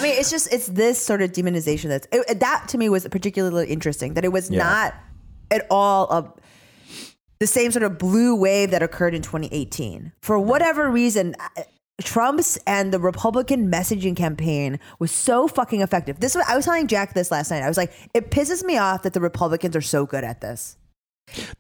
mean, 0.02 0.16
it's 0.20 0.32
just 0.32 0.52
it's 0.52 0.68
this 0.68 1.00
sort 1.00 1.22
of 1.22 1.32
demonization 1.32 1.90
that's 1.90 2.08
it, 2.12 2.40
that 2.40 2.68
to 2.70 2.78
me 2.78 2.90
was 2.90 3.08
particularly 3.08 3.68
interesting. 3.68 4.16
That 4.16 4.26
it 4.26 4.32
was 4.32 4.50
Yeah. 4.50 4.64
not 4.64 4.96
at 5.52 5.66
all 5.70 6.10
a, 6.10 6.34
the 7.40 7.48
same 7.48 7.72
sort 7.72 7.84
of 7.84 7.98
blue 7.98 8.36
wave 8.36 8.72
that 8.72 8.82
occurred 8.84 9.14
in 9.14 9.22
2018. 9.22 10.12
For 10.22 10.40
whatever 10.40 10.90
reason, 10.90 11.36
uh, 11.40 11.64
Trump's 12.04 12.58
and 12.68 12.92
the 12.92 13.00
Republican 13.00 13.72
messaging 13.72 14.16
campaign 14.16 14.80
was 15.00 15.12
so 15.12 15.48
fucking 15.48 15.82
effective. 15.82 16.20
This 16.20 16.36
was 16.36 16.46
I 16.48 16.56
was 16.56 16.66
telling 16.66 16.88
Jack 16.88 17.14
this 17.14 17.32
last 17.32 17.52
night. 17.52 17.64
I 17.64 17.68
was 17.68 17.78
like, 17.78 17.94
it 18.14 18.32
pisses 18.32 18.64
me 18.64 18.78
off 18.78 19.04
that 19.04 19.14
the 19.14 19.22
Republicans 19.22 19.76
are 19.76 19.82
so 19.82 20.06
good 20.06 20.24
at 20.24 20.42
this. 20.42 20.78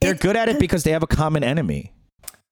They're 0.01 0.13
It- 0.13 0.19
good 0.19 0.35
at 0.35 0.49
it 0.49 0.59
because 0.59 0.83
they 0.83 0.91
have 0.91 1.03
a 1.03 1.07
common 1.07 1.43
enemy. 1.43 1.93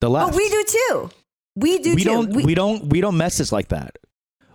The 0.00 0.08
oh, 0.08 0.12
left. 0.12 0.30
But 0.32 0.36
we 0.36 0.48
do 0.48 0.64
too. 0.66 1.10
We 1.56 1.78
do 1.78 1.94
We 1.94 2.02
too. 2.02 2.10
don't 2.10 2.30
we, 2.30 2.54
don't 2.54 2.86
we 2.90 3.00
don't 3.00 3.16
message 3.16 3.52
like 3.52 3.68
that. 3.68 3.96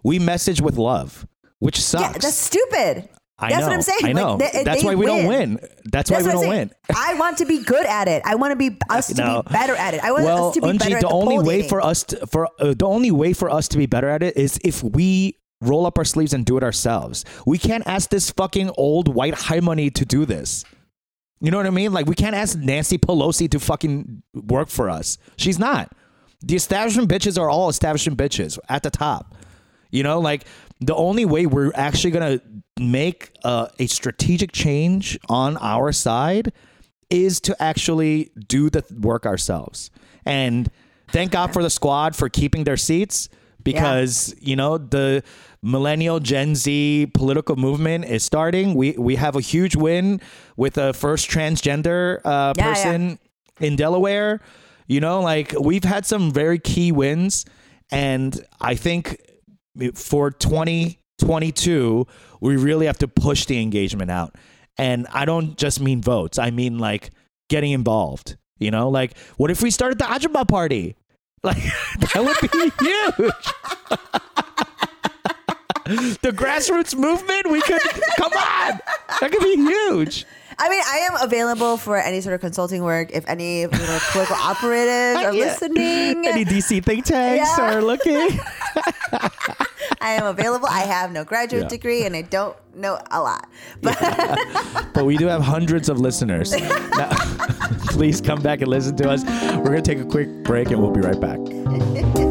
We 0.03 0.17
message 0.19 0.59
with 0.61 0.77
love, 0.77 1.27
which 1.59 1.79
sucks. 1.81 2.01
yeah, 2.03 2.11
that's 2.13 2.35
stupid. 2.35 3.09
I 3.41 3.49
that's 3.49 3.61
know. 3.61 3.67
what 3.67 3.73
I'm 3.73 3.81
saying. 3.81 3.99
I 4.03 4.13
know. 4.13 4.35
Like, 4.35 4.51
they- 4.51 4.63
that's 4.63 4.81
they 4.81 4.87
why 4.87 4.95
we 4.95 5.05
don't 5.05 5.25
win. 5.27 5.53
win. 5.55 5.69
That's 5.85 6.11
why 6.11 6.21
we 6.21 6.29
don't 6.31 6.47
win. 6.49 6.71
I 6.95 7.13
want 7.15 7.37
to 7.37 7.45
be 7.45 7.63
good 7.63 7.85
at 7.85 8.07
it. 8.07 8.21
I 8.25 8.35
want 8.35 8.51
to 8.51 8.55
be 8.55 8.77
us 8.89 9.07
to 9.07 9.13
be 9.15 9.51
better 9.51 9.75
at 9.75 9.93
it. 9.93 10.03
I 10.03 10.11
want 10.11 10.25
well, 10.25 10.47
us 10.49 10.53
to 10.55 10.61
be 10.61 10.77
better 10.77 10.89
Unji, 10.89 10.95
at 10.95 11.01
the 11.01 11.07
the 11.07 11.13
only 11.13 11.39
way 11.39 11.57
dating. 11.57 11.69
for 11.69 11.81
us 11.81 12.03
to, 12.03 12.27
for 12.27 12.47
uh, 12.59 12.73
the 12.77 12.85
only 12.85 13.11
way 13.11 13.33
for 13.33 13.49
us 13.49 13.67
to 13.69 13.77
be 13.77 13.85
better 13.85 14.09
at 14.09 14.23
it 14.23 14.35
is 14.37 14.59
if 14.63 14.83
we 14.83 15.37
roll 15.61 15.85
up 15.85 15.97
our 15.97 16.05
sleeves 16.05 16.33
and 16.33 16.45
do 16.45 16.57
it 16.57 16.63
ourselves. 16.63 17.25
We 17.45 17.57
can't 17.57 17.85
ask 17.85 18.09
this 18.09 18.31
fucking 18.31 18.71
old 18.77 19.13
white 19.13 19.33
high 19.33 19.59
money 19.59 19.89
to 19.91 20.05
do 20.05 20.25
this. 20.25 20.63
You 21.41 21.51
know 21.51 21.57
what 21.57 21.65
I 21.65 21.71
mean? 21.71 21.93
Like 21.93 22.05
we 22.05 22.15
can't 22.15 22.35
ask 22.35 22.57
Nancy 22.57 22.97
Pelosi 22.97 23.49
to 23.51 23.59
fucking 23.59 24.23
work 24.33 24.69
for 24.69 24.89
us. 24.89 25.17
She's 25.37 25.59
not. 25.59 25.91
The 26.41 26.55
establishment 26.55 27.09
bitches 27.09 27.37
are 27.39 27.49
all 27.49 27.69
establishment 27.69 28.17
bitches 28.17 28.57
at 28.69 28.83
the 28.83 28.89
top. 28.89 29.35
You 29.91 30.03
know, 30.03 30.19
like 30.19 30.45
the 30.79 30.95
only 30.95 31.25
way 31.25 31.45
we're 31.45 31.71
actually 31.75 32.11
gonna 32.11 32.41
make 32.79 33.31
uh, 33.43 33.67
a 33.79 33.87
strategic 33.87 34.51
change 34.51 35.19
on 35.27 35.57
our 35.57 35.91
side 35.91 36.51
is 37.09 37.39
to 37.41 37.61
actually 37.61 38.31
do 38.47 38.69
the 38.69 38.83
work 38.99 39.25
ourselves. 39.25 39.89
And 40.25 40.69
thank 41.09 41.31
God 41.31 41.51
for 41.53 41.63
the 41.63 41.69
squad 41.69 42.15
for 42.15 42.29
keeping 42.29 42.63
their 42.63 42.77
seats 42.77 43.29
because 43.63 44.33
you 44.39 44.55
know 44.55 44.77
the 44.77 45.21
millennial 45.61 46.19
Gen 46.21 46.55
Z 46.55 47.07
political 47.13 47.55
movement 47.57 48.05
is 48.05 48.23
starting. 48.23 48.73
We 48.73 48.91
we 48.97 49.15
have 49.15 49.35
a 49.35 49.41
huge 49.41 49.75
win 49.75 50.21
with 50.55 50.77
a 50.77 50.93
first 50.93 51.29
transgender 51.29 52.21
uh, 52.23 52.53
Yeah, 52.55 52.63
yeah. 52.67 52.73
person 52.73 53.19
in 53.59 53.75
Delaware. 53.75 54.39
You 54.87 55.01
know, 55.01 55.19
like 55.21 55.53
we've 55.59 55.83
had 55.83 56.05
some 56.05 56.31
very 56.31 56.57
key 56.57 56.91
wins, 56.91 57.45
and 57.91 58.39
I 58.61 58.75
think 58.75 59.19
for 59.95 60.31
2022, 60.31 62.07
we 62.41 62.57
really 62.57 62.85
have 62.85 62.97
to 62.99 63.07
push 63.07 63.45
the 63.45 63.61
engagement 63.61 64.11
out. 64.11 64.35
And 64.77 65.07
I 65.11 65.25
don't 65.25 65.57
just 65.57 65.79
mean 65.81 66.01
votes; 66.01 66.39
I 66.39 66.51
mean 66.51 66.79
like 66.79 67.11
getting 67.49 67.71
involved. 67.71 68.37
You 68.59 68.71
know, 68.71 68.89
like 68.89 69.17
what 69.37 69.51
if 69.51 69.61
we 69.61 69.71
started 69.71 69.99
the 69.99 70.05
Ajumma 70.05 70.47
party? 70.47 70.95
Like 71.41 71.55
that 71.55 72.17
would 72.17 72.35
be 72.41 72.49
huge. 72.49 73.45
the 76.21 76.31
grassroots 76.33 76.93
movement, 76.93 77.49
we 77.49 77.61
could 77.61 77.79
come 78.17 78.33
on. 78.33 78.79
That 79.21 79.31
could 79.31 79.41
be 79.41 79.55
huge. 79.55 80.25
I 80.61 80.67
mean, 80.69 80.81
I 80.85 80.97
am 81.09 81.23
available 81.23 81.77
for 81.77 81.97
any 81.97 82.19
sort 82.21 82.35
of 82.35 82.41
consulting 82.41 82.83
work 82.83 83.11
if 83.13 83.23
any 83.27 83.61
you 83.61 83.67
know, 83.69 83.99
political 84.11 84.35
operatives 84.39 85.23
are 85.25 85.33
Yeah. 85.33 85.45
listening. 85.45 86.25
Any 86.27 86.43
DC 86.45 86.83
think 86.83 87.05
tanks 87.05 87.49
Yeah. 87.57 87.75
are 87.77 87.81
looking. 87.81 88.15
I 90.01 90.11
am 90.13 90.25
available. 90.25 90.67
I 90.67 90.81
have 90.81 91.11
no 91.11 91.23
graduate 91.23 91.63
Yeah. 91.63 91.69
degree 91.69 92.05
and 92.05 92.15
I 92.15 92.21
don't 92.23 92.55
know 92.75 92.99
a 93.11 93.21
lot. 93.21 93.47
But 93.81 93.97
but 94.93 95.05
we 95.05 95.17
do 95.17 95.27
have 95.27 95.41
hundreds 95.41 95.87
of 95.89 95.99
listeners. 95.99 96.51
Now, 96.51 97.09
please 97.87 98.21
come 98.21 98.41
back 98.41 98.59
and 98.61 98.69
listen 98.69 98.95
to 98.97 99.09
us. 99.09 99.23
We're 99.57 99.63
going 99.71 99.81
to 99.83 99.95
take 99.95 99.99
a 99.99 100.05
quick 100.05 100.29
break 100.43 100.71
and 100.71 100.81
we'll 100.81 100.91
be 100.91 101.01
right 101.01 101.19
back. 101.19 102.28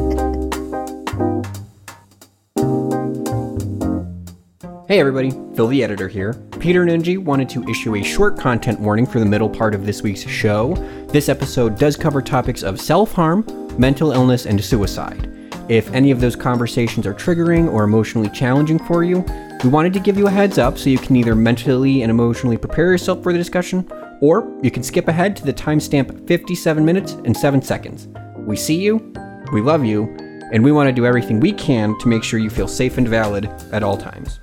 Hey 4.88 5.00
everybody, 5.00 5.32
Phil 5.54 5.66
the 5.66 5.84
editor 5.84 6.08
here. 6.08 6.32
Peter 6.60 6.82
and 6.82 6.90
Ninji 6.90 7.18
wanted 7.18 7.50
to 7.50 7.62
issue 7.64 7.96
a 7.96 8.02
short 8.02 8.38
content 8.38 8.80
warning 8.80 9.04
for 9.04 9.18
the 9.18 9.26
middle 9.26 9.50
part 9.50 9.74
of 9.74 9.84
this 9.84 10.00
week's 10.00 10.22
show. 10.22 10.72
This 11.10 11.28
episode 11.28 11.78
does 11.78 11.94
cover 11.94 12.22
topics 12.22 12.62
of 12.62 12.80
self 12.80 13.12
harm, 13.12 13.44
mental 13.78 14.12
illness, 14.12 14.46
and 14.46 14.64
suicide. 14.64 15.30
If 15.68 15.92
any 15.92 16.10
of 16.10 16.22
those 16.22 16.34
conversations 16.34 17.06
are 17.06 17.12
triggering 17.12 17.70
or 17.70 17.84
emotionally 17.84 18.30
challenging 18.30 18.78
for 18.78 19.04
you, 19.04 19.26
we 19.62 19.68
wanted 19.68 19.92
to 19.92 20.00
give 20.00 20.16
you 20.16 20.26
a 20.26 20.30
heads 20.30 20.56
up 20.56 20.78
so 20.78 20.88
you 20.88 20.96
can 20.96 21.16
either 21.16 21.34
mentally 21.34 22.00
and 22.00 22.08
emotionally 22.08 22.56
prepare 22.56 22.90
yourself 22.90 23.22
for 23.22 23.34
the 23.34 23.38
discussion, 23.38 23.86
or 24.22 24.50
you 24.62 24.70
can 24.70 24.82
skip 24.82 25.08
ahead 25.08 25.36
to 25.36 25.44
the 25.44 25.52
timestamp 25.52 26.26
57 26.26 26.82
minutes 26.82 27.12
and 27.26 27.36
7 27.36 27.60
seconds. 27.60 28.08
We 28.38 28.56
see 28.56 28.80
you, 28.80 29.12
we 29.52 29.60
love 29.60 29.84
you, 29.84 30.04
and 30.50 30.64
we 30.64 30.72
want 30.72 30.88
to 30.88 30.94
do 30.94 31.04
everything 31.04 31.40
we 31.40 31.52
can 31.52 31.98
to 31.98 32.08
make 32.08 32.24
sure 32.24 32.40
you 32.40 32.48
feel 32.48 32.66
safe 32.66 32.96
and 32.96 33.06
valid 33.06 33.50
at 33.70 33.82
all 33.82 33.98
times. 33.98 34.40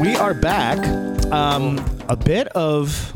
we 0.00 0.16
are 0.16 0.32
back. 0.32 0.78
Um, 1.32 1.78
a 2.08 2.16
bit 2.16 2.48
of, 2.48 3.12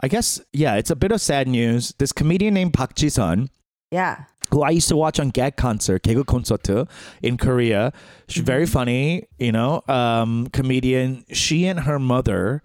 I 0.00 0.08
guess, 0.08 0.40
yeah, 0.52 0.74
it's 0.74 0.90
a 0.90 0.96
bit 0.96 1.12
of 1.12 1.20
sad 1.20 1.46
news. 1.46 1.94
This 1.98 2.12
comedian 2.12 2.54
named 2.54 2.74
Park 2.74 2.94
Ji-sun, 2.94 3.48
yeah. 3.92 4.24
who 4.50 4.62
I 4.62 4.70
used 4.70 4.88
to 4.88 4.96
watch 4.96 5.20
on 5.20 5.30
Gag 5.30 5.56
Concert, 5.56 6.02
개그 6.02 6.24
콘서트 6.24 6.88
in 7.22 7.36
Korea. 7.36 7.92
She's 8.28 8.42
very 8.42 8.66
funny, 8.66 9.28
you 9.38 9.52
know, 9.52 9.82
um, 9.86 10.48
comedian. 10.48 11.24
She 11.32 11.66
and 11.66 11.80
her 11.80 11.98
mother 11.98 12.62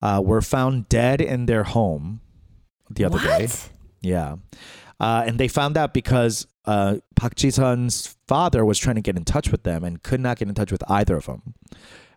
uh, 0.00 0.22
were 0.24 0.40
found 0.40 0.88
dead 0.88 1.20
in 1.20 1.46
their 1.46 1.64
home 1.64 2.20
the 2.90 3.04
other 3.04 3.18
day. 3.18 3.46
What? 3.46 3.70
Yeah. 4.00 4.36
Uh, 4.98 5.24
and 5.26 5.38
they 5.38 5.48
found 5.48 5.76
out 5.76 5.92
because 5.92 6.46
uh, 6.64 6.96
Park 7.14 7.34
Ji-sun's 7.34 8.16
father 8.26 8.64
was 8.64 8.78
trying 8.78 8.96
to 8.96 9.02
get 9.02 9.16
in 9.16 9.24
touch 9.24 9.50
with 9.50 9.64
them 9.64 9.84
and 9.84 10.02
could 10.02 10.20
not 10.20 10.38
get 10.38 10.48
in 10.48 10.54
touch 10.54 10.72
with 10.72 10.82
either 10.88 11.16
of 11.16 11.26
them. 11.26 11.54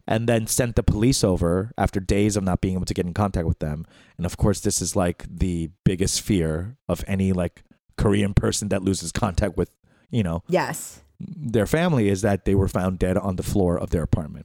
And 0.07 0.29
then 0.29 0.47
sent 0.47 0.77
the 0.77 0.83
police 0.83 1.25
over 1.25 1.73
after 1.79 1.99
days 1.99 2.37
of 2.37 2.45
not 2.45 2.61
being 2.61 2.75
able 2.75 2.85
to 2.85 2.93
get 2.95 3.07
in 3.07 3.15
contact 3.15 3.47
with 3.47 3.61
them. 3.61 3.87
And 4.19 4.27
of 4.27 4.37
course, 4.37 4.61
this 4.61 4.83
is 4.83 4.95
like 4.95 5.25
the 5.29 5.71
biggest 5.85 6.21
fear 6.21 6.77
of 6.89 7.03
any 7.07 7.33
like 7.33 7.65
Korean 7.97 8.35
person 8.35 8.69
that 8.69 8.83
loses 8.83 9.13
contact 9.13 9.57
with, 9.57 9.71
you 10.11 10.23
know, 10.23 10.43
Yes. 10.47 11.01
their 11.19 11.67
family 11.67 12.11
is 12.11 12.21
that 12.21 12.45
they 12.45 12.55
were 12.55 12.69
found 12.69 12.99
dead 12.99 13.17
on 13.17 13.37
the 13.37 13.43
floor 13.43 13.79
of 13.79 13.91
their 13.91 14.03
apartment. 14.03 14.45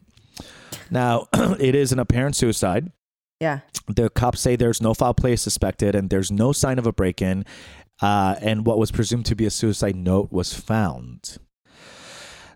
Now, 0.89 1.27
it 1.59 1.75
is 1.75 1.91
an 1.91 1.99
apparent 1.99 2.37
suicide. 2.37 2.91
Yeah. 3.41 3.59
The 3.87 4.09
cops 4.09 4.39
say 4.39 4.55
there's 4.55 4.81
no 4.81 4.93
foul 4.93 5.13
play 5.13 5.35
suspected 5.35 5.93
and 5.93 6.09
there's 6.09 6.31
no 6.31 6.53
sign 6.53 6.79
of 6.79 6.87
a 6.87 6.93
break 6.93 7.21
in. 7.21 7.43
Uh, 8.01 8.35
and 8.41 8.65
what 8.65 8.77
was 8.77 8.91
presumed 8.91 9.25
to 9.25 9.35
be 9.35 9.45
a 9.45 9.49
suicide 9.51 9.95
note 9.97 10.31
was 10.31 10.53
found. 10.53 11.37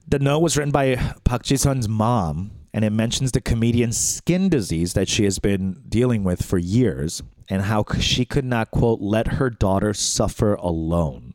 The 0.08 0.20
note 0.20 0.40
was 0.40 0.56
written 0.58 0.72
by 0.72 0.96
Park 1.26 1.44
Ji 1.44 1.58
Sun's 1.58 1.90
mom, 1.90 2.52
and 2.74 2.84
it 2.84 2.92
mentions 2.92 3.32
the 3.32 3.42
comedian's 3.42 3.98
skin 3.98 4.50
disease 4.50 4.94
that 4.94 5.08
she 5.08 5.24
has 5.26 5.40
been 5.40 5.84
dealing 5.88 6.24
with 6.24 6.44
for 6.44 6.58
years 6.58 7.22
and 7.50 7.64
how 7.64 7.86
she 8.00 8.26
could 8.26 8.46
not, 8.46 8.72
quote, 8.72 9.00
let 9.00 9.34
her 9.34 9.50
daughter 9.50 9.94
suffer 9.94 10.56
alone. 10.56 11.34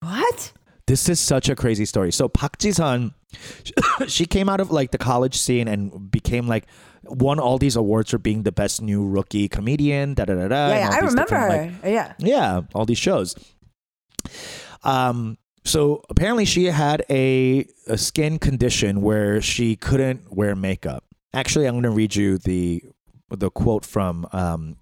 What? 0.00 0.52
This 0.86 1.08
is 1.08 1.18
such 1.18 1.48
a 1.48 1.56
crazy 1.56 1.84
story. 1.84 2.12
So 2.12 2.28
Park 2.28 2.58
Ji 2.58 2.70
Sun, 2.70 3.12
she 4.06 4.24
came 4.24 4.48
out 4.48 4.60
of 4.60 4.70
like 4.70 4.92
the 4.92 4.98
college 4.98 5.36
scene 5.36 5.66
and 5.66 6.10
became 6.10 6.46
like 6.46 6.66
won 7.02 7.40
all 7.40 7.58
these 7.58 7.76
awards 7.76 8.10
for 8.10 8.18
being 8.18 8.44
the 8.44 8.52
best 8.52 8.80
new 8.80 9.04
rookie 9.04 9.48
comedian. 9.48 10.14
Da 10.14 10.26
da 10.26 10.34
da 10.34 10.48
da. 10.48 10.68
Yeah, 10.68 10.78
yeah. 10.78 10.90
I 10.92 10.98
remember 10.98 11.36
her. 11.36 11.48
like, 11.48 11.72
yeah. 11.84 12.12
yeah, 12.18 12.60
all 12.72 12.84
these 12.84 12.98
shows. 12.98 13.34
Um, 14.84 15.38
so 15.66 16.02
apparently 16.08 16.44
she 16.44 16.66
had 16.66 17.04
a, 17.10 17.66
a 17.86 17.98
skin 17.98 18.38
condition 18.38 19.02
where 19.02 19.42
she 19.42 19.76
couldn't 19.76 20.34
wear 20.34 20.54
makeup. 20.56 21.04
Actually, 21.34 21.66
I'm 21.66 21.74
going 21.74 21.82
to 21.82 21.90
read 21.90 22.14
you 22.14 22.38
the 22.38 22.82
the 23.28 23.50
quote 23.50 23.84
from 23.84 24.26
um, 24.32 24.76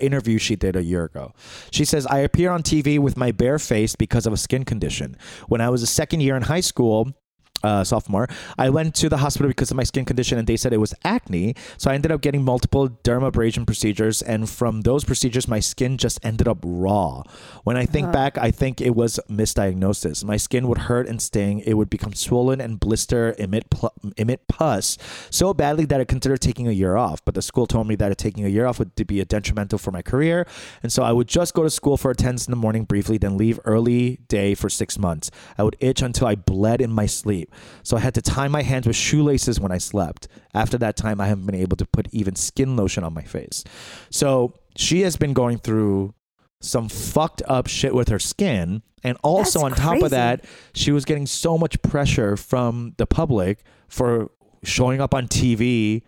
interview 0.00 0.38
she 0.38 0.56
did 0.56 0.74
a 0.74 0.82
year 0.82 1.04
ago. 1.04 1.32
She 1.70 1.84
says, 1.84 2.06
"I 2.06 2.18
appear 2.18 2.50
on 2.50 2.62
TV 2.62 2.98
with 2.98 3.16
my 3.16 3.30
bare 3.32 3.58
face 3.58 3.94
because 3.94 4.26
of 4.26 4.32
a 4.32 4.36
skin 4.36 4.64
condition. 4.64 5.16
When 5.48 5.60
I 5.60 5.68
was 5.68 5.82
a 5.82 5.86
second 5.86 6.20
year 6.20 6.36
in 6.36 6.42
high 6.42 6.60
school." 6.60 7.14
Uh, 7.62 7.84
sophomore, 7.84 8.28
I 8.58 8.70
went 8.70 8.94
to 8.96 9.08
the 9.08 9.18
hospital 9.18 9.48
because 9.48 9.70
of 9.70 9.76
my 9.76 9.84
skin 9.84 10.04
condition, 10.04 10.38
and 10.38 10.46
they 10.46 10.56
said 10.56 10.72
it 10.72 10.78
was 10.78 10.94
acne. 11.04 11.54
So 11.78 11.90
I 11.90 11.94
ended 11.94 12.12
up 12.12 12.20
getting 12.20 12.44
multiple 12.44 12.88
dermabrasion 13.04 13.66
procedures, 13.66 14.22
and 14.22 14.48
from 14.48 14.82
those 14.82 15.04
procedures, 15.04 15.48
my 15.48 15.60
skin 15.60 15.98
just 15.98 16.24
ended 16.24 16.48
up 16.48 16.58
raw. 16.62 17.22
When 17.64 17.76
I 17.76 17.86
think 17.86 18.12
back, 18.12 18.38
I 18.38 18.50
think 18.50 18.80
it 18.80 18.94
was 18.94 19.20
misdiagnosis. 19.28 20.24
My 20.24 20.36
skin 20.36 20.68
would 20.68 20.78
hurt 20.78 21.08
and 21.08 21.20
sting. 21.20 21.60
It 21.60 21.74
would 21.74 21.90
become 21.90 22.14
swollen 22.14 22.60
and 22.60 22.80
blister, 22.80 23.34
emit 23.38 23.70
pl- 23.70 23.92
emit 24.16 24.46
pus 24.48 24.96
so 25.30 25.54
badly 25.54 25.84
that 25.86 26.00
I 26.00 26.04
considered 26.04 26.40
taking 26.40 26.68
a 26.68 26.72
year 26.72 26.96
off. 26.96 27.24
But 27.24 27.34
the 27.34 27.42
school 27.42 27.66
told 27.66 27.86
me 27.86 27.94
that 27.96 28.16
taking 28.18 28.44
a 28.44 28.48
year 28.48 28.66
off 28.66 28.78
would 28.78 28.94
be 28.94 29.24
detrimental 29.24 29.78
for 29.78 29.90
my 29.90 30.02
career, 30.02 30.46
and 30.82 30.92
so 30.92 31.02
I 31.02 31.12
would 31.12 31.28
just 31.28 31.54
go 31.54 31.62
to 31.62 31.70
school 31.70 31.96
for 31.96 32.10
attendance 32.10 32.46
in 32.46 32.50
the 32.50 32.56
morning 32.56 32.84
briefly, 32.84 33.18
then 33.18 33.36
leave 33.36 33.60
early 33.64 34.20
day 34.28 34.54
for 34.54 34.68
six 34.68 34.98
months. 34.98 35.30
I 35.58 35.62
would 35.62 35.76
itch 35.80 36.02
until 36.02 36.26
I 36.26 36.34
bled 36.34 36.80
in 36.80 36.90
my 36.90 37.06
sleep. 37.06 37.49
So 37.82 37.96
I 37.96 38.00
had 38.00 38.14
to 38.14 38.22
tie 38.22 38.48
my 38.48 38.62
hands 38.62 38.86
with 38.86 38.96
shoelaces 38.96 39.60
when 39.60 39.72
I 39.72 39.78
slept. 39.78 40.28
After 40.54 40.78
that 40.78 40.96
time, 40.96 41.20
I 41.20 41.26
haven't 41.26 41.46
been 41.46 41.54
able 41.54 41.76
to 41.76 41.86
put 41.86 42.08
even 42.12 42.36
skin 42.36 42.76
lotion 42.76 43.04
on 43.04 43.14
my 43.14 43.22
face. 43.22 43.64
So 44.10 44.54
she 44.76 45.02
has 45.02 45.16
been 45.16 45.32
going 45.32 45.58
through 45.58 46.14
some 46.60 46.88
fucked 46.88 47.42
up 47.46 47.66
shit 47.66 47.94
with 47.94 48.08
her 48.08 48.18
skin. 48.18 48.82
And 49.02 49.16
also, 49.22 49.60
That's 49.60 49.72
on 49.72 49.78
top 49.78 49.90
crazy. 49.92 50.04
of 50.06 50.10
that, 50.10 50.44
she 50.74 50.92
was 50.92 51.04
getting 51.04 51.26
so 51.26 51.56
much 51.56 51.80
pressure 51.82 52.36
from 52.36 52.94
the 52.98 53.06
public 53.06 53.64
for 53.88 54.30
showing 54.62 55.00
up 55.00 55.14
on 55.14 55.26
TV 55.26 56.02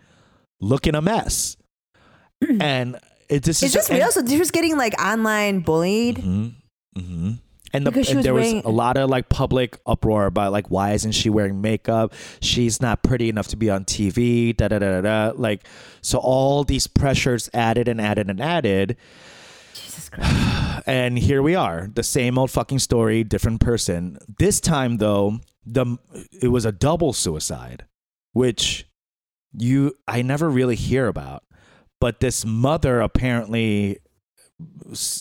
looking 0.61 0.93
a 0.95 1.01
mess. 1.01 1.57
and 2.59 2.99
it, 3.29 3.43
just 3.43 3.63
is, 3.63 3.75
Is 3.75 3.87
this 3.87 3.89
real? 3.89 4.11
So 4.11 4.25
she 4.25 4.37
was 4.37 4.51
getting 4.51 4.77
like 4.77 4.99
online 5.01 5.61
bullied. 5.61 6.17
Mm-hmm. 6.17 6.99
Mm-hmm. 6.99 7.31
And, 7.73 7.87
the, 7.87 7.89
and 7.89 7.97
was 7.97 8.23
there 8.23 8.33
was 8.35 8.51
a 8.51 8.69
lot 8.69 8.97
of 8.97 9.09
like 9.09 9.29
public 9.29 9.79
uproar 9.87 10.27
about 10.27 10.51
like 10.51 10.69
why 10.69 10.91
isn't 10.91 11.13
she 11.13 11.29
wearing 11.29 11.59
makeup? 11.59 12.13
She's 12.39 12.79
not 12.79 13.01
pretty 13.01 13.29
enough 13.29 13.47
to 13.47 13.57
be 13.57 13.69
on 13.69 13.83
TV. 13.83 14.55
Da 14.55 14.67
da 14.67 14.77
da 14.77 15.01
da 15.01 15.01
da. 15.01 15.33
Like 15.35 15.65
so, 16.01 16.19
all 16.19 16.63
these 16.63 16.85
pressures 16.85 17.49
added 17.51 17.87
and 17.87 17.99
added 17.99 18.29
and 18.29 18.39
added. 18.39 18.95
Jesus 19.73 20.09
Christ. 20.09 20.83
and 20.85 21.17
here 21.17 21.41
we 21.41 21.55
are, 21.55 21.89
the 21.93 22.03
same 22.03 22.37
old 22.37 22.51
fucking 22.51 22.79
story, 22.79 23.23
different 23.23 23.59
person. 23.59 24.19
This 24.37 24.59
time 24.59 24.97
though, 24.97 25.39
the 25.65 25.97
it 26.41 26.49
was 26.49 26.65
a 26.65 26.71
double 26.71 27.11
suicide, 27.11 27.85
which 28.33 28.87
you 29.57 29.97
I 30.07 30.21
never 30.21 30.49
really 30.49 30.75
hear 30.75 31.07
about. 31.07 31.43
But 31.99 32.19
this 32.19 32.45
mother 32.45 32.99
apparently 32.99 33.99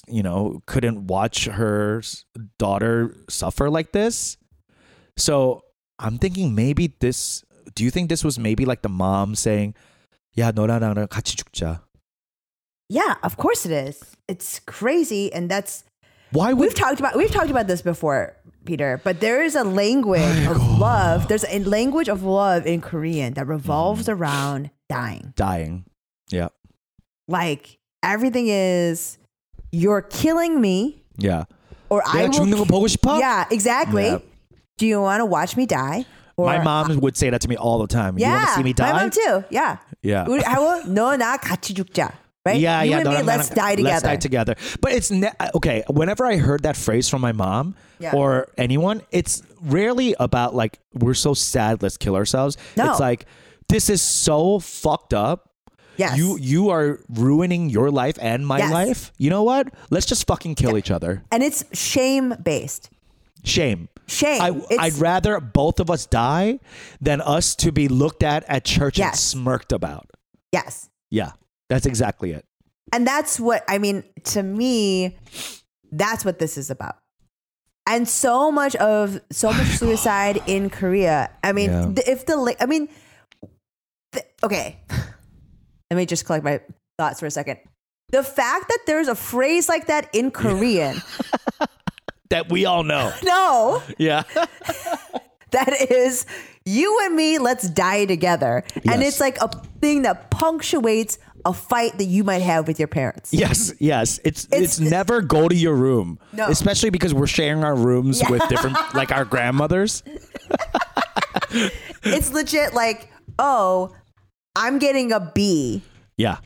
you 0.08 0.24
know, 0.24 0.62
couldn't 0.66 1.08
watch 1.08 1.46
her 1.46 2.00
s- 2.00 2.26
daughter 2.58 3.16
suffer 3.30 3.70
like 3.70 3.92
this. 3.92 4.38
So, 5.16 5.62
I'm 6.00 6.18
thinking 6.18 6.56
maybe 6.56 6.94
this 7.00 7.44
do 7.76 7.84
you 7.84 7.92
think 7.92 8.10
this 8.10 8.24
was 8.24 8.40
maybe 8.40 8.66
like 8.66 8.82
the 8.82 8.90
mom 8.90 9.36
saying, 9.36 9.76
"야, 10.38 10.52
너랑 10.52 10.82
나랑 10.82 11.08
같이 11.08 11.36
죽자." 11.38 11.82
Yeah, 12.90 13.16
of 13.24 13.38
course 13.38 13.66
it 13.66 13.72
is. 13.72 14.00
It's 14.28 14.60
crazy, 14.66 15.32
and 15.34 15.50
that's 15.50 15.84
Why 16.32 16.52
would 16.54 16.60
we've 16.60 16.76
talked 16.76 17.00
about 17.00 17.16
we've 17.16 17.32
talked 17.32 17.50
about 17.52 17.68
this 17.68 17.82
before, 17.82 18.36
Peter. 18.66 19.00
But 19.04 19.20
there 19.22 19.42
is 19.44 19.56
a 19.56 19.64
language 19.64 20.46
of 20.48 20.58
love. 20.80 21.28
There's 21.28 21.46
a 21.48 21.60
language 21.64 22.10
of 22.10 22.24
love 22.24 22.66
in 22.66 22.82
Korean 22.82 23.34
that 23.36 23.48
revolves 23.48 24.08
Mm-hmm. 24.08 24.22
around 24.22 24.62
dying. 24.90 25.34
dying? 25.36 25.86
Yeah. 26.32 26.50
Like 27.28 27.80
everything 28.04 28.48
is, 28.48 29.18
you're 29.72 30.02
killing 30.02 30.60
me, 30.62 31.02
Yeah. 31.18 31.46
or 31.90 32.02
I 32.06 32.24
내가 32.28 32.32
will. 32.32 32.46
죽는 32.46 32.58
거 32.58 32.66
보고 32.66 32.88
싶어? 32.88 33.20
Yeah, 33.20 33.46
exactly. 33.52 34.06
Yeah. 34.08 34.20
Do 34.78 34.86
you 34.86 35.02
want 35.02 35.22
to 35.22 35.26
watch 35.26 35.58
me 35.58 35.66
die? 35.66 36.06
Or 36.38 36.46
My 36.46 36.60
mom 36.64 37.00
would 37.02 37.18
say 37.18 37.32
that 37.32 37.42
to 37.42 37.50
me 37.50 37.56
all 37.58 37.80
the 37.80 37.88
time. 37.88 38.18
Yeah, 38.18 38.28
you 38.28 38.34
want 38.38 38.48
to 38.50 38.54
see 38.56 38.64
me 38.64 38.74
die? 38.74 38.92
my 38.94 39.02
mom 39.02 39.10
too. 39.10 39.44
Yeah. 39.50 39.78
Yeah. 40.04 40.26
우리 40.28 40.42
하고 40.44 40.84
너나 40.86 41.38
같이 41.38 41.74
죽자. 41.74 42.12
Right? 42.46 42.62
Yeah, 42.62 42.84
you 42.84 42.92
yeah. 42.92 43.00
and 43.00 43.10
me, 43.10 43.16
너랑 43.16 43.26
let's 43.26 43.50
나랑- 43.50 43.56
die 43.56 43.76
together. 43.76 43.92
Let's 43.92 44.04
die 44.04 44.16
together. 44.16 44.56
But 44.80 44.92
it's 44.94 45.12
ne- 45.12 45.34
okay. 45.56 45.84
Whenever 45.90 46.26
I 46.26 46.38
heard 46.38 46.64
that 46.64 46.78
phrase 46.78 47.10
from 47.10 47.20
my 47.22 47.34
mom 47.34 47.76
Yeah. 48.00 48.14
or 48.16 48.48
anyone, 48.58 49.02
it's 49.12 49.42
rarely 49.66 50.16
about 50.20 50.54
like 50.56 50.80
we're 50.94 51.16
so 51.18 51.34
sad, 51.34 51.82
let's 51.84 51.98
kill 51.98 52.16
ourselves. 52.16 52.56
No. 52.78 52.92
It's 52.92 53.02
like 53.02 53.26
this 53.68 53.90
is 53.90 54.02
so 54.02 54.60
fucked 54.60 55.14
up. 55.14 55.50
Yes. 55.97 56.17
You 56.17 56.39
you 56.39 56.71
are 56.71 56.99
ruining 57.09 57.69
your 57.71 57.91
life 57.91 58.19
and 58.21 58.47
my 58.47 58.59
Yes. 58.59 58.73
life. 58.73 59.13
You 59.19 59.31
know 59.31 59.43
what? 59.43 59.69
Let's 59.91 60.07
just 60.07 60.27
fucking 60.27 60.55
kill 60.55 60.77
each 60.79 60.91
other. 60.91 61.23
and 61.31 61.43
it's 61.43 61.65
shame 61.79 62.35
based. 62.43 62.91
Shame. 63.45 63.89
Shame. 64.07 64.41
I, 64.43 64.77
I'd 64.79 64.95
rather 64.95 65.41
both 65.41 65.81
of 65.81 65.91
us 65.91 66.07
die 66.07 66.61
than 67.01 67.21
us 67.21 67.55
to 67.57 67.73
be 67.73 67.89
looked 67.89 68.23
at 68.23 68.45
at 68.49 68.65
church 68.65 68.99
and 69.01 69.15
smirked 69.17 69.73
about. 69.73 70.09
Yes. 70.53 70.89
Yeah, 71.11 71.33
that's 71.69 71.87
exactly 71.87 72.33
it. 72.33 72.45
And 72.93 73.07
that's 73.07 73.39
what 73.41 73.65
I 73.69 73.79
mean 73.79 74.05
to 74.25 74.43
me 74.43 75.17
that's 75.91 76.25
what 76.25 76.39
this 76.39 76.57
is 76.57 76.71
about. 76.71 76.97
And 77.87 78.09
so 78.09 78.51
much 78.53 78.77
of 78.77 79.21
so 79.31 79.53
much 79.53 79.67
suicide 79.83 80.41
in 80.47 80.71
Korea. 80.71 81.31
I 81.43 81.53
mean, 81.53 81.71
Yeah. 81.71 81.87
the, 81.93 82.11
if 82.11 82.25
the 82.27 82.57
I 82.61 82.67
mean 82.67 82.89
the, 84.13 84.25
okay. 84.45 84.79
Let 85.93 85.99
me 85.99 86.07
just 86.07 86.25
collect 86.25 86.43
my 86.43 86.59
thoughts 86.97 87.21
for 87.21 87.27
a 87.27 87.31
second. 87.31 87.59
The 88.13 88.23
fact 88.23 88.69
that 88.69 88.79
there's 88.87 89.09
a 89.09 89.15
phrase 89.15 89.69
like 89.69 89.89
that 89.89 90.09
in 90.15 90.31
Korean. 90.31 90.97
That 92.31 92.49
we 92.51 92.65
all 92.65 92.83
know. 92.83 93.13
no, 93.23 93.83
Yeah. 93.99 94.23
that 95.51 95.91
is 95.91 96.25
you 96.65 96.99
and 97.05 97.15
me 97.15 97.37
let's 97.39 97.69
die 97.69 98.07
together. 98.07 98.65
And 98.91 99.03
it's 99.03 99.21
like 99.21 99.37
a 99.43 99.49
thing 99.83 100.01
that 100.03 100.31
punctuates 100.31 101.19
a 101.45 101.53
fight 101.53 101.99
that 101.99 102.07
you 102.07 102.25
might 102.25 102.41
have 102.41 102.67
with 102.67 102.79
your 102.79 102.89
parents. 102.89 103.35
yes, 103.35 103.75
yes. 103.81 104.19
It's, 104.25 104.45
it's 104.51 104.79
It's- 104.79 104.81
never 104.81 105.21
go 105.21 105.47
to 105.47 105.55
your 105.55 105.75
room. 105.75 106.19
No. 106.33 106.47
Especially 106.49 106.89
because 106.89 107.13
we're 107.13 107.27
sharing 107.27 107.65
our 107.65 107.77
rooms 107.77 108.23
with 108.31 108.41
different 108.49 108.79
like 108.95 109.13
our 109.13 109.27
grandmothers. 109.27 110.03
it's 112.03 112.33
legit 112.33 112.73
like, 112.73 113.11
oh, 113.39 113.95
I'm 114.57 114.79
getting 114.79 115.13
a 115.13 115.21
B 115.35 115.83
Yeah. 116.17 116.39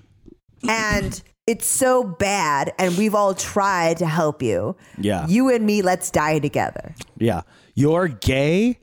and 0.68 1.22
it's 1.46 1.66
so 1.66 2.02
bad 2.04 2.72
and 2.78 2.96
we've 2.96 3.14
all 3.14 3.34
tried 3.34 3.98
to 3.98 4.06
help 4.06 4.42
you. 4.42 4.76
Yeah. 4.98 5.26
You 5.28 5.48
and 5.54 5.64
me, 5.66 5.82
let's 5.82 6.10
die 6.10 6.38
together. 6.38 6.94
Yeah. 7.18 7.42
You're 7.74 8.08
gay. 8.08 8.78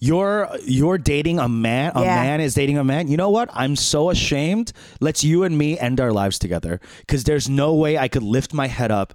You're 0.00 0.48
you're 0.64 0.98
dating 0.98 1.38
a 1.40 1.48
man. 1.48 1.92
A 1.94 2.02
Yeah. 2.02 2.22
man 2.22 2.40
is 2.40 2.54
dating 2.54 2.78
a 2.78 2.84
man. 2.84 3.08
You 3.08 3.16
know 3.16 3.30
what? 3.30 3.50
I'm 3.52 3.74
so 3.74 4.10
ashamed. 4.10 4.72
Let's 5.00 5.24
you 5.24 5.42
and 5.44 5.58
me 5.58 5.78
end 5.78 6.00
our 6.00 6.12
lives 6.12 6.38
together. 6.38 6.80
Because 7.00 7.24
there's 7.24 7.48
no 7.48 7.74
way 7.74 7.98
I 7.98 8.06
could 8.08 8.22
lift 8.22 8.54
my 8.54 8.68
head 8.68 8.90
up 8.92 9.12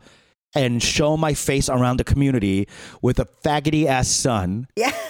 and 0.55 0.83
show 0.83 1.15
my 1.15 1.33
face 1.33 1.69
around 1.69 1.97
the 1.97 2.03
community 2.03 2.67
with 3.01 3.17
a 3.19 3.25
faggoty 3.45 3.85
ass 3.85 4.07
son. 4.09 4.67
Yeah. 4.75 4.93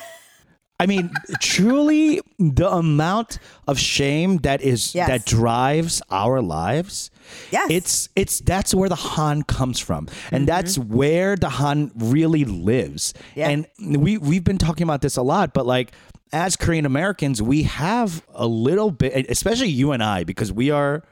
I 0.84 0.86
mean, 0.86 1.12
truly, 1.40 2.20
the 2.38 2.70
amount 2.70 3.40
of 3.68 3.80
shame 3.80 4.38
that 4.40 4.62
is 4.62 4.94
Yes. 4.94 5.08
that 5.08 5.26
drives 5.26 6.02
our 6.10 6.42
lives. 6.42 7.10
Yes. 7.52 7.68
It's 7.72 8.10
it's 8.16 8.40
that's 8.42 8.74
where 8.76 8.90
the 8.90 8.96
Han 9.16 9.44
comes 9.44 9.80
from, 9.80 10.08
and 10.32 10.46
that's 10.46 10.78
where 10.78 11.36
the 11.38 11.50
Han 11.50 11.92
really 11.96 12.44
lives. 12.44 13.14
Mm-hmm. 13.14 13.40
Yeah. 13.40 13.50
And 13.50 14.04
we 14.04 14.18
we've 14.18 14.44
been 14.44 14.58
talking 14.58 14.84
about 14.84 15.02
this 15.02 15.16
a 15.18 15.22
lot, 15.24 15.54
but 15.54 15.66
like 15.66 15.94
as 16.34 16.56
Korean 16.58 16.86
Americans, 16.86 17.42
we 17.42 17.64
have 17.64 18.26
a 18.34 18.46
little 18.48 18.92
bit, 18.92 19.30
especially 19.30 19.70
you 19.70 19.92
and 19.94 20.04
I, 20.04 20.26
because 20.26 20.52
we 20.52 20.70
are 20.70 21.04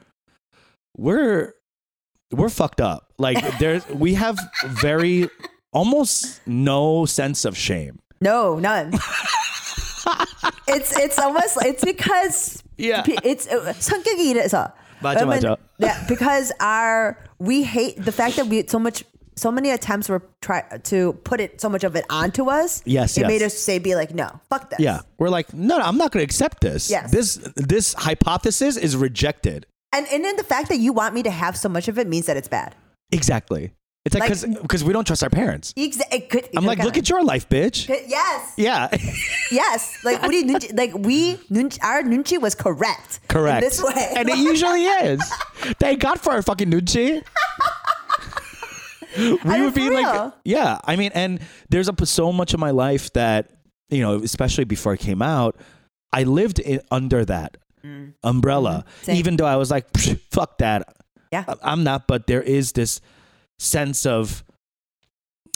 we're 0.98 1.54
we're 2.30 2.48
fucked 2.50 2.80
up. 2.80 3.12
Like 3.18 3.38
there's 3.58 3.88
we 3.88 4.14
have 4.14 4.38
very 4.66 5.28
almost 5.72 6.40
no 6.46 7.06
sense 7.06 7.44
of 7.46 7.56
shame. 7.56 8.00
No, 8.20 8.58
none. 8.58 8.92
it's 10.67 10.91
it's 10.97 11.19
almost 11.19 11.57
it's 11.65 11.83
because 11.83 12.63
Yeah. 12.77 13.01
pe- 13.01 13.17
it's 13.23 13.47
uh, 13.47 13.73
성격이 13.79 14.29
이래서 14.33 14.71
맞아, 15.01 15.25
왜냐면- 15.25 15.41
맞아. 15.41 15.57
Yeah, 15.79 16.05
because 16.07 16.51
our 16.59 17.17
we 17.39 17.63
hate 17.63 17.97
the 18.03 18.11
fact 18.11 18.35
that 18.37 18.47
we 18.47 18.65
so 18.67 18.79
much 18.79 19.03
so 19.35 19.51
many 19.51 19.69
attempts 19.69 20.09
were 20.09 20.21
try 20.41 20.63
to 20.85 21.13
put 21.23 21.39
it 21.39 21.61
so 21.61 21.69
much 21.69 21.83
of 21.83 21.95
it 21.95 22.05
onto 22.09 22.49
us. 22.49 22.81
Yes, 22.85 23.17
it 23.17 23.21
yes. 23.21 23.27
made 23.29 23.41
us 23.43 23.53
say 23.57 23.77
be 23.79 23.93
like 23.95 24.13
no, 24.13 24.29
fuck 24.49 24.69
this. 24.71 24.79
Yeah, 24.79 25.01
we're 25.19 25.29
like, 25.29 25.53
no, 25.53 25.77
no 25.77 25.83
I'm 25.83 25.97
not 25.97 26.11
going 26.11 26.21
to 26.21 26.25
accept 26.25 26.61
this. 26.61 26.89
Yes. 26.89 27.11
This 27.11 27.35
this 27.55 27.93
hypothesis 27.93 28.77
is 28.77 28.95
rejected. 28.97 29.65
and 29.93 30.05
and 30.11 30.23
then 30.25 30.35
the 30.37 30.43
fact 30.43 30.69
that 30.69 30.77
you 30.77 30.91
want 30.93 31.13
me 31.15 31.21
to 31.23 31.31
have 31.31 31.55
so 31.57 31.69
much 31.69 31.87
of 31.87 31.97
it 31.97 32.07
means 32.07 32.25
that 32.25 32.35
it's 32.37 32.49
bad. 32.49 32.73
Exactly. 33.11 33.71
It's 34.04 34.16
like 34.16 34.24
because 34.24 34.44
like, 34.46 34.62
because 34.62 34.82
we 34.82 34.92
don't 34.92 35.06
trust 35.06 35.22
our 35.22 35.30
parents. 35.30 35.72
Exa- 35.74 36.28
could, 36.28 36.48
I'm 36.56 36.66
like, 36.66 36.80
look 36.80 36.98
at 36.98 37.08
your 37.08 37.22
life, 37.22 37.48
bitch. 37.48 37.86
Could, 37.86 38.02
yes. 38.08 38.52
Yeah. 38.56 38.88
yes. 39.52 40.04
Like 40.04 40.20
what 40.22 40.32
do 40.32 40.36
you 40.36 40.44
nunchi, 40.44 40.76
like 40.76 40.92
we 40.94 41.36
nunchi, 41.50 41.78
our 41.84 42.02
nunchi 42.02 42.40
was 42.40 42.56
correct. 42.56 43.20
Correct. 43.28 43.60
this 43.60 43.80
way, 43.80 44.12
and 44.16 44.28
it 44.28 44.38
usually 44.38 44.84
is. 44.84 45.22
Thank 45.78 46.00
God 46.00 46.20
for 46.20 46.32
our 46.32 46.42
fucking 46.42 46.68
nunchi. 46.68 47.22
we 49.16 49.38
I 49.44 49.60
would 49.64 49.74
be 49.74 49.88
real. 49.88 50.02
like, 50.02 50.32
yeah. 50.44 50.80
I 50.84 50.96
mean, 50.96 51.12
and 51.14 51.38
there's 51.68 51.88
a, 51.88 52.06
so 52.06 52.32
much 52.32 52.54
of 52.54 52.60
my 52.60 52.72
life 52.72 53.12
that 53.12 53.52
you 53.88 54.00
know, 54.00 54.16
especially 54.16 54.64
before 54.64 54.94
I 54.94 54.96
came 54.96 55.22
out, 55.22 55.56
I 56.12 56.24
lived 56.24 56.58
in, 56.58 56.80
under 56.90 57.24
that 57.26 57.56
mm. 57.84 58.14
umbrella, 58.24 58.84
mm-hmm. 59.02 59.12
even 59.12 59.36
though 59.36 59.46
I 59.46 59.56
was 59.56 59.70
like, 59.70 59.86
fuck 60.30 60.58
that. 60.58 60.96
Yeah. 61.30 61.44
I, 61.46 61.54
I'm 61.62 61.84
not. 61.84 62.08
But 62.08 62.26
there 62.26 62.42
is 62.42 62.72
this 62.72 63.00
sense 63.62 64.04
of 64.06 64.42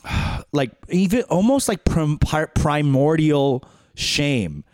like 0.53 0.73
even 0.89 1.23
almost 1.25 1.69
like 1.69 1.85
prim- 1.85 2.19
primordial 2.55 3.65
shame 3.95 4.65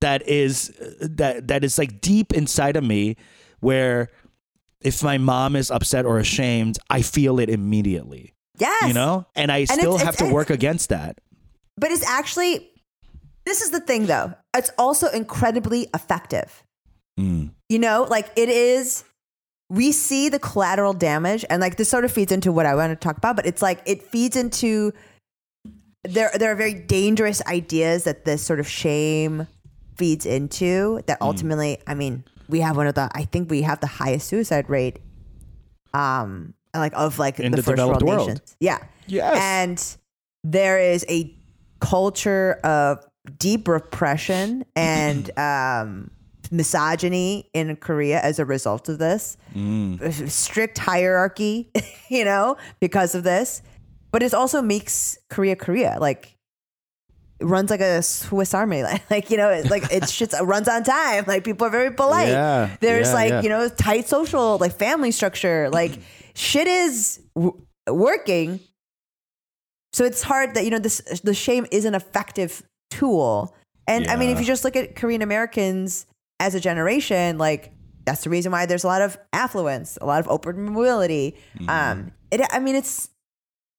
that 0.00 0.26
is 0.28 0.72
that 1.00 1.48
that 1.48 1.64
is 1.64 1.76
like 1.78 2.00
deep 2.00 2.32
inside 2.32 2.76
of 2.76 2.84
me 2.84 3.16
where 3.60 4.08
if 4.80 5.02
my 5.02 5.18
mom 5.18 5.56
is 5.56 5.70
upset 5.70 6.06
or 6.06 6.18
ashamed 6.18 6.78
i 6.88 7.02
feel 7.02 7.38
it 7.38 7.50
immediately 7.50 8.32
yes, 8.58 8.88
you 8.88 8.94
know 8.94 9.26
and 9.34 9.50
i 9.52 9.58
it's- 9.58 9.76
still 9.78 9.94
it's- 9.96 10.06
have 10.06 10.16
to 10.16 10.32
work 10.32 10.50
against 10.50 10.88
that 10.88 11.18
But 11.76 11.90
it's 11.90 12.04
actually, 12.04 12.68
this 13.46 13.62
is 13.62 13.70
the 13.70 13.80
thing 13.80 14.04
though. 14.06 14.34
It's 14.54 14.70
also 14.76 15.08
incredibly 15.08 15.88
effective. 15.94 16.62
Mm. 17.18 17.52
You 17.70 17.78
know, 17.78 18.04
like 18.10 18.28
it 18.36 18.50
is, 18.50 19.04
we 19.70 19.92
see 19.92 20.28
the 20.28 20.38
collateral 20.40 20.92
damage 20.92 21.44
and 21.48 21.60
like 21.60 21.76
this 21.76 21.88
sort 21.88 22.04
of 22.04 22.10
feeds 22.10 22.32
into 22.32 22.50
what 22.52 22.66
I 22.66 22.74
want 22.74 22.90
to 22.90 22.96
talk 22.96 23.16
about, 23.16 23.36
but 23.36 23.46
it's 23.46 23.62
like 23.62 23.80
it 23.86 24.02
feeds 24.02 24.36
into, 24.36 24.92
there, 26.04 26.30
there 26.34 26.50
are 26.50 26.56
very 26.56 26.74
dangerous 26.74 27.40
ideas 27.46 28.02
that 28.04 28.24
this 28.24 28.42
sort 28.42 28.58
of 28.58 28.68
shame 28.68 29.46
feeds 29.96 30.26
into 30.26 30.98
Mm. 30.98 31.06
that 31.06 31.18
ultimately, 31.20 31.78
I 31.86 31.94
mean, 31.94 32.24
we 32.48 32.60
have 32.60 32.76
one 32.76 32.88
of 32.88 32.94
the, 32.96 33.08
I 33.14 33.24
think 33.26 33.48
we 33.48 33.62
have 33.62 33.78
the 33.80 33.86
highest 33.86 34.26
suicide 34.26 34.68
rate, 34.68 34.98
um, 35.94 36.54
like 36.74 36.92
of 36.96 37.18
like 37.20 37.38
In 37.38 37.52
the, 37.52 37.56
the 37.58 37.62
first 37.62 37.76
developed 37.76 38.02
world, 38.02 38.16
world. 38.16 38.28
nations. 38.28 38.56
Yeah. 38.58 38.78
Yes. 39.06 39.36
And 39.40 39.96
there 40.42 40.80
is 40.80 41.06
a 41.08 41.32
culture 41.80 42.54
of 42.64 43.04
deep 43.38 43.68
repression 43.68 44.64
and 44.74 45.30
um, 45.38 46.10
misogyny 46.50 47.48
in 47.54 47.76
Korea 47.76 48.20
as 48.20 48.38
a 48.38 48.44
result 48.44 48.88
of 48.88 48.98
this, 48.98 49.36
Mm. 49.54 50.28
strict 50.28 50.78
hierarchy, 50.78 51.70
you 52.08 52.24
know, 52.24 52.56
because 52.80 53.14
of 53.14 53.22
this. 53.24 53.62
But 54.12 54.22
it 54.22 54.34
also 54.34 54.60
makes 54.60 55.18
Korea 55.28 55.54
Korea 55.56 55.96
like 56.00 56.36
it 57.38 57.46
runs 57.46 57.70
like 57.70 57.80
a 57.80 58.02
Swiss 58.02 58.52
Army, 58.52 58.82
like, 58.82 59.08
like 59.10 59.30
you 59.30 59.36
know, 59.36 59.50
it, 59.50 59.70
like 59.70 59.84
it's 59.92 60.16
just 60.16 60.34
runs 60.42 60.68
on 60.68 60.82
time. 60.82 61.24
Like 61.26 61.44
people 61.44 61.66
are 61.66 61.70
very 61.70 61.92
polite. 61.92 62.28
Yeah, 62.28 62.76
There's 62.80 63.08
yeah, 63.08 63.14
like 63.14 63.30
yeah. 63.30 63.42
you 63.42 63.48
know 63.48 63.68
tight 63.68 64.08
social 64.08 64.58
like 64.58 64.72
family 64.72 65.10
structure. 65.12 65.70
Like 65.70 65.92
shit 66.34 66.66
is 66.66 67.20
w- 67.36 67.60
working. 67.88 68.60
So 69.92 70.04
it's 70.04 70.22
hard 70.22 70.54
that 70.54 70.64
you 70.64 70.70
know 70.70 70.78
this 70.78 71.00
the 71.24 71.34
shame 71.34 71.66
is 71.70 71.84
an 71.84 71.94
effective 71.94 72.62
tool. 72.90 73.54
And 73.86 74.06
I 74.06 74.14
mean, 74.16 74.30
if 74.30 74.38
you 74.38 74.44
just 74.46 74.62
look 74.64 74.76
at 74.76 74.94
Korean 74.94 75.20
Americans 75.22 76.06
as 76.40 76.54
a 76.54 76.60
generation, 76.60 77.38
like 77.38 77.72
that's 78.04 78.24
the 78.24 78.30
reason 78.30 78.50
why 78.50 78.66
there's 78.66 78.82
a 78.82 78.88
lot 78.88 79.02
of 79.02 79.16
affluence, 79.32 79.98
a 80.00 80.06
lot 80.06 80.18
of 80.18 80.28
open 80.28 80.64
mobility. 80.64 81.36
Mm-hmm. 81.56 81.68
Um, 81.68 82.12
it, 82.32 82.40
I 82.50 82.58
mean, 82.58 82.74
it's 82.74 83.10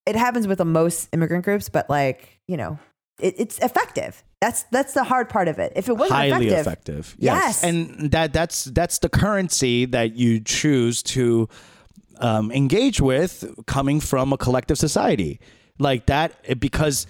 it 0.05 0.15
happens 0.15 0.47
with 0.47 0.59
the 0.59 0.65
most 0.65 1.09
immigrant 1.11 1.43
groups, 1.43 1.67
but 1.67 1.89
like 1.89 2.39
you 2.47 2.55
know, 2.55 2.79
it, 3.19 3.35
it's 3.37 3.59
effective. 3.59 4.23
That's 4.39 4.63
that's 4.71 4.93
the 4.93 5.03
hard 5.03 5.27
part 5.27 5.47
of 5.47 5.59
it. 5.59 5.73
If 5.75 5.89
it 5.89 5.93
wasn't 5.93 6.19
highly 6.19 6.47
effective, 6.47 6.59
effective. 6.59 7.15
Yes. 7.19 7.63
and 7.63 8.11
that 8.11 8.31
that's 8.31 8.65
that's 8.65 8.99
the 8.99 9.09
currency 9.09 9.85
that 9.85 10.15
you 10.15 10.39
choose 10.39 11.03
to 11.03 11.49
um, 12.19 12.51
engage 12.51 13.01
with, 13.01 13.43
coming 13.65 13.99
from 13.99 14.31
a 14.33 14.37
collective 14.37 14.77
society 14.77 15.39
like 15.79 16.05
that, 16.05 16.59
because. 16.59 17.07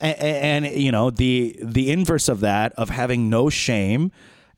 And, 0.00 0.64
and 0.66 0.66
you 0.74 0.90
know 0.90 1.10
the 1.10 1.56
the 1.62 1.92
inverse 1.92 2.28
of 2.28 2.40
that 2.40 2.72
of 2.72 2.88
having 2.88 3.30
no 3.30 3.48
shame 3.48 4.10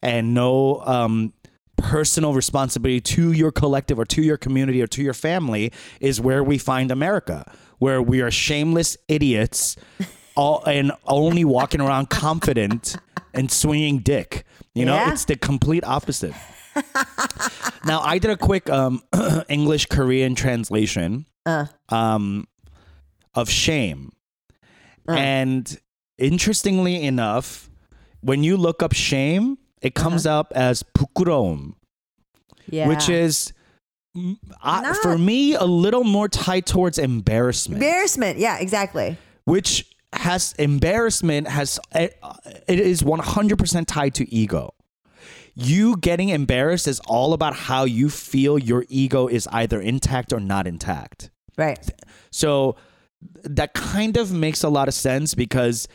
and 0.05 0.35
no 0.35 0.81
um, 0.85 1.33
personal 1.77 2.35
responsibility 2.35 3.01
to 3.01 3.33
your 3.33 3.51
collective 3.51 3.99
or 3.99 4.05
to 4.05 4.23
your 4.23 4.37
community 4.37 4.81
or 4.83 4.87
to 4.87 5.03
your 5.03 5.15
family 5.15 5.73
is 6.01 6.21
where 6.21 6.45
we 6.45 6.59
find 6.59 6.91
America, 6.91 7.51
where 7.79 8.01
we 8.01 8.21
are 8.21 8.31
shameless 8.31 8.97
idiots, 9.09 9.77
all 10.37 10.63
and 10.67 10.93
only 11.07 11.45
walking 11.45 11.81
around 11.81 12.11
confident 12.11 12.97
and 13.33 13.51
swinging 13.51 13.99
dick. 13.99 14.45
You 14.75 14.85
know, 14.85 14.95
Yeah. 14.95 15.13
it's 15.13 15.25
the 15.25 15.37
complete 15.37 15.85
opposite. 15.85 16.35
now, 17.85 18.01
I 18.01 18.19
did 18.19 18.31
a 18.31 18.37
quick 18.37 18.69
um, 18.69 19.03
English 19.49 19.87
Korean 19.87 20.35
translation 20.35 21.27
um, 21.89 22.47
of 23.35 23.49
shame. 23.49 24.11
And 25.07 25.79
interestingly 26.19 27.03
enough, 27.05 27.69
when 28.23 28.43
you 28.43 28.57
look 28.57 28.83
up 28.83 28.93
shame, 28.95 29.59
it 29.84 29.96
comes 29.96 30.26
up 30.26 30.52
as 30.56 30.84
부끄러움, 30.84 31.74
yeah. 32.70 32.88
which 32.88 33.10
is 33.10 33.54
mm, 34.16 34.38
I, 34.62 34.82
Not- 34.82 34.98
for 34.98 35.18
me 35.18 35.54
a 35.54 35.66
little 35.66 36.04
more 36.04 36.28
tied 36.28 36.66
towards 36.66 36.98
embarrassment, 36.98 37.82
embarrassment. 37.82 38.40
Yeah, 38.40 38.58
exactly. 38.60 39.18
which 39.46 39.86
has 40.14 40.54
embarrassment 40.54 41.48
has 41.48 41.80
it, 41.94 42.20
it 42.68 42.80
is 42.80 43.04
100% 43.04 43.86
tied 43.88 44.16
to 44.16 44.34
ego. 44.34 44.74
You 45.54 45.98
getting 45.98 46.30
embarrassed 46.30 46.88
is 46.88 47.00
all 47.06 47.34
about 47.34 47.54
how 47.56 47.84
you 47.84 48.10
feel 48.10 48.58
your 48.58 48.86
ego 48.90 49.28
is 49.28 49.48
either 49.52 49.82
intact 49.82 50.32
or 50.34 50.40
not 50.40 50.68
intact. 50.68 51.30
Right. 51.58 51.90
So 52.32 52.76
that 53.44 53.74
kind 53.74 54.18
of 54.18 54.32
makes 54.32 54.64
a 54.64 54.70
lot 54.70 54.88
of 54.88 54.94
sense 54.94 55.36
because 55.36 55.88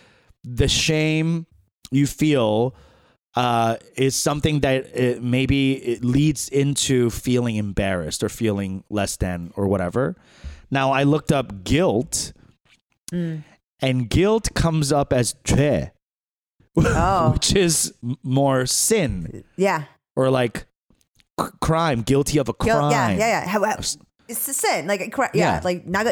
the 0.43 0.69
shame 0.69 1.47
you 1.91 2.07
feel 2.07 2.75
uh, 3.36 3.78
is 3.96 4.16
something 4.16 4.62
that 4.62 4.86
it 4.96 5.22
maybe 5.24 5.74
it 5.76 6.04
leads 6.04 6.50
into 6.50 7.10
feeling 7.10 7.56
embarrassed 7.56 8.24
or 8.24 8.30
feeling 8.30 8.84
less 8.90 9.18
than 9.18 9.52
or 9.56 9.68
whatever. 9.68 10.16
Now 10.72 10.92
I 10.92 11.04
looked 11.04 11.32
up 11.32 11.64
guilt, 11.64 12.34
and 13.12 14.10
guilt 14.10 14.54
comes 14.56 14.92
up 14.92 15.14
as 15.14 15.36
죄, 15.44 15.92
Oh, 16.78 17.32
which 17.34 17.56
is 17.56 17.94
more 18.24 18.66
sin 18.66 19.44
yeah. 19.58 19.86
or 20.16 20.30
like 20.30 20.66
c- 21.40 21.48
crime, 21.62 22.02
guilty 22.04 22.38
of 22.38 22.50
a 22.50 22.54
Guilt- 22.54 22.78
crime. 22.80 22.92
Yeah, 22.92 23.10
yeah, 23.10 23.18
yeah. 23.42 23.48
How, 23.48 23.64
how- 23.64 23.78
it's 24.28 24.46
the 24.46 24.54
sin. 24.54 24.86
Like, 24.88 25.12
correct. 25.12 25.36
Yeah, 25.36 25.56
Yeah. 25.56 25.62
like 25.64 25.86
not. 25.88 26.06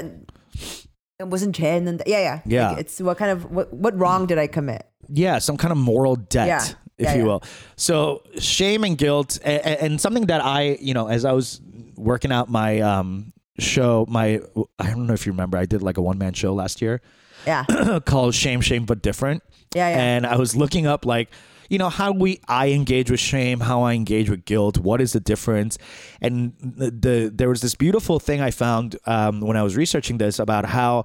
It 1.20 1.28
wasn't 1.28 1.56
Chen 1.56 1.88
and 1.88 2.02
yeah, 2.06 2.20
yeah, 2.20 2.42
Yeah. 2.46 2.70
Like, 2.72 2.80
it's 2.80 3.00
what 3.02 3.18
kind 3.18 3.32
of 3.32 3.52
what 3.52 3.72
what 3.74 3.98
wrong 3.98 4.26
did 4.28 4.38
I 4.38 4.48
commit? 4.48 4.86
yeah, 5.10 5.38
some 5.40 5.56
kind 5.58 5.72
of 5.72 5.78
moral 5.78 6.16
debt, 6.16 6.48
Yeah. 6.48 6.66
If 6.98 7.06
Yeah, 7.06 7.14
you 7.16 7.20
yeah. 7.20 7.26
will. 7.26 7.44
So 7.76 8.24
shame 8.40 8.84
and 8.84 8.98
guilt, 8.98 9.40
and, 9.44 9.62
and 9.66 10.02
something 10.02 10.26
that 10.28 10.44
I, 10.44 10.78
you 10.82 10.94
know, 10.94 11.08
as 11.08 11.26
I 11.26 11.32
was 11.34 11.62
working 11.96 12.32
out 12.32 12.50
my 12.50 12.80
um, 12.82 13.34
show, 13.60 14.06
my 14.10 14.40
I 14.80 14.88
don't 14.90 15.08
know 15.08 15.14
if 15.14 15.26
you 15.26 15.32
remember, 15.32 15.58
I 15.58 15.66
did 15.66 15.82
like 15.82 15.98
a 15.98 16.02
one 16.02 16.18
man 16.18 16.34
show 16.34 16.54
last 16.54 16.82
year 16.82 17.02
Yeah, 17.46 17.66
called 18.06 18.34
Shame, 18.36 18.62
Shame, 18.62 18.86
but 18.86 19.02
different. 19.02 19.44
Yeah, 19.76 19.90
yeah. 19.90 20.00
And 20.02 20.26
I 20.26 20.38
was 20.38 20.56
looking 20.56 20.88
up 20.88 21.06
like, 21.06 21.30
you 21.70 21.78
know, 21.78 21.90
how 21.90 22.12
we 22.14 22.40
I 22.48 22.70
engage 22.70 23.12
with 23.12 23.20
shame, 23.20 23.60
how 23.60 23.82
I 23.84 23.94
engage 23.94 24.30
with 24.30 24.46
guilt. 24.46 24.78
What 24.78 25.02
is 25.02 25.12
the 25.14 25.20
difference? 25.20 25.78
And 26.22 26.54
the, 26.62 26.90
the 26.92 27.32
there 27.34 27.50
was 27.50 27.62
this 27.62 27.76
beautiful 27.76 28.20
thing 28.20 28.40
I 28.42 28.52
found 28.52 28.96
um, 29.06 29.42
when 29.42 29.58
I 29.58 29.64
was 29.64 29.76
researching 29.76 30.18
this 30.18 30.40
about 30.40 30.66
how 30.66 31.04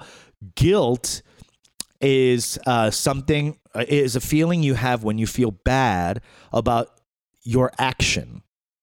guilt 0.54 1.22
is 2.00 2.58
uh, 2.66 2.90
something 2.90 3.58
uh, 3.74 3.84
is 3.88 4.16
a 4.16 4.20
feeling 4.20 4.62
you 4.62 4.74
have 4.74 5.02
when 5.04 5.18
you 5.18 5.26
feel 5.26 5.50
bad 5.50 6.20
about 6.52 6.88
your 7.42 7.72
action, 7.78 8.42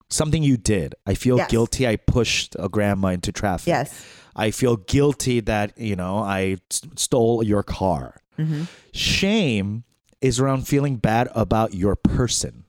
something 0.09 0.43
you 0.43 0.57
did. 0.57 0.95
I 1.05 1.13
feel 1.13 1.37
Yes. 1.37 1.49
guilty. 1.51 1.87
I 1.87 1.95
pushed 1.95 2.55
a 2.59 2.67
grandma 2.69 3.09
into 3.09 3.31
traffic. 3.31 3.67
Yes. 3.67 4.03
I 4.35 4.51
feel 4.51 4.77
guilty 4.77 5.39
that 5.41 5.77
you 5.77 5.95
know 5.95 6.19
I 6.19 6.57
stole 6.95 7.43
your 7.43 7.63
car. 7.63 8.21
Mm-hmm. 8.37 8.63
Shame 8.93 9.83
is 10.21 10.39
around 10.39 10.67
feeling 10.67 10.97
bad 10.97 11.29
about 11.33 11.73
your 11.73 11.95
person, 11.95 12.65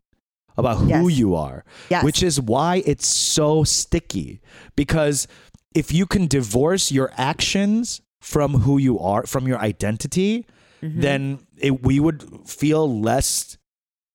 about 0.57 0.79
who 0.79 0.89
Yes. 1.09 1.19
you 1.19 1.35
are, 1.35 1.65
Yes. 1.91 2.05
which 2.05 2.23
is 2.23 2.41
why 2.41 2.83
it's 2.87 3.07
so 3.07 3.65
sticky. 3.65 4.41
Because 4.77 5.27
if 5.75 5.93
you 5.93 6.07
can 6.07 6.27
divorce 6.27 6.91
your 6.93 7.13
actions 7.17 8.01
from 8.21 8.55
who 8.61 8.79
you 8.79 8.99
are, 8.99 9.27
from 9.27 9.47
your 9.49 9.59
identity, 9.59 10.47
Mm-hmm. 10.83 11.01
then 11.01 11.47
it, 11.59 11.83
we 11.83 12.01
would 12.01 12.49
feel 12.49 13.01
less 13.01 13.59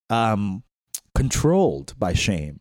um, 0.10 0.64
controlled 1.14 1.94
by 1.98 2.14
shame. 2.14 2.60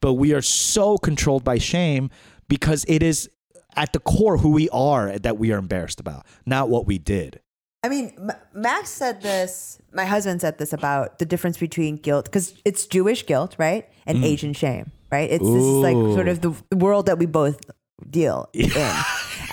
But 0.00 0.14
we 0.14 0.32
are 0.34 0.42
so 0.42 0.98
controlled 0.98 1.44
by 1.44 1.58
shame 1.58 2.10
because 2.48 2.84
it 2.88 3.02
is 3.02 3.30
at 3.76 3.92
the 3.92 4.00
core 4.00 4.38
who 4.38 4.50
we 4.50 4.68
are 4.70 5.18
that 5.18 5.38
we 5.38 5.52
are 5.52 5.58
embarrassed 5.58 6.00
about, 6.00 6.26
not 6.46 6.68
what 6.68 6.86
we 6.86 6.98
did. 6.98 7.40
I 7.82 7.88
mean, 7.88 8.14
M- 8.18 8.32
Max 8.54 8.90
said 8.90 9.20
this. 9.22 9.78
My 9.92 10.06
husband 10.06 10.40
said 10.40 10.58
this 10.58 10.72
about 10.72 11.18
the 11.18 11.26
difference 11.26 11.58
between 11.58 11.96
guilt 11.96 12.24
because 12.24 12.54
it's 12.64 12.86
Jewish 12.86 13.26
guilt, 13.26 13.56
right, 13.58 13.88
and 14.06 14.24
Asian 14.24 14.54
shame, 14.54 14.90
right? 15.10 15.30
It's 15.30 15.44
this 15.44 15.62
is 15.62 15.82
like 15.82 15.94
sort 15.94 16.28
of 16.28 16.40
the 16.40 16.54
world 16.76 17.06
that 17.06 17.18
we 17.18 17.26
both 17.26 17.60
deal 18.08 18.48
in. 18.54 18.70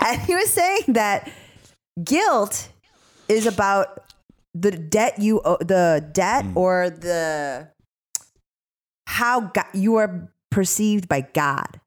and 0.00 0.20
he 0.22 0.34
was 0.34 0.50
saying 0.50 0.84
that 0.88 1.30
guilt 2.02 2.68
is 3.28 3.46
about 3.46 4.04
the 4.54 4.70
debt 4.70 5.18
you 5.18 5.40
owe, 5.44 5.58
the 5.60 6.08
debt 6.12 6.44
or 6.54 6.90
the 6.90 7.68
how 9.06 9.40
God, 9.40 9.66
you 9.74 9.96
are 9.96 10.32
perceived 10.50 11.08
by 11.08 11.22
God. 11.32 11.80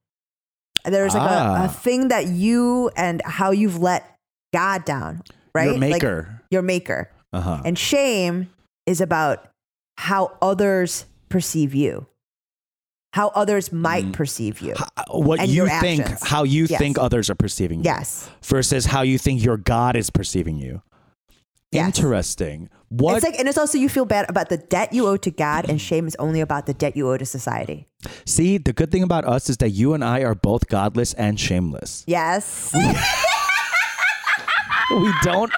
There's 0.86 1.14
like 1.14 1.30
a, 1.30 1.34
Ah. 1.34 1.66
a 1.66 1.70
thing 1.70 2.10
that 2.10 2.28
you 2.28 2.90
and 2.96 3.22
how 3.26 3.52
you've 3.52 3.82
let 3.82 4.18
God 4.54 4.84
down, 4.86 5.24
right? 5.56 5.66
Your 5.72 5.78
Like, 5.80 5.92
maker. 5.92 6.42
your 6.52 6.62
maker. 6.62 7.10
uh-huh. 7.32 7.62
And 7.66 7.78
shame 7.80 8.50
is 8.86 9.00
about 9.02 9.48
how 9.98 10.38
others 10.42 11.06
perceive 11.30 11.74
you, 11.74 12.06
how 13.14 13.28
others 13.36 13.72
might 13.72 14.06
mm. 14.06 14.14
perceive 14.14 14.60
you. 14.60 14.74
Uh, 14.74 15.04
what 15.12 15.40
and 15.40 15.48
you 15.48 15.58
your 15.58 15.70
think, 15.80 16.02
actions. 16.02 16.28
how 16.28 16.44
you 16.44 16.66
Yes. 16.66 16.80
think 16.80 16.98
others 16.98 17.30
are 17.30 17.36
perceiving 17.36 17.80
you. 17.80 17.86
Yes. 17.86 18.28
Versus 18.42 18.88
how 18.88 19.04
you 19.04 19.20
think 19.20 19.44
your 19.44 19.56
God 19.56 19.96
is 19.96 20.10
perceiving 20.10 20.58
you. 20.58 20.82
Yes. 21.72 21.86
Interesting. 21.86 22.70
What 22.90 23.16
It's 23.16 23.24
like, 23.24 23.38
and 23.38 23.48
it's 23.48 23.58
also 23.58 23.78
you 23.78 23.88
feel 23.88 24.06
bad 24.06 24.28
about 24.30 24.50
the 24.50 24.58
debt 24.58 24.94
you 24.94 25.08
owe 25.08 25.18
to 25.18 25.30
God, 25.30 25.70
and 25.70 25.80
shame 25.80 26.08
is 26.08 26.16
only 26.18 26.42
about 26.42 26.66
the 26.66 26.74
debt 26.74 26.98
you 26.98 27.08
owe 27.08 27.18
to 27.18 27.26
society. 27.26 27.88
See, 28.26 28.58
the 28.58 28.74
good 28.74 28.92
thing 28.92 29.04
about 29.04 29.26
us 29.26 29.48
is 29.48 29.58
that 29.58 29.70
you 29.70 29.94
and 29.94 30.04
I 30.04 30.24
are 30.24 30.34
both 30.34 30.68
godless 30.68 31.14
and 31.14 31.40
shameless. 31.40 32.04
Yes. 32.08 32.74
we 34.90 35.14
don't 35.22 35.52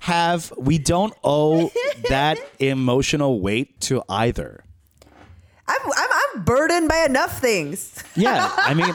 have 0.00 0.50
we 0.56 0.78
don't 0.78 1.12
owe 1.22 1.70
that 2.08 2.38
emotional 2.58 3.42
weight 3.42 3.80
to 3.82 4.02
either. 4.08 4.64
Burdened 6.54 6.88
by 6.88 7.04
enough 7.06 7.40
things. 7.40 7.94
Yeah, 8.14 8.50
I 8.56 8.74
mean 8.78 8.86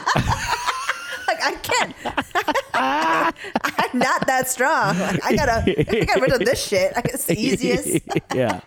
like, 1.28 1.42
I 1.42 1.54
can't. 1.62 1.94
I'm 2.74 3.98
not 3.98 4.26
that 4.26 4.48
strong. 4.48 4.98
Like, 4.98 5.24
I 5.24 5.34
gotta 5.36 5.62
I 5.66 5.82
get 6.04 6.20
rid 6.20 6.32
of 6.32 6.38
this 6.40 6.64
shit. 6.64 6.94
Like, 6.94 7.06
It's 7.06 7.24
the 7.26 7.38
easiest. 7.38 8.00
yeah. 8.34 8.60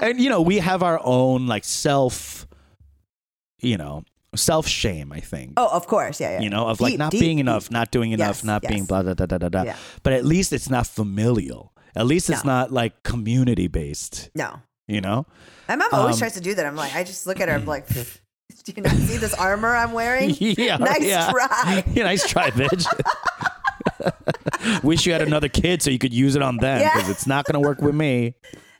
And 0.00 0.18
you 0.20 0.30
know, 0.30 0.40
we 0.40 0.58
have 0.58 0.82
our 0.82 1.00
own 1.04 1.46
like 1.46 1.64
self, 1.64 2.46
you 3.60 3.76
know, 3.76 4.04
self 4.34 4.66
shame, 4.66 5.12
I 5.12 5.20
think. 5.20 5.52
Oh, 5.58 5.68
of 5.68 5.86
course, 5.86 6.18
yeah, 6.20 6.32
yeah. 6.36 6.40
You 6.40 6.48
know, 6.50 6.68
of 6.68 6.80
like 6.80 6.92
Deep, 6.92 6.98
not 6.98 7.10
deep, 7.12 7.20
being 7.20 7.36
deep. 7.36 7.44
enough, 7.44 7.70
not 7.70 7.90
doing 7.90 8.12
enough, 8.12 8.38
Yes, 8.38 8.44
not 8.44 8.62
being 8.62 8.78
yes. 8.78 8.86
blah, 8.88 9.02
blah, 9.02 9.14
blah, 9.14 9.26
blah, 9.26 9.38
blah, 9.38 9.48
blah. 9.50 9.62
Yeah. 9.64 9.76
But 10.02 10.14
at 10.14 10.24
least 10.24 10.52
it's 10.54 10.70
not 10.70 10.86
familial. 10.86 11.72
At 11.94 12.06
least 12.06 12.30
it's 12.30 12.44
No. 12.44 12.52
not 12.52 12.72
like 12.72 13.02
community 13.02 13.66
based, 13.68 14.30
No, 14.34 14.60
you 14.86 15.00
know? 15.02 15.26
my 15.68 15.76
mom 15.76 15.88
always 15.92 16.14
Um, 16.16 16.18
tries 16.20 16.34
to 16.34 16.40
do 16.40 16.54
that. 16.54 16.64
I'm 16.64 16.76
like, 16.76 16.94
I 16.94 17.04
just 17.04 17.26
look 17.26 17.40
at 17.40 17.48
her. 17.48 17.54
I'm 17.56 17.66
like, 17.66 17.86
do 18.72 18.80
you 18.80 18.82
not 18.82 18.92
see 19.08 19.16
this 19.16 19.34
armor 19.34 19.74
I'm 19.74 19.92
wearing? 19.92 20.34
yeah. 20.38 20.76
nice 20.76 21.02
yeah. 21.02 21.30
try. 21.30 21.84
Yeah, 21.92 22.04
nice 22.04 22.26
try, 22.28 22.50
bitch. 22.50 22.86
Wish 24.82 25.06
you 25.06 25.12
had 25.12 25.22
another 25.22 25.48
kid 25.48 25.82
so 25.82 25.90
you 25.90 25.98
could 25.98 26.12
use 26.12 26.36
it 26.36 26.42
on 26.42 26.56
them 26.58 26.80
Yeah. 26.80 26.92
because 26.94 27.08
it's 27.08 27.26
not 27.26 27.44
going 27.46 27.60
to 27.60 27.66
work 27.66 27.80
with 27.80 27.94
me. 27.94 28.34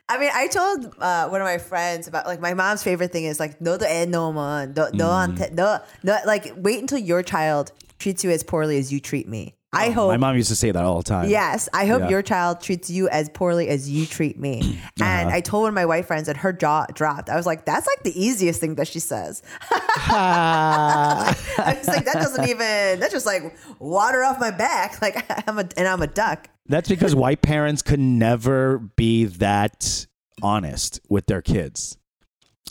I 0.07 0.17
mean, 0.17 0.31
I 0.33 0.47
told 0.47 0.95
uh, 0.99 1.27
one 1.29 1.41
of 1.41 1.45
my 1.45 1.57
friends 1.57 2.07
about 2.07 2.25
like 2.25 2.39
my 2.39 2.53
mom's 2.53 2.83
favorite 2.83 3.11
thing 3.11 3.25
is 3.25 3.39
like 3.39 3.61
no 3.61 3.77
the 3.77 3.89
end 3.89 4.11
no 4.11 4.31
man 4.33 4.73
no 4.75 4.89
Mm. 4.91 5.51
no 5.53 5.79
no 6.03 6.17
like 6.25 6.51
wait 6.55 6.79
until 6.79 6.97
your 6.97 7.21
child 7.21 7.71
treats 7.99 8.23
you 8.23 8.31
as 8.31 8.43
poorly 8.43 8.77
as 8.79 8.91
you 8.91 8.99
treat 8.99 9.27
me. 9.27 9.53
I 9.71 9.91
hope 9.91 10.05
Oh, 10.05 10.07
My 10.09 10.17
mom 10.17 10.35
used 10.35 10.49
to 10.49 10.55
say 10.55 10.71
that 10.71 10.83
all 10.83 10.97
the 10.97 11.03
time. 11.03 11.29
Yes, 11.29 11.69
I 11.73 11.85
hope 11.85 12.01
Yeah. 12.01 12.09
your 12.09 12.21
child 12.23 12.59
treats 12.59 12.89
you 12.89 13.07
as 13.09 13.29
poorly 13.29 13.69
as 13.69 13.87
you 13.89 14.05
treat 14.07 14.39
me. 14.39 14.79
Uh-huh. 14.99 15.05
And 15.09 15.29
I 15.29 15.39
told 15.39 15.61
one 15.63 15.69
of 15.69 15.75
my 15.75 15.85
white 15.85 16.05
friends, 16.05 16.27
and 16.27 16.37
her 16.37 16.51
jaw 16.51 16.85
dropped. 16.93 17.29
I 17.29 17.37
was 17.37 17.45
like, 17.45 17.63
"That's 17.63 17.87
like 17.87 18.03
the 18.03 18.11
easiest 18.21 18.59
thing 18.59 18.75
that 18.75 18.87
she 18.89 18.99
says." 18.99 19.41
I 19.71 21.35
was 21.77 21.87
like, 21.87 22.03
"That 22.05 22.15
doesn't 22.15 22.43
even. 22.49 22.99
That's 22.99 23.13
just 23.13 23.25
like 23.25 23.55
water 23.79 24.23
off 24.23 24.39
my 24.39 24.51
back. 24.51 25.01
Like 25.09 25.25
I'm 25.47 25.57
a 25.59 25.67
and 25.77 25.87
I'm 25.87 26.01
a 26.01 26.07
duck." 26.07 26.49
That's 26.67 26.89
because 26.89 27.15
white 27.15 27.41
parents 27.41 27.81
could 27.81 27.99
never 27.99 28.79
be 28.79 29.25
that 29.25 30.05
honest 30.41 30.99
with 31.09 31.27
their 31.27 31.41
kids 31.41 31.97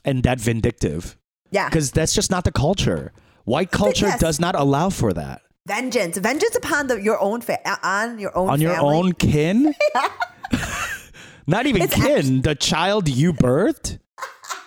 and 0.04 0.22
that 0.22 0.38
vindictive 0.40 1.16
Yeah, 1.50 1.68
because 1.68 1.90
that's 1.92 2.14
just 2.14 2.30
not 2.30 2.44
the 2.44 2.52
culture. 2.52 3.12
White 3.44 3.70
culture 3.70 4.06
yes. 4.08 4.20
does 4.20 4.38
not 4.38 4.54
allow 4.54 4.90
for 4.90 5.12
that. 5.14 5.40
Vengeance, 5.68 6.16
vengeance 6.18 6.56
upon 6.56 6.88
the, 6.88 7.00
your 7.00 7.20
own 7.20 7.40
fa- 7.42 7.60
uh, 7.68 7.76
on 7.82 8.18
your 8.18 8.36
own 8.36 8.48
On 8.50 8.60
your 8.60 8.74
family. 8.74 8.96
own 8.96 9.12
kin? 9.12 9.74
not 11.46 11.66
even 11.66 11.82
It's 11.82 11.94
kin, 11.94 12.42
the 12.42 12.54
child 12.54 13.08
you 13.08 13.32
birthed? 13.32 13.98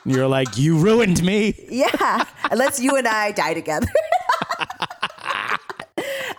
You're 0.06 0.28
like, 0.28 0.58
you 0.58 0.78
ruined 0.78 1.22
me. 1.24 1.54
Yeah, 1.70 2.24
unless 2.50 2.80
you 2.80 2.96
and 2.96 3.08
I 3.08 3.32
die 3.32 3.54
together. 3.54 3.88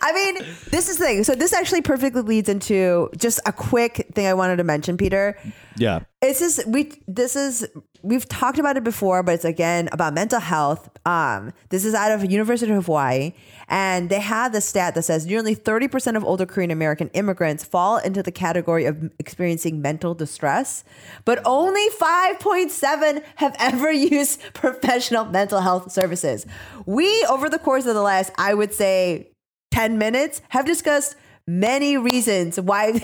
I 0.05 0.11
mean, 0.11 0.45
this 0.69 0.89
is 0.89 0.97
the 0.97 1.05
thing. 1.05 1.23
So 1.23 1.33
this 1.33 1.53
actually 1.53 1.81
perfectly 1.81 2.21
leads 2.21 2.49
into 2.49 3.09
just 3.17 3.39
a 3.45 3.53
quick 3.53 4.09
thing 4.13 4.27
I 4.27 4.33
wanted 4.33 4.57
to 4.57 4.65
mention, 4.65 4.97
Peter. 4.97 5.37
Yeah. 5.77 6.01
It's 6.21 6.39
just 6.39 6.67
we 6.67 6.91
this 7.07 7.37
is 7.37 7.65
we've 8.01 8.27
talked 8.27 8.59
about 8.59 8.75
it 8.75 8.83
before, 8.83 9.23
but 9.23 9.35
it's 9.35 9.45
again 9.45 9.87
about 9.93 10.13
mental 10.13 10.41
health. 10.41 10.89
Um, 11.05 11.53
this 11.69 11.85
is 11.85 11.93
out 11.93 12.11
of 12.11 12.29
University 12.29 12.71
of 12.73 12.85
Hawaii, 12.85 13.31
and 13.69 14.09
they 14.09 14.19
have 14.19 14.51
the 14.51 14.59
stat 14.59 14.93
that 14.95 15.03
says 15.03 15.25
nearly 15.25 15.55
30% 15.55 16.17
of 16.17 16.23
older 16.23 16.45
Korean 16.45 16.69
American 16.69 17.09
immigrants 17.09 17.63
fall 17.63 17.97
into 17.97 18.21
the 18.21 18.31
category 18.31 18.85
of 18.85 19.09
experiencing 19.19 19.81
mental 19.81 20.13
distress, 20.13 20.83
but 21.23 21.41
only 21.45 21.87
5.7 21.97 23.23
have 23.37 23.55
ever 23.57 23.91
used 23.91 24.41
professional 24.53 25.25
mental 25.25 25.61
health 25.61 25.91
services. 25.93 26.45
We 26.85 27.25
over 27.29 27.49
the 27.49 27.59
course 27.59 27.85
of 27.85 27.95
the 27.95 28.01
last, 28.01 28.33
I 28.37 28.53
would 28.53 28.73
say 28.73 29.32
10 29.73 29.97
minutes 29.97 30.39
have 30.49 30.65
discussed 30.67 31.15
many 31.47 31.97
reasons 31.97 32.59
why 32.59 32.91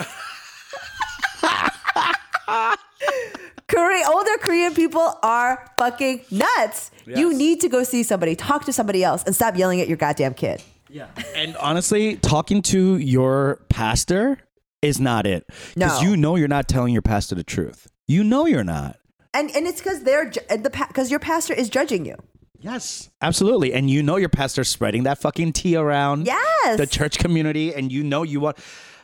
Korean 3.68 4.06
older 4.08 4.38
Korean 4.40 4.76
people 4.76 5.18
are 5.24 5.72
fucking 5.78 6.22
nuts. 6.30 6.92
You 7.08 7.34
need 7.36 7.60
to 7.62 7.70
go 7.70 7.84
see 7.84 8.04
somebody, 8.04 8.36
talk 8.36 8.66
to 8.66 8.74
somebody 8.74 9.04
else, 9.04 9.24
and 9.24 9.36
stop 9.36 9.58
yelling 9.58 9.82
at 9.82 9.88
your 9.88 9.98
goddamn 9.98 10.36
kid. 10.36 10.62
Yeah. 10.90 11.08
And 11.36 11.56
honestly, 11.58 12.18
talking 12.18 12.62
to 12.64 12.98
your 12.98 13.60
pastor 13.70 14.38
is 14.84 15.00
not 15.00 15.26
it. 15.26 15.46
Because 15.74 16.04
No. 16.04 16.10
you 16.10 16.18
know 16.18 16.36
you're 16.36 16.48
not 16.48 16.68
telling 16.68 16.94
your 16.94 17.02
pastor 17.02 17.34
the 17.34 17.44
truth. 17.44 17.88
You 18.08 18.24
know 18.24 18.46
you're 18.46 18.64
not. 18.64 18.98
And 19.34 19.50
and 19.56 19.66
it's 19.68 19.82
because 19.82 20.04
they're 20.04 20.30
the 20.30 20.86
because 20.88 21.10
your 21.10 21.20
pastor 21.20 21.54
is 21.54 21.68
judging 21.70 22.06
you. 22.06 22.16
Yes. 22.60 23.10
Absolutely. 23.22 23.74
And 23.74 23.90
you 23.90 24.04
know 24.04 24.18
your 24.18 24.30
pastor's 24.30 24.70
spreading 24.70 25.04
that 25.04 25.18
fucking 25.20 25.54
tea 25.54 25.76
around 25.76 26.26
Yes. 26.28 26.78
the 26.78 26.86
church 26.88 27.18
community 27.18 27.74
and 27.74 27.92
you 27.92 28.04
know 28.04 28.24
you 28.24 28.40
want 28.40 28.58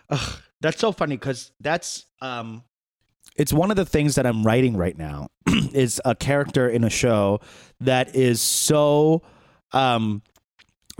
Ugh, 0.10 0.40
that's 0.62 0.80
so 0.80 0.92
funny 0.92 1.16
because 1.16 1.52
that's 1.60 2.06
um 2.22 2.64
it's 3.38 3.52
one 3.54 3.72
of 3.72 3.78
the 3.78 3.86
things 3.86 4.16
that 4.16 4.26
I'm 4.26 4.44
writing 4.44 4.78
right 4.78 4.98
now 4.98 5.30
is 5.74 6.02
a 6.06 6.16
character 6.16 6.70
in 6.70 6.84
a 6.84 6.90
show 6.90 7.40
that 7.80 8.16
is 8.16 8.42
so 8.42 9.22
um 9.72 10.22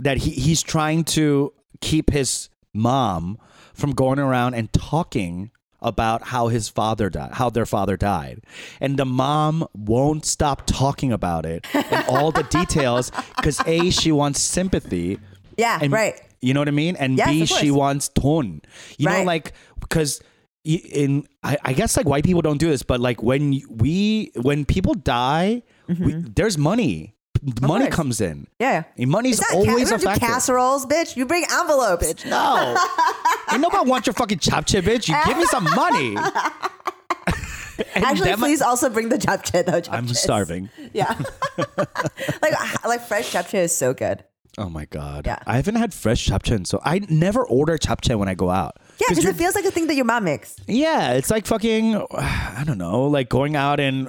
that 0.00 0.18
he, 0.18 0.30
he's 0.30 0.62
trying 0.62 1.04
to 1.04 1.52
keep 1.80 2.10
his 2.10 2.48
mom 2.74 3.38
from 3.74 3.92
going 3.92 4.18
around 4.18 4.54
and 4.54 4.72
talking 4.72 5.50
about 5.86 6.24
how 6.24 6.48
his 6.48 6.68
father 6.68 7.08
died, 7.08 7.32
how 7.32 7.48
their 7.48 7.64
father 7.64 7.96
died. 7.96 8.42
And 8.80 8.98
the 8.98 9.06
mom 9.06 9.66
won't 9.72 10.26
stop 10.26 10.66
talking 10.66 11.12
about 11.12 11.46
it 11.46 11.64
and 11.72 12.04
all 12.08 12.32
the 12.32 12.42
details 12.42 13.12
because 13.36 13.60
A, 13.66 13.90
she 13.90 14.12
wants 14.12 14.40
sympathy. 14.40 15.18
Yeah, 15.56 15.78
And 15.80 15.92
right. 15.92 16.20
You 16.42 16.52
know 16.52 16.60
what 16.60 16.68
I 16.68 16.72
mean? 16.72 16.96
And 16.96 17.16
Yes, 17.16 17.28
B, 17.28 17.46
she 17.46 17.70
wants 17.70 18.08
ton. 18.08 18.60
You 18.98 19.08
know, 19.08 19.22
like 19.22 19.52
because 19.80 20.20
in 20.64 21.26
I, 21.42 21.56
I 21.64 21.72
guess 21.72 21.96
like 21.96 22.06
white 22.06 22.24
people 22.24 22.42
don't 22.42 22.58
do 22.58 22.68
this, 22.68 22.82
but 22.82 23.00
like 23.00 23.22
when 23.22 23.62
we 23.70 24.32
when 24.36 24.64
people 24.64 24.94
die, 24.94 25.62
we, 25.88 25.94
mm-hmm. 25.94 26.32
there's 26.34 26.58
money. 26.58 27.14
Money 27.60 27.84
course. 27.84 27.94
comes 27.94 28.20
in. 28.20 28.48
Yeah. 28.58 28.84
And 28.96 29.10
money's 29.10 29.38
It's 29.38 29.52
not 29.52 29.68
always 29.68 29.90
a 29.92 29.98
factor. 29.98 30.26
casseroles, 30.26 30.84
bitch. 30.86 31.16
You 31.16 31.26
bring 31.26 31.44
envelopes. 31.50 32.14
No. 32.26 32.76
Ain't 33.52 33.60
nobody 33.60 33.88
want 33.88 34.06
your 34.06 34.14
fucking 34.14 34.38
chop 34.40 34.66
chip, 34.66 34.84
bitch. 34.84 35.08
You 35.08 35.14
give 35.24 35.36
me 35.38 35.44
some 35.44 35.64
money. 35.74 36.16
Actually, 37.94 38.32
please 38.34 38.62
also 38.62 38.88
bring 38.88 39.08
the 39.10 39.16
japchae 39.18 39.64
though. 39.64 39.92
I'm 39.92 40.08
starving. 40.08 40.70
Yeah. 40.92 41.14
like 41.58 42.52
ah, 42.54 42.78
like 42.86 43.02
fresh 43.06 43.32
japchae 43.32 43.64
is 43.64 43.76
so 43.76 43.92
good. 43.94 44.24
Oh 44.58 44.70
my 44.70 44.86
god. 44.86 45.26
Yeah. 45.26 45.38
I 45.46 45.56
haven't 45.56 45.74
had 45.76 45.92
fresh 45.92 46.26
japchae, 46.26 46.66
so 46.66 46.80
I 46.82 47.00
never 47.10 47.44
order 47.46 47.76
japchae 47.76 48.18
when 48.18 48.28
I 48.28 48.34
go 48.34 48.48
out. 48.50 48.78
Yeah, 48.98 49.06
because 49.10 49.26
it 49.26 49.36
feels 49.36 49.54
like 49.54 49.66
a 49.66 49.70
thing 49.70 49.86
that 49.88 49.94
your 49.94 50.06
mom 50.06 50.24
makes. 50.24 50.56
Yeah, 50.66 51.12
it's 51.12 51.30
like 51.30 51.46
fucking 51.46 51.96
I 52.12 52.64
don't 52.66 52.78
know, 52.78 53.04
like 53.04 53.28
going 53.28 53.54
out 53.56 53.78
and 53.78 54.08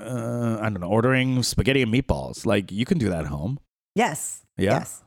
uh, 0.00 0.58
I 0.60 0.70
don't 0.70 0.80
know, 0.80 0.88
ordering 0.88 1.42
spaghetti 1.42 1.82
and 1.82 1.92
meatballs. 1.92 2.46
Like 2.46 2.72
you 2.72 2.84
can 2.84 2.98
do 2.98 3.08
that 3.10 3.20
at 3.20 3.26
home. 3.26 3.58
Yes. 3.94 4.42
Yeah? 4.56 4.78
Yes. 4.78 5.02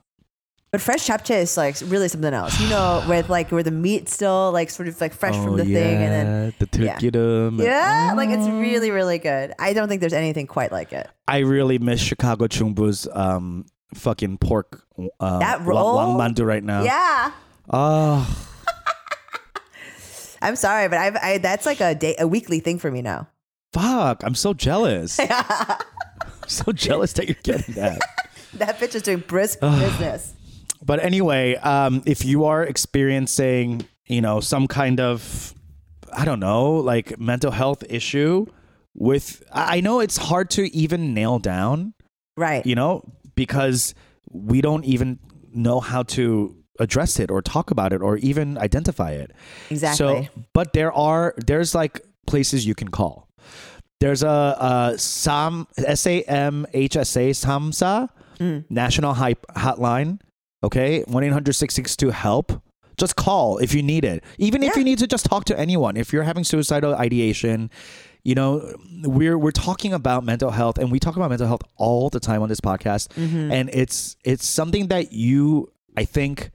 But 0.71 0.81
fresh 0.81 1.05
japchae 1.07 1.37
is 1.41 1.55
like 1.55 1.77
really 1.85 2.07
something 2.07 2.33
else. 2.33 2.59
You 2.59 2.67
know, 2.69 3.03
with 3.09 3.29
like 3.29 3.51
where 3.51 3.61
the 3.61 3.71
meat 3.71 4.09
still 4.09 4.51
like 4.51 4.69
sort 4.71 4.87
of 4.87 4.99
like 4.99 5.13
fresh 5.13 5.35
from 5.35 5.55
the 5.57 5.65
thing, 5.65 5.97
and 6.01 6.11
then 6.11 6.53
Oh, 6.59 6.65
the 6.65 6.83
yeah. 6.83 6.97
turkey 6.97 7.63
yeah, 7.63 8.13
like 8.17 8.29
it's 8.29 8.47
really 8.47 8.89
really 8.89 9.19
good. 9.19 9.53
I 9.59 9.73
don't 9.73 9.87
think 9.87 10.01
there's 10.01 10.13
anything 10.13 10.47
quite 10.47 10.71
like 10.71 10.91
it. 10.91 11.07
I 11.27 11.39
really 11.39 11.77
miss 11.77 12.01
Chicago 12.01 12.47
Chumbu's 12.47 13.07
um 13.13 13.65
fucking 13.93 14.39
pork 14.39 14.83
uh, 15.19 15.39
That 15.39 15.61
roll? 15.61 15.95
wang 15.97 16.17
mandu 16.17 16.43
right 16.43 16.63
now. 16.63 16.83
Yeah. 16.83 17.31
Oh, 17.69 18.25
I'm 20.41 20.55
sorry, 20.55 20.89
but 20.89 20.97
I've 20.97 21.15
I, 21.17 21.37
that's 21.37 21.65
like 21.65 21.79
a 21.81 21.95
day 21.95 22.15
a 22.19 22.27
weekly 22.27 22.59
thing 22.59 22.79
for 22.79 22.91
me 22.91 23.01
now. 23.01 23.27
Fuck! 23.73 24.23
I'm 24.23 24.35
so 24.35 24.53
jealous. 24.53 25.19
I'm 25.29 25.77
so 26.47 26.71
jealous 26.71 27.13
that 27.13 27.27
you're 27.27 27.37
getting 27.43 27.75
that. 27.75 27.99
That 28.55 28.77
bitch 28.77 28.93
is 28.93 29.01
doing 29.01 29.23
brisk 29.25 29.59
business. 29.61 30.31
But 30.85 31.03
anyway, 31.03 31.55
um, 31.55 32.03
if 32.05 32.23
you 32.23 32.45
are 32.45 32.63
experiencing, 32.63 33.87
you 34.05 34.21
know, 34.21 34.41
some 34.41 34.67
kind 34.67 34.99
of, 34.99 35.55
I 36.15 36.23
don't 36.23 36.39
know, 36.39 36.73
like 36.73 37.19
mental 37.19 37.49
health 37.49 37.83
issue 37.89 38.45
with, 38.93 39.41
I 39.51 39.77
I 39.77 39.81
know 39.81 40.01
it's 40.01 40.17
hard 40.17 40.51
to 40.51 40.71
even 40.75 41.15
nail 41.15 41.39
down, 41.39 41.95
Right. 42.37 42.63
you 42.63 42.75
know, 42.75 43.01
because 43.33 43.95
we 44.29 44.61
don't 44.61 44.85
even 44.85 45.17
know 45.51 45.79
how 45.79 46.03
to 46.03 46.55
address 46.79 47.19
it 47.19 47.31
or 47.31 47.41
talk 47.41 47.71
about 47.71 47.91
it 47.91 48.03
or 48.03 48.17
even 48.17 48.59
identify 48.59 49.11
it. 49.13 49.31
Exactly. 49.71 49.97
So, 49.97 50.27
but 50.53 50.73
there 50.73 50.93
are, 50.93 51.33
there's 51.47 51.73
like 51.73 52.01
places 52.27 52.67
you 52.67 52.75
can 52.75 52.89
call. 52.89 53.22
There's 54.03 54.21
a, 54.21 54.91
a 54.93 54.97
SAM, 54.99 55.65
S-A-M-H-S-A, 55.77 57.29
SAMHSA, 57.31 58.09
Mm. 58.39 58.65
National 58.69 59.13
Hype 59.13 59.45
Hotline. 59.55 60.19
Okay, 60.63 61.03
1 61.03 61.23
800 61.23 61.53
662 61.53 62.09
HELP. 62.09 62.61
Just 62.97 63.15
call 63.15 63.59
if 63.59 63.73
you 63.73 63.81
need 63.83 64.03
it. 64.03 64.23
Even 64.39 64.63
if 64.63 64.75
you 64.75 64.83
need 64.83 64.97
to 64.99 65.07
just 65.07 65.25
talk 65.25 65.45
to 65.45 65.57
anyone. 65.57 65.95
If 65.95 66.11
you're 66.11 66.23
having 66.23 66.43
suicidal 66.43 66.95
ideation, 66.95 67.69
you 68.23 68.33
know, 68.35 68.75
we're 69.03 69.37
we're 69.37 69.51
talking 69.51 69.93
about 69.93 70.23
mental 70.25 70.49
health 70.51 70.77
and 70.79 70.91
we 70.91 70.99
talk 70.99 71.15
about 71.15 71.29
mental 71.29 71.47
health 71.47 71.61
all 71.77 72.09
the 72.09 72.19
time 72.19 72.41
on 72.41 72.49
this 72.49 72.59
podcast. 72.59 73.07
Mm-hmm. 73.09 73.51
And 73.51 73.69
it's 73.71 74.17
it's 74.25 74.45
something 74.47 74.87
that 74.87 75.13
you 75.13 75.71
I 75.95 76.03
think 76.05 76.51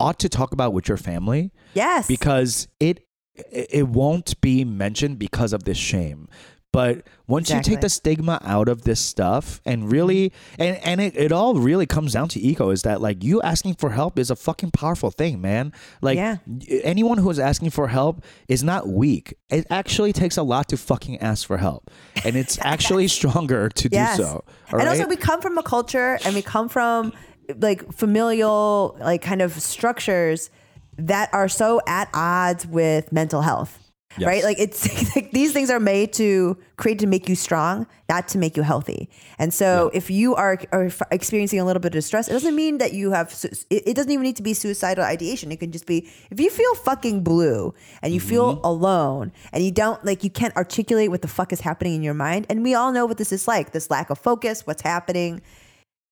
ought 0.00 0.18
to 0.20 0.28
talk 0.28 0.52
about 0.52 0.72
with 0.72 0.88
your 0.88 0.96
family 0.98 1.52
Yes. 1.74 2.08
because 2.08 2.68
it 2.80 3.06
it 3.52 3.88
won't 3.88 4.40
be 4.40 4.64
mentioned 4.64 5.18
because 5.18 5.52
of 5.52 5.64
this 5.64 5.78
shame. 5.78 6.28
But 6.72 7.06
once 7.26 7.50
you 7.50 7.60
take 7.60 7.82
the 7.82 7.90
stigma 7.90 8.40
out 8.44 8.68
of 8.68 8.82
this 8.82 8.98
stuff 8.98 9.60
and 9.66 9.92
really 9.92 10.32
and 10.58 10.76
and 10.78 11.00
it, 11.02 11.14
it 11.16 11.30
all 11.30 11.54
really 11.54 11.84
comes 11.86 12.14
down 12.14 12.28
to 12.28 12.40
ego 12.40 12.70
is 12.70 12.82
that 12.82 13.02
like 13.02 13.22
you 13.22 13.42
asking 13.42 13.74
for 13.74 13.90
help 13.90 14.18
is 14.18 14.30
a 14.30 14.36
fucking 14.36 14.70
powerful 14.70 15.10
thing, 15.10 15.40
man. 15.42 15.72
Like 16.00 16.16
Yeah. 16.16 16.38
anyone 16.82 17.18
who 17.18 17.28
is 17.28 17.38
asking 17.38 17.70
for 17.70 17.88
help 17.88 18.24
is 18.48 18.62
not 18.64 18.88
weak. 18.88 19.34
It 19.50 19.66
actually 19.70 20.14
takes 20.14 20.38
a 20.38 20.42
lot 20.42 20.68
to 20.70 20.78
fucking 20.78 21.18
ask 21.20 21.46
for 21.46 21.58
help. 21.58 21.90
And 22.24 22.36
it's 22.36 22.58
actually 22.62 23.08
stronger 23.08 23.68
to 23.68 23.88
yes. 23.92 24.16
do 24.16 24.22
so. 24.22 24.44
all 24.72 24.80
and 24.80 24.88
also 24.88 25.06
we 25.06 25.16
come 25.16 25.42
from 25.42 25.58
a 25.58 25.62
culture 25.62 26.18
and 26.24 26.34
we 26.34 26.40
come 26.42 26.70
from 26.70 27.12
like 27.58 27.92
familial 27.92 28.96
like 29.00 29.20
kind 29.20 29.42
of 29.42 29.52
structures 29.60 30.48
that 30.96 31.28
are 31.34 31.48
so 31.48 31.80
at 31.86 32.08
odds 32.14 32.66
with 32.66 33.12
mental 33.12 33.42
health. 33.42 33.78
Yes. 34.18 34.26
Right? 34.26 34.44
Like 34.44 34.58
it's 34.58 35.14
like 35.16 35.30
these 35.32 35.52
things 35.52 35.70
are 35.70 35.80
made 35.80 36.12
to 36.14 36.56
create 36.76 36.98
to 36.98 37.06
make 37.06 37.28
you 37.28 37.34
strong, 37.34 37.86
not 38.08 38.28
to 38.28 38.38
make 38.38 38.56
you 38.56 38.62
healthy. 38.62 39.08
And 39.38 39.54
so 39.54 39.90
if 39.94 40.10
you 40.10 40.34
are, 40.34 40.58
are 40.70 40.90
experiencing 41.10 41.60
a 41.60 41.64
little 41.64 41.80
bit 41.80 41.88
of 41.88 41.92
distress, 41.92 42.28
it 42.28 42.32
doesn't 42.32 42.54
mean 42.54 42.78
that 42.78 42.92
you 42.92 43.12
have 43.12 43.32
it, 43.70 43.96
doesn't 43.96 44.10
even 44.12 44.22
need 44.22 44.36
to 44.36 44.42
be 44.42 44.52
suicidal 44.54 45.02
ideation. 45.04 45.50
It 45.50 45.60
can 45.60 45.72
just 45.72 45.86
be 45.86 46.08
if 46.30 46.38
you 46.38 46.50
feel 46.50 46.74
fucking 46.74 47.22
blue 47.24 47.72
and 48.02 48.12
you 48.12 48.20
feel 48.20 48.56
Mm-hmm. 48.56 48.64
alone 48.66 49.32
and 49.52 49.62
you 49.64 49.70
don't 49.70 50.04
like 50.04 50.24
you 50.24 50.30
can't 50.30 50.54
articulate 50.56 51.10
what 51.10 51.22
the 51.22 51.28
fuck 51.28 51.52
is 51.52 51.60
happening 51.60 51.94
in 51.94 52.02
your 52.02 52.14
mind. 52.14 52.46
And 52.50 52.62
we 52.62 52.74
all 52.74 52.92
know 52.92 53.06
what 53.06 53.16
this 53.18 53.32
is 53.32 53.48
like, 53.48 53.72
this 53.72 53.88
lack 53.90 54.10
of 54.10 54.18
focus, 54.18 54.66
what's 54.66 54.82
happening. 54.82 55.40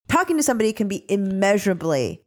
Talking 0.07 0.37
to 0.37 0.43
somebody 0.43 0.73
can 0.73 0.87
be 0.87 1.05
immeasurably 1.11 2.21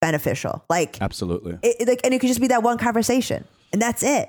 beneficial. 0.00 0.64
Like 0.68 1.00
Absolutely. 1.00 1.58
it- 1.62 1.86
like 1.88 2.00
and 2.04 2.12
it 2.12 2.20
could 2.20 2.28
just 2.28 2.40
be 2.40 2.48
that 2.48 2.62
one 2.62 2.78
conversation 2.78 3.44
and 3.72 3.80
that's 3.80 4.02
it 4.02 4.28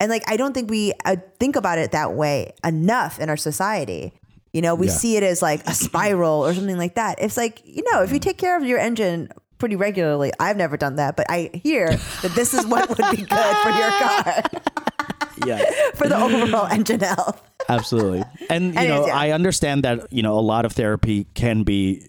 and 0.00 0.10
like 0.10 0.22
i 0.28 0.36
don't 0.36 0.52
think 0.54 0.70
we 0.70 0.92
uh, 1.04 1.16
think 1.38 1.56
about 1.56 1.78
it 1.78 1.92
that 1.92 2.14
way 2.14 2.52
enough 2.64 3.18
in 3.18 3.28
our 3.28 3.36
society 3.36 4.12
you 4.52 4.60
know 4.62 4.74
we 4.74 4.86
Yeah. 4.86 4.92
see 4.92 5.16
it 5.16 5.22
as 5.22 5.40
like 5.42 5.66
a 5.66 5.74
spiral 5.74 6.44
or 6.44 6.54
something 6.54 6.78
like 6.78 6.94
that 6.96 7.18
it's 7.20 7.36
like 7.36 7.60
you 7.64 7.82
know 7.92 8.02
if 8.02 8.12
you 8.12 8.18
take 8.18 8.38
care 8.38 8.56
of 8.56 8.64
your 8.64 8.78
engine 8.78 9.28
pretty 9.58 9.76
regularly 9.76 10.32
i've 10.40 10.56
never 10.56 10.76
done 10.76 10.96
that 10.96 11.16
but 11.16 11.26
i 11.30 11.50
hear 11.54 11.88
that 12.22 12.32
this 12.34 12.54
is 12.54 12.66
what 12.66 12.88
would 12.88 12.98
be 13.10 13.22
good 13.22 13.56
for 13.62 13.70
your 13.70 13.90
car 13.90 14.42
Yeah. 15.46 15.64
for 15.96 16.08
the 16.08 16.16
overall 16.16 16.66
engine 16.66 17.00
health 17.00 17.42
Absolutely. 17.68 18.22
And 18.50 18.74
you 18.74 18.78
Anyways, 18.78 18.88
know, 19.00 19.06
yeah. 19.06 19.16
I 19.16 19.30
understand 19.30 19.84
that, 19.84 20.12
you 20.12 20.22
know, 20.22 20.38
a 20.38 20.40
lot 20.44 20.66
of 20.66 20.72
therapy 20.72 21.24
can 21.34 21.62
be 21.62 22.06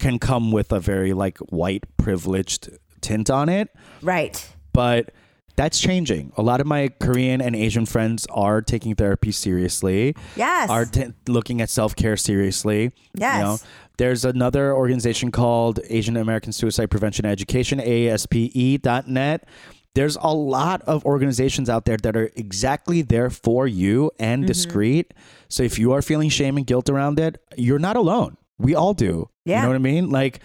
can 0.00 0.18
come 0.18 0.50
with 0.50 0.72
a 0.72 0.80
very 0.80 1.12
like 1.12 1.38
white 1.38 1.84
privileged 1.98 2.68
tint 3.00 3.30
on 3.30 3.48
it, 3.48 3.68
right 4.02 4.44
but 4.72 5.10
that's 5.58 5.80
changing. 5.80 6.32
A 6.38 6.42
lot 6.42 6.60
of 6.62 6.66
my 6.68 6.86
Korean 7.00 7.40
and 7.42 7.56
Asian 7.56 7.84
friends 7.84 8.26
are 8.30 8.62
taking 8.62 8.94
therapy 8.94 9.32
seriously. 9.32 10.14
Yes. 10.36 10.70
Are 10.70 10.84
t- 10.86 11.12
looking 11.26 11.60
at 11.60 11.68
self-care 11.68 12.16
seriously. 12.16 12.92
Yes. 13.14 13.36
You 13.38 13.42
know, 13.44 13.58
there's 13.98 14.24
another 14.24 14.72
organization 14.72 15.32
called 15.32 15.80
Asian 15.90 16.16
American 16.16 16.52
Suicide 16.52 16.86
Prevention 16.90 17.26
Education, 17.26 17.80
ASPE.net. 17.80 19.48
There's 19.94 20.16
a 20.20 20.32
lot 20.32 20.82
of 20.82 21.04
organizations 21.04 21.68
out 21.68 21.84
there 21.84 21.96
that 22.04 22.16
are 22.16 22.30
exactly 22.36 23.02
there 23.02 23.28
for 23.30 23.66
you 23.66 24.12
and 24.20 24.42
Mm-hmm. 24.42 24.46
discreet. 24.46 25.14
So 25.48 25.64
if 25.64 25.78
you 25.78 25.90
are 25.92 26.02
feeling 26.02 26.28
shame 26.28 26.56
and 26.56 26.66
guilt 26.66 26.88
around 26.88 27.18
it, 27.18 27.42
you're 27.56 27.80
not 27.80 27.96
alone. 27.96 28.36
We 28.58 28.74
all 28.76 28.94
do. 28.94 29.28
Yeah. 29.44 29.56
You 29.56 29.62
know 29.62 29.68
what 29.70 29.74
I 29.76 29.78
mean? 29.78 30.10
Like 30.10 30.40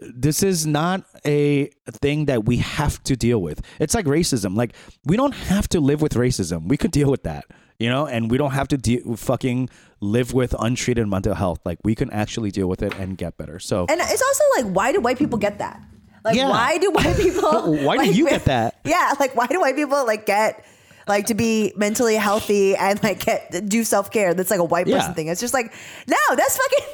this 0.00 0.42
is 0.42 0.66
not 0.66 1.04
a 1.26 1.66
thing 1.90 2.26
that 2.26 2.44
we 2.44 2.58
have 2.58 3.02
to 3.04 3.16
deal 3.16 3.40
with. 3.42 3.60
It's 3.80 3.94
like 3.94 4.06
racism. 4.06 4.56
Like 4.56 4.74
we 5.04 5.16
don't 5.16 5.34
have 5.34 5.68
to 5.70 5.80
live 5.80 6.00
with 6.02 6.14
racism. 6.14 6.68
We 6.68 6.76
could 6.76 6.90
deal 6.92 7.10
with 7.10 7.24
that, 7.24 7.44
you 7.78 7.88
know, 7.88 8.06
and 8.06 8.30
we 8.30 8.38
don't 8.38 8.52
have 8.52 8.68
to 8.68 8.76
de- 8.76 9.00
fucking 9.16 9.68
live 10.00 10.32
with 10.32 10.54
untreated 10.58 11.08
mental 11.08 11.34
health. 11.34 11.60
Like 11.64 11.78
we 11.84 11.94
can 11.94 12.10
actually 12.12 12.50
deal 12.50 12.68
with 12.68 12.82
it 12.82 12.94
and 12.96 13.16
get 13.18 13.36
better. 13.36 13.58
So 13.58 13.86
and 13.88 14.00
it's 14.00 14.22
also 14.22 14.44
like 14.56 14.74
why 14.74 14.92
do 14.92 15.00
white 15.00 15.18
people 15.18 15.38
get 15.38 15.58
that 15.58 15.82
like 16.24 16.36
Yeah. 16.36 16.48
why 16.50 16.78
do 16.78 16.90
white 16.90 17.16
people 17.26 17.76
Why 17.76 17.96
do 17.96 18.02
like, 18.06 18.14
you 18.16 18.28
get 18.28 18.44
that? 18.46 18.76
yeah 18.84 19.14
like 19.20 19.34
why 19.36 19.46
do 19.46 19.60
white 19.60 19.76
people 19.76 20.04
like 20.06 20.26
get 20.26 20.64
like 21.06 21.26
to 21.26 21.34
be 21.34 21.72
mentally 21.76 22.16
healthy 22.16 22.76
and 22.76 23.02
like 23.02 23.24
get 23.24 23.66
do 23.68 23.82
self-care 23.82 24.34
that's 24.34 24.50
like 24.50 24.60
a 24.60 24.64
white 24.64 24.86
person 24.86 24.98
Yeah. 24.98 25.12
thing 25.14 25.28
it's 25.28 25.40
just 25.40 25.54
like 25.54 25.72
no 26.06 26.16
that's 26.36 26.56
fucking 26.56 26.84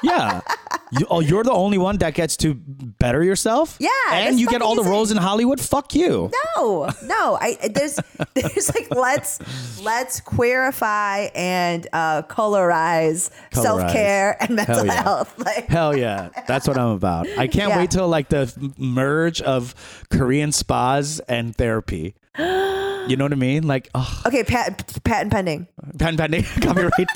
yeah, 0.04 0.40
you, 0.92 1.06
oh, 1.10 1.20
you're 1.20 1.44
the 1.44 1.52
only 1.52 1.78
one 1.78 1.98
that 1.98 2.14
gets 2.14 2.36
to 2.38 2.54
better 2.54 3.22
yourself. 3.22 3.76
Yeah, 3.80 3.88
and 4.12 4.38
you 4.40 4.46
get 4.46 4.62
all 4.62 4.74
the 4.74 4.84
roles 4.88 5.10
in 5.10 5.16
Hollywood. 5.16 5.60
Fuck 5.60 5.94
you. 5.94 6.30
no 6.56 6.90
no 7.04 7.38
i 7.40 7.56
there's 7.72 7.98
there's 8.34 8.74
like 8.74 8.88
let's 8.94 9.38
let's 9.82 10.20
queerify 10.20 11.30
and 11.34 11.86
uh 11.92 12.22
colorize, 12.22 13.30
Colorize. 13.52 13.62
self-care 13.62 14.36
and 14.42 14.56
mental 14.56 14.76
Hell 14.76 14.86
yeah. 14.86 15.02
health 15.02 15.38
like 15.38 15.66
Hell 15.68 15.96
yeah, 15.96 16.28
that's 16.46 16.66
what 16.66 16.78
I'm 16.78 16.90
about. 16.90 17.26
I 17.38 17.46
can't 17.46 17.70
Yeah. 17.70 17.78
wait 17.78 17.90
till 17.90 18.08
like 18.08 18.28
the 18.28 18.52
merge 18.78 19.40
of 19.42 19.74
Korean 20.10 20.52
spas 20.52 21.20
and 21.28 21.54
therapy. 21.56 22.14
You 22.38 23.16
know 23.16 23.24
what 23.24 23.32
I 23.32 23.36
mean? 23.36 23.66
Like, 23.66 23.88
oh, 23.94 24.22
okay 24.26 24.44
pat, 24.44 24.86
patent 25.02 25.32
pending 25.32 25.66
patent 25.98 26.18
pending, 26.20 26.42
copyright. 26.60 27.08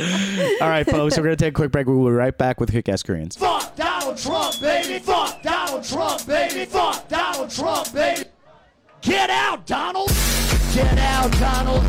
All 0.00 0.68
right, 0.68 0.88
folks, 0.88 1.16
we're 1.16 1.24
gonna 1.24 1.36
take 1.36 1.50
a 1.50 1.52
quick 1.52 1.70
break. 1.70 1.86
We 1.86 1.94
will 1.94 2.06
be 2.06 2.12
right 2.12 2.36
back 2.36 2.58
with 2.58 2.72
Kick 2.72 2.88
Ass 2.88 3.02
Koreans. 3.02 3.36
Fuck 3.36 3.76
Donald 3.76 4.16
Trump, 4.16 4.58
baby. 4.60 4.98
Fuck 4.98 5.42
Donald 5.42 5.84
Trump, 5.84 6.26
baby. 6.26 6.64
Fuck 6.64 7.08
Donald 7.08 7.50
Trump, 7.50 7.92
baby. 7.92 8.24
Get 9.02 9.28
out, 9.28 9.66
Donald. 9.66 10.08
Get 10.74 10.98
out, 10.98 11.30
Donald. 11.32 11.84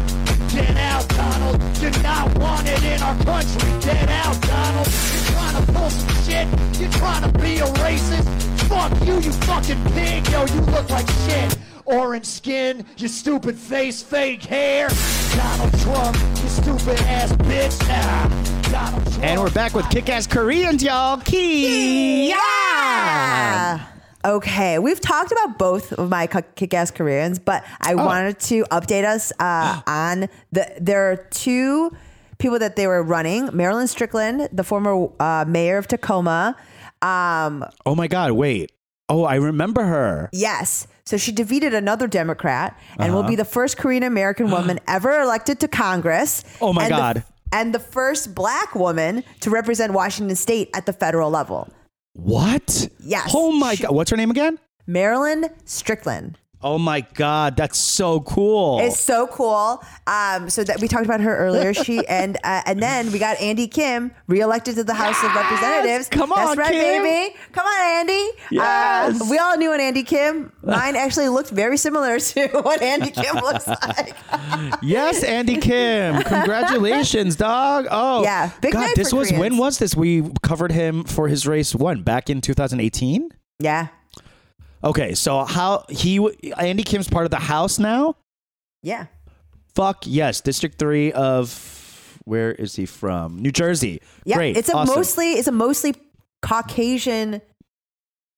Get 0.51 0.75
out, 0.75 1.07
Donald. 1.09 1.61
You're 1.77 2.03
not 2.03 2.37
wanted 2.37 2.83
in 2.83 3.01
our 3.01 3.17
country. 3.23 3.71
Get 3.79 4.09
out, 4.09 4.41
Donald. 4.41 4.87
You're 4.87 5.23
trying 5.31 5.65
to 5.65 5.71
pull 5.71 5.89
some 5.89 6.23
shit. 6.25 6.79
You're 6.81 6.91
trying 6.91 7.31
to 7.31 7.39
be 7.39 7.59
a 7.59 7.65
racist. 7.79 8.27
Fuck 8.67 9.07
you, 9.07 9.15
you 9.15 9.31
fucking 9.31 9.83
pig. 9.93 10.27
Yo, 10.29 10.45
you 10.45 10.61
look 10.71 10.89
like 10.89 11.09
shit. 11.09 11.57
Orange 11.85 12.25
skin, 12.25 12.85
you 12.97 13.07
stupid 13.07 13.57
face, 13.57 14.01
fake 14.01 14.43
hair. 14.43 14.89
Donald 15.35 15.79
Trump, 15.81 16.15
you 16.43 16.49
stupid 16.49 16.99
ass 17.07 17.31
bitch. 17.33 17.79
Nah. 17.87 19.21
And 19.23 19.39
we're 19.41 19.51
back 19.51 19.73
with 19.73 19.89
Kick 19.89 20.09
Ass 20.09 20.25
Koreans, 20.27 20.81
y'all. 20.83 21.17
Key. 21.17 22.29
Yeah. 22.29 23.85
Okay, 24.23 24.77
we've 24.79 24.99
talked 25.01 25.31
about 25.31 25.57
both 25.57 25.93
of 25.93 26.09
my 26.09 26.27
kick 26.27 26.73
ass 26.73 26.91
Koreans, 26.91 27.39
but 27.39 27.63
I 27.81 27.93
Oh. 27.93 28.05
wanted 28.05 28.39
to 28.41 28.63
update 28.65 29.03
us 29.05 29.31
uh, 29.39 29.81
on 29.87 30.27
the. 30.51 30.71
There 30.79 31.11
are 31.11 31.15
two 31.15 31.91
people 32.37 32.59
that 32.59 32.75
they 32.75 32.87
were 32.87 33.01
running: 33.03 33.49
Marilyn 33.55 33.87
Strickland, 33.87 34.49
the 34.51 34.63
former 34.63 35.07
uh, 35.19 35.45
mayor 35.47 35.77
of 35.77 35.87
Tacoma. 35.87 36.55
Um, 37.01 37.65
Oh 37.85 37.95
my 37.95 38.07
God! 38.07 38.31
Wait. 38.33 38.71
Oh, 39.11 39.23
I 39.25 39.35
remember 39.35 39.83
her. 39.83 40.29
yes, 40.33 40.87
so 41.05 41.17
she 41.17 41.31
defeated 41.31 41.73
another 41.73 42.07
Democrat 42.07 42.77
and 42.97 43.11
Uh-huh. 43.11 43.15
will 43.21 43.23
be 43.27 43.35
the 43.35 43.45
first 43.45 43.77
Korean 43.77 44.03
American 44.03 44.49
woman 44.55 44.79
ever 44.87 45.19
elected 45.19 45.59
to 45.59 45.67
Congress. 45.67 46.43
Oh 46.61 46.71
my 46.73 46.85
and 46.85 46.93
the- 46.93 46.97
God. 46.97 47.23
and 47.51 47.73
the 47.75 47.79
first 47.79 48.33
Black 48.33 48.73
woman 48.75 49.23
to 49.41 49.49
represent 49.49 49.91
Washington 49.93 50.35
State 50.35 50.69
at 50.73 50.85
the 50.85 50.93
federal 50.93 51.29
level. 51.29 51.67
What? 52.13 52.87
Yes. 52.99 53.31
Oh 53.35 53.51
my 53.51 53.75
She- 53.75 53.83
God! 53.83 53.93
What's 53.95 54.11
her 54.11 54.17
name 54.17 54.31
again? 54.31 54.59
Marilyn 54.87 55.49
Strickland. 55.65 56.37
Oh 56.63 56.77
my 56.77 57.01
God! 57.15 57.57
That's 57.57 57.77
so 57.77 58.19
cool. 58.21 58.79
It's 58.81 58.99
so 58.99 59.27
cool. 59.27 59.83
Um, 60.07 60.49
so 60.49 60.63
that 60.63 60.79
we 60.79 60.87
talked 60.87 61.05
about 61.05 61.21
her 61.21 61.35
earlier. 61.37 61.73
She 61.73 62.05
and 62.09 62.37
uh, 62.43 62.61
and 62.65 62.81
then 62.81 63.11
we 63.11 63.19
got 63.19 63.39
Andy 63.41 63.67
Kim 63.67 64.11
reelected 64.27 64.75
to 64.75 64.83
the 64.83 64.93
House 64.93 65.21
of 65.23 65.33
Representatives. 65.33 66.07
Come 66.09 66.31
on, 66.31 66.45
That's 66.55 66.57
right, 66.59 66.71
Kim. 66.71 67.03
baby. 67.03 67.35
Come 67.51 67.65
on, 67.65 67.81
Andy. 67.81 68.29
Yes. 68.51 69.21
Uh, 69.21 69.25
we 69.29 69.37
all 69.37 69.57
knew 69.57 69.73
an 69.73 69.79
Andy 69.79 70.03
Kim. 70.03 70.51
Mine 70.63 70.95
actually 70.95 71.29
looked 71.29 71.49
very 71.49 71.77
similar 71.77 72.19
to 72.31 72.47
what 72.61 72.81
Andy 72.81 73.11
Kim 73.11 73.35
looks 73.37 73.67
like. 73.67 74.15
Yes, 74.83 75.23
Andy 75.23 75.57
Kim. 75.57 76.21
Congratulations, 76.23 77.35
dog. 77.35 77.87
Oh, 77.89 78.23
Yeah, 78.23 78.51
big 78.61 78.73
God, 78.73 78.95
this 78.95 79.11
was 79.13 79.31
when 79.31 79.57
was 79.57 79.79
this? 79.79 79.95
We 79.95 80.29
covered 80.43 80.71
him 80.71 81.03
for 81.05 81.27
his 81.27 81.47
race 81.47 81.73
one 81.73 82.03
back 82.03 82.29
in 82.29 82.41
2018. 82.41 83.29
yeah. 83.59 83.87
Okay, 84.83 85.13
so 85.13 85.43
how 85.45 85.85
he 85.89 86.19
Andy 86.57 86.83
Kim's 86.83 87.07
part 87.07 87.25
of 87.25 87.31
the 87.31 87.37
House 87.37 87.77
now? 87.79 88.15
Yeah. 88.83 89.05
Fuck 89.75 90.03
yes, 90.05 90.41
District 90.41 90.77
Three 90.79 91.11
of 91.11 92.19
where 92.25 92.51
is 92.51 92.75
he 92.75 92.85
from? 92.85 93.39
New 93.39 93.51
Jersey. 93.51 94.01
Yeah. 94.25 94.37
Great. 94.37 94.57
It's 94.57 94.69
a 94.69 94.75
awesome. 94.75 94.95
mostly 94.95 95.33
it's 95.33 95.47
a 95.47 95.51
mostly 95.51 95.95
Caucasian 96.41 97.41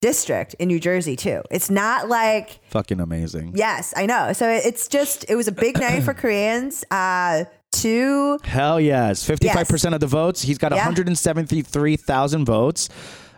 district 0.02 0.54
in 0.58 0.68
New 0.68 0.78
Jersey 0.78 1.16
too. 1.16 1.42
It's 1.50 1.70
not 1.70 2.08
like 2.08 2.60
fucking 2.68 3.00
amazing. 3.00 3.52
yes, 3.56 3.94
I 3.96 4.04
know. 4.06 4.32
So 4.34 4.48
it's 4.48 4.86
just 4.88 5.24
it 5.30 5.34
was 5.36 5.48
a 5.48 5.52
big 5.52 5.78
night 5.80 6.02
for 6.02 6.12
Koreans. 6.14 6.84
Uh 6.90 7.44
two 7.72 8.38
Hell 8.44 8.78
yes, 8.80 9.24
fifty-five 9.24 9.66
percent 9.66 9.94
of 9.94 10.00
the 10.00 10.06
votes. 10.06 10.42
He's 10.42 10.58
got 10.58 10.72
Yeah. 10.72 10.76
one 10.78 10.84
hundred 10.84 11.08
and 11.08 11.18
seventy-three 11.18 11.96
thousand 11.96 12.44
votes. 12.44 12.88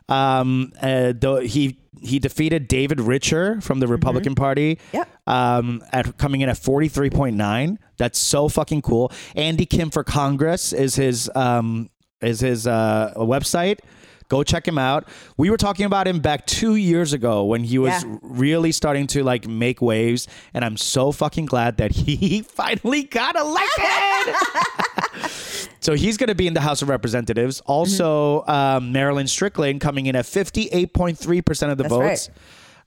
Um, 0.09 0.73
uh, 0.81 1.13
though 1.19 1.41
he 1.41 1.79
he 2.01 2.19
defeated 2.19 2.69
David 2.69 3.01
Richter 3.01 3.61
from 3.61 3.81
the 3.81 3.87
Republican 3.87 4.35
Party. 4.35 4.79
Yep. 4.93 5.09
Um, 5.27 5.83
at 5.93 6.17
coming 6.19 6.43
in 6.43 6.49
at 6.49 6.59
forty 6.59 6.89
three 6.89 7.11
point 7.11 7.37
nine. 7.37 7.79
That's 7.97 8.19
so 8.19 8.49
fucking 8.49 8.83
cool. 8.83 9.11
Andy 9.35 9.67
Kim 9.67 9.91
for 9.91 10.05
Congress 10.05 10.73
is 10.73 10.95
his 10.97 11.31
um 11.35 11.91
is 12.21 12.41
his 12.41 12.67
uh 12.67 13.13
website. 13.17 13.79
Go 14.29 14.43
check 14.43 14.67
him 14.67 14.77
out. 14.77 15.09
We 15.37 15.51
were 15.51 15.57
talking 15.57 15.87
about 15.87 16.09
him 16.09 16.19
back 16.19 16.47
two 16.47 16.75
years 16.75 17.13
ago 17.13 17.45
when 17.45 17.63
he 17.63 17.79
was 17.79 18.03
Yeah. 18.05 18.17
really 18.23 18.73
starting 18.73 19.07
to 19.09 19.23
like 19.23 19.47
make 19.49 19.81
waves, 19.81 20.27
and 20.53 20.65
I'm 20.65 20.77
so 20.77 21.13
fucking 21.13 21.47
glad 21.47 21.77
that 21.79 21.93
he 21.97 22.43
finally 22.43 23.05
got 23.05 23.37
elected. 23.37 24.35
so 25.81 25.95
he's 25.95 26.17
going 26.17 26.29
to 26.29 26.35
be 26.35 26.47
in 26.47 26.55
the 26.55 26.61
House 26.61 26.83
of 26.83 26.89
Representatives. 26.89 27.61
Also, 27.67 28.45
um, 28.47 28.93
Marilyn 28.93 29.27
Strickland 29.29 29.81
coming 29.81 30.07
in 30.07 30.17
at 30.17 30.25
58.3 30.25 31.45
percent 31.45 31.73
of 31.73 31.79
the 31.79 31.85
That's 31.85 31.95
votes, 32.29 32.31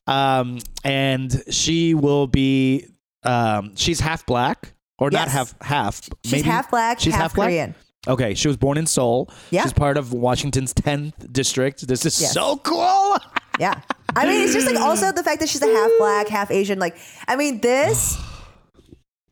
um, 0.08 0.60
and 0.84 1.44
she 1.50 1.94
will 1.94 2.28
be. 2.28 2.86
Um, 3.24 3.76
she's 3.76 4.00
half 4.00 4.26
black, 4.26 4.74
or 4.98 5.12
not 5.12 5.28
half 5.28 5.54
half. 5.62 6.02
She's 6.24 6.32
maybe- 6.32 6.44
half 6.50 6.70
black, 6.72 7.00
She's 7.00 7.14
half 7.14 7.22
half, 7.24 7.36
black? 7.36 7.48
Korean. 7.48 7.76
Okay, 8.08 8.34
she 8.34 8.48
was 8.48 8.56
born 8.56 8.78
in 8.78 8.86
Seoul. 8.88 9.30
Yeah. 9.52 9.64
She's 9.64 9.74
part 9.74 9.98
of 9.98 10.14
Washington's 10.14 10.74
10th 10.74 11.32
district. 11.34 11.86
This 11.86 12.06
is 12.06 12.20
Yes. 12.22 12.34
so 12.34 12.56
cool. 12.64 13.18
Yeah. 13.60 13.82
I 14.16 14.26
mean, 14.26 14.42
it's 14.42 14.54
just 14.54 14.66
like 14.66 14.80
also 14.80 15.12
the 15.12 15.22
fact 15.22 15.42
that 15.42 15.50
she's 15.50 15.62
a 15.62 15.68
half 15.68 15.92
black, 16.00 16.30
half 16.30 16.50
Asian. 16.50 16.80
Like, 16.80 16.96
I 17.28 17.36
mean, 17.36 17.60
this, 17.60 18.18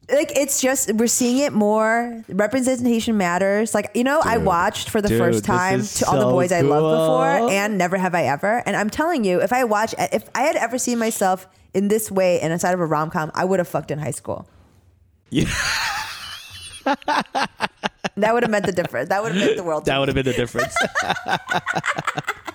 like, 0.09 0.31
it's 0.37 0.61
just, 0.61 0.93
we're 0.93 1.07
seeing 1.07 1.39
it 1.39 1.53
more. 1.53 2.23
Representation 2.29 3.17
matters. 3.17 3.73
Like, 3.73 3.91
you 3.93 4.03
know, 4.03 4.21
I 4.23 4.37
watched 4.37 4.89
for 4.89 5.01
the 5.01 5.09
Dude, 5.09 5.19
first 5.19 5.45
time 5.45 5.81
to 5.81 6.05
All 6.07 6.13
the 6.15 6.21
so 6.21 6.31
Boys 6.31 6.51
I 6.51 6.61
Loved 6.61 6.81
Before 6.83 7.49
and 7.51 7.77
Never 7.77 7.97
Have 7.97 8.15
I 8.15 8.23
Ever. 8.23 8.63
And 8.65 8.75
I'm 8.75 8.89
telling 8.89 9.23
you, 9.23 9.41
if 9.41 9.51
I 9.51 9.63
watch, 9.63 9.93
if 9.97 10.29
I 10.33 10.41
had 10.41 10.55
ever 10.55 10.77
seen 10.77 10.97
myself 10.97 11.47
in 11.73 11.87
this 11.89 12.09
way 12.09 12.39
and 12.41 12.53
inside 12.53 12.73
of 12.73 12.79
a 12.79 12.85
rom 12.85 13.09
com, 13.09 13.31
I 13.35 13.45
would 13.45 13.59
have 13.59 13.67
fucked 13.67 13.91
in 13.91 13.99
high 13.99 14.11
school. 14.11 14.47
Yeah. 15.29 15.51
That 18.17 18.33
would 18.33 18.41
have 18.41 18.49
meant 18.49 18.65
the 18.65 18.71
difference. 18.71 19.09
That 19.09 19.21
would 19.21 19.33
have 19.33 19.39
meant 19.39 19.57
the 19.57 19.63
world. 19.63 19.85
That 19.85 19.99
would 19.99 20.07
have 20.07 20.15
been 20.15 20.25
the 20.25 20.33
difference. 20.33 20.75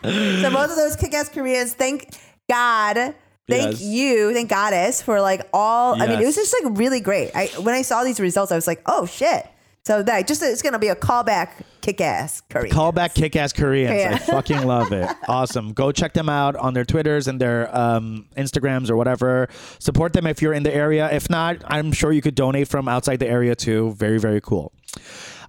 So 0.04 0.50
both 0.50 0.70
of 0.70 0.76
those 0.76 0.96
kick-ass 0.96 1.28
Koreans, 1.28 1.74
thank 1.74 2.12
God, 2.50 3.14
thank 3.52 3.72
Yes. 3.72 3.82
you, 3.82 4.32
thank 4.32 4.48
Goddess 4.50 5.02
for 5.02 5.20
like 5.20 5.48
all. 5.52 6.00
I 6.00 6.06
mean, 6.06 6.20
it 6.20 6.26
was 6.26 6.34
just 6.36 6.54
like 6.62 6.78
really 6.78 7.00
great. 7.00 7.30
I 7.34 7.46
when 7.60 7.74
I 7.74 7.82
saw 7.82 8.02
these 8.04 8.18
results, 8.20 8.50
I 8.52 8.54
was 8.56 8.66
like, 8.66 8.82
oh 8.86 9.06
shit. 9.06 9.46
So 9.84 10.00
that 10.04 10.28
just 10.28 10.42
it's 10.42 10.62
gonna 10.62 10.78
be 10.78 10.88
a 10.88 10.94
callback, 10.94 11.48
kick-ass 11.80 12.40
Korean. 12.48 12.72
Callback 12.72 13.14
kick 13.14 13.34
ass 13.34 13.52
Koreans. 13.52 13.98
Yeah. 13.98 14.12
I 14.14 14.18
fucking 14.36 14.62
love 14.64 14.92
it. 14.92 15.08
Awesome. 15.26 15.72
Go 15.72 15.90
check 15.90 16.12
them 16.12 16.28
out 16.28 16.54
on 16.54 16.72
their 16.72 16.84
Twitters 16.84 17.26
and 17.26 17.40
their 17.40 17.68
um, 17.76 18.28
Instagrams 18.36 18.90
or 18.90 18.96
whatever. 18.96 19.48
Support 19.80 20.12
them 20.12 20.24
if 20.28 20.40
you're 20.40 20.52
in 20.52 20.62
the 20.62 20.72
area. 20.72 21.10
If 21.10 21.28
not, 21.28 21.56
I'm 21.66 21.90
sure 21.90 22.12
you 22.12 22.22
could 22.22 22.36
donate 22.36 22.68
from 22.68 22.86
outside 22.86 23.18
the 23.18 23.26
area 23.26 23.56
too. 23.56 23.92
Very, 23.94 24.18
very 24.20 24.40
cool. 24.40 24.72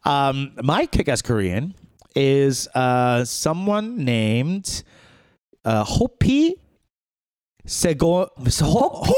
Um, 0.04 0.54
my 0.64 0.88
kick 0.88 1.08
ass 1.10 1.22
Korean 1.22 1.76
is 2.16 2.68
uh, 2.74 3.26
someone 3.26 4.04
named 4.04 4.82
uh, 5.64 5.84
Hopi 5.84 6.56
Sego. 7.66 8.30
Hopi? 8.38 9.14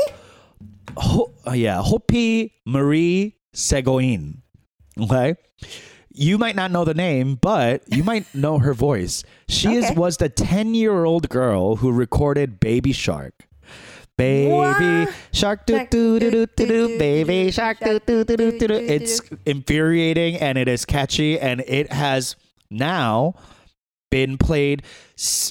Ho- 0.98 1.34
uh, 1.48 1.52
yeah, 1.52 1.82
Hopi 1.82 2.54
Marie 2.66 3.36
Segoine. 3.54 4.38
Okay. 5.00 5.36
You 6.14 6.38
might 6.38 6.56
not 6.56 6.72
know 6.72 6.86
the 6.86 6.94
name, 6.94 7.36
but 7.36 7.84
you 7.88 8.04
might 8.04 8.34
know 8.34 8.58
her 8.60 8.74
voice. 8.74 9.24
She 9.50 9.76
is 9.76 9.92
was 9.98 10.18
the 10.18 10.30
10-year-old 10.30 11.28
girl 11.28 11.76
who 11.78 11.92
recorded 11.92 12.60
Baby 12.62 12.94
Shark. 12.94 13.34
Baby 14.18 14.50
What? 14.50 15.14
shark 15.34 15.66
doo 15.66 15.86
doo 15.90 16.20
doo 16.20 16.30
doo 16.32 16.46
doo 16.56 16.66
doo 16.68 16.98
baby 16.98 17.52
shark 17.52 17.80
doo 17.82 18.00
doo 18.00 18.24
doo 18.24 18.38
doo 18.38 18.58
doo 18.58 18.68
doo. 18.70 18.74
It's 18.76 19.20
infuriating 19.46 20.38
and 20.38 20.58
it 20.58 20.70
is 20.70 20.86
catchy 20.86 21.38
and 21.38 21.62
it 21.68 21.92
has 21.92 22.38
now 22.70 23.34
been 24.10 24.38
played 24.38 24.84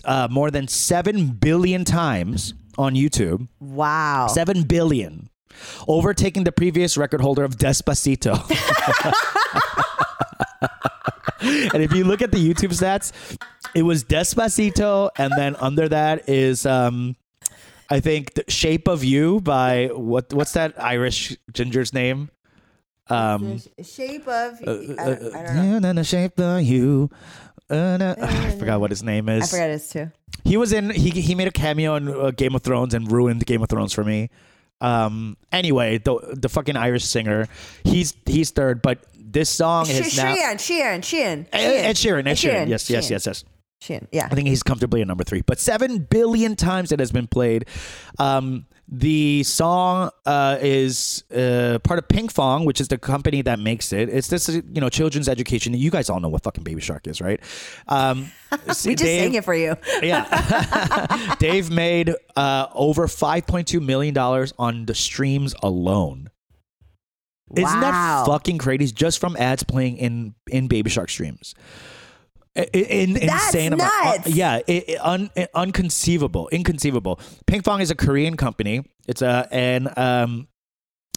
uh, 0.06 0.28
more 0.30 0.50
than 0.50 0.66
7 0.66 1.32
billion 1.32 1.84
times 1.84 2.54
on 2.78 2.94
YouTube. 2.94 3.48
Wow. 3.60 4.26
7 4.28 4.64
billion. 4.64 5.30
Overtaking 5.86 6.44
the 6.44 6.52
previous 6.52 6.96
record 6.96 7.20
holder 7.20 7.44
of 7.44 7.56
Despacito. 7.56 8.34
and 11.74 11.82
if 11.82 11.92
you 11.92 12.04
look 12.04 12.22
at 12.22 12.32
the 12.32 12.38
YouTube 12.38 12.70
stats, 12.70 13.12
it 13.74 13.82
was 13.82 14.04
Despacito, 14.04 15.10
and 15.16 15.32
then 15.36 15.56
under 15.56 15.88
that 15.88 16.28
is 16.28 16.66
um 16.66 17.16
I 17.90 18.00
think 18.00 18.34
the 18.34 18.44
Shape 18.48 18.88
of 18.88 19.04
You 19.04 19.40
by 19.40 19.90
what 19.92 20.32
what's 20.32 20.52
that 20.52 20.80
Irish 20.82 21.36
ginger's 21.52 21.92
name? 21.92 22.30
Um 23.08 23.58
shape 23.82 24.26
of 24.26 24.58
I, 24.66 24.70
uh, 24.70 24.74
don't, 24.74 25.36
I 25.36 25.42
don't 25.42 25.82
know. 25.82 25.90
uh, 25.90 25.92
the 25.92 26.04
shape 26.04 26.40
of 26.40 26.62
you. 26.62 27.10
Uh, 27.70 27.96
no- 27.98 28.14
I 28.20 28.50
forgot 28.58 28.80
what 28.80 28.90
his 28.90 29.02
name 29.02 29.28
is. 29.28 29.44
I 29.44 29.46
forgot 29.46 29.70
it 29.70 29.82
too. 29.90 30.10
He 30.44 30.56
was 30.56 30.72
in. 30.72 30.90
He 30.90 31.10
he 31.10 31.34
made 31.34 31.48
a 31.48 31.52
cameo 31.52 31.94
in 31.96 32.08
uh, 32.08 32.30
Game 32.30 32.54
of 32.54 32.62
Thrones 32.62 32.92
and 32.94 33.10
ruined 33.10 33.44
Game 33.46 33.62
of 33.62 33.68
Thrones 33.68 33.92
for 33.92 34.04
me. 34.04 34.30
Um. 34.80 35.36
Anyway, 35.52 35.98
the 35.98 36.18
the 36.40 36.48
fucking 36.48 36.76
Irish 36.76 37.04
singer, 37.04 37.48
he's 37.84 38.12
he's 38.26 38.50
third, 38.50 38.82
but 38.82 38.98
this 39.16 39.48
song 39.48 39.88
is 39.88 40.12
Sh- 40.12 40.16
now 40.18 40.34
Sheeran, 40.34 40.54
Sheeran, 40.56 40.98
Sheeran, 41.00 41.46
Ed, 41.52 41.86
Ed 41.86 41.96
Sheeran. 41.96 42.18
Ed 42.20 42.28
Ed 42.28 42.36
Sheeran. 42.36 42.52
Sheeran, 42.52 42.68
Yes, 42.68 42.90
yes, 42.90 43.10
yes, 43.10 43.26
yes. 43.26 43.44
Sheeran. 43.82 44.06
Yeah. 44.12 44.28
I 44.30 44.34
think 44.34 44.48
he's 44.48 44.62
comfortably 44.62 45.00
at 45.00 45.06
number 45.06 45.24
three, 45.24 45.42
but 45.42 45.58
seven 45.58 45.98
billion 45.98 46.56
times 46.56 46.92
it 46.92 46.98
has 47.00 47.10
been 47.12 47.26
played. 47.26 47.66
Um, 48.18 48.66
the 48.86 49.42
song 49.44 50.10
uh, 50.26 50.58
is 50.60 51.24
uh, 51.34 51.78
part 51.82 51.98
of 51.98 52.08
Pinkfong, 52.08 52.66
which 52.66 52.80
is 52.80 52.88
the 52.88 52.98
company 52.98 53.40
that 53.42 53.58
makes 53.58 53.92
it. 53.92 54.08
It's 54.10 54.28
this, 54.28 54.48
you 54.48 54.80
know, 54.80 54.90
children's 54.90 55.28
education. 55.28 55.72
You 55.74 55.90
guys 55.90 56.10
all 56.10 56.20
know 56.20 56.28
what 56.28 56.42
fucking 56.42 56.64
Baby 56.64 56.80
Shark 56.80 57.06
is, 57.06 57.20
right? 57.20 57.40
Um, 57.88 58.30
We 58.84 58.94
just 58.94 59.02
sang 59.02 59.34
it 59.34 59.44
for 59.44 59.54
you. 59.54 59.76
yeah. 60.02 61.34
Dave 61.40 61.70
made 61.70 62.14
uh, 62.36 62.68
over 62.72 63.08
$5.2 63.08 63.84
million 63.84 64.16
on 64.16 64.86
the 64.86 64.94
streams 64.94 65.54
alone. 65.62 66.30
Wow. 67.48 67.66
Isn't 67.66 67.80
that 67.80 68.26
fucking 68.26 68.58
crazy? 68.58 68.92
Just 68.92 69.18
from 69.18 69.36
ads 69.36 69.64
playing 69.64 69.96
in, 69.96 70.34
in 70.46 70.68
Baby 70.68 70.90
Shark 70.90 71.10
streams. 71.10 71.54
In, 72.56 73.16
insane 73.16 73.72
amount. 73.72 73.92
Uh, 73.92 74.22
yeah, 74.26 74.60
it, 74.68 74.96
un, 75.00 75.28
unconceivable, 75.54 76.48
inconceivable. 76.50 77.18
Pinkfong 77.46 77.80
is 77.80 77.90
a 77.90 77.96
Korean 77.96 78.36
company. 78.36 78.84
It's 79.08 79.22
a 79.22 79.48
and 79.50 79.96
um, 79.98 80.46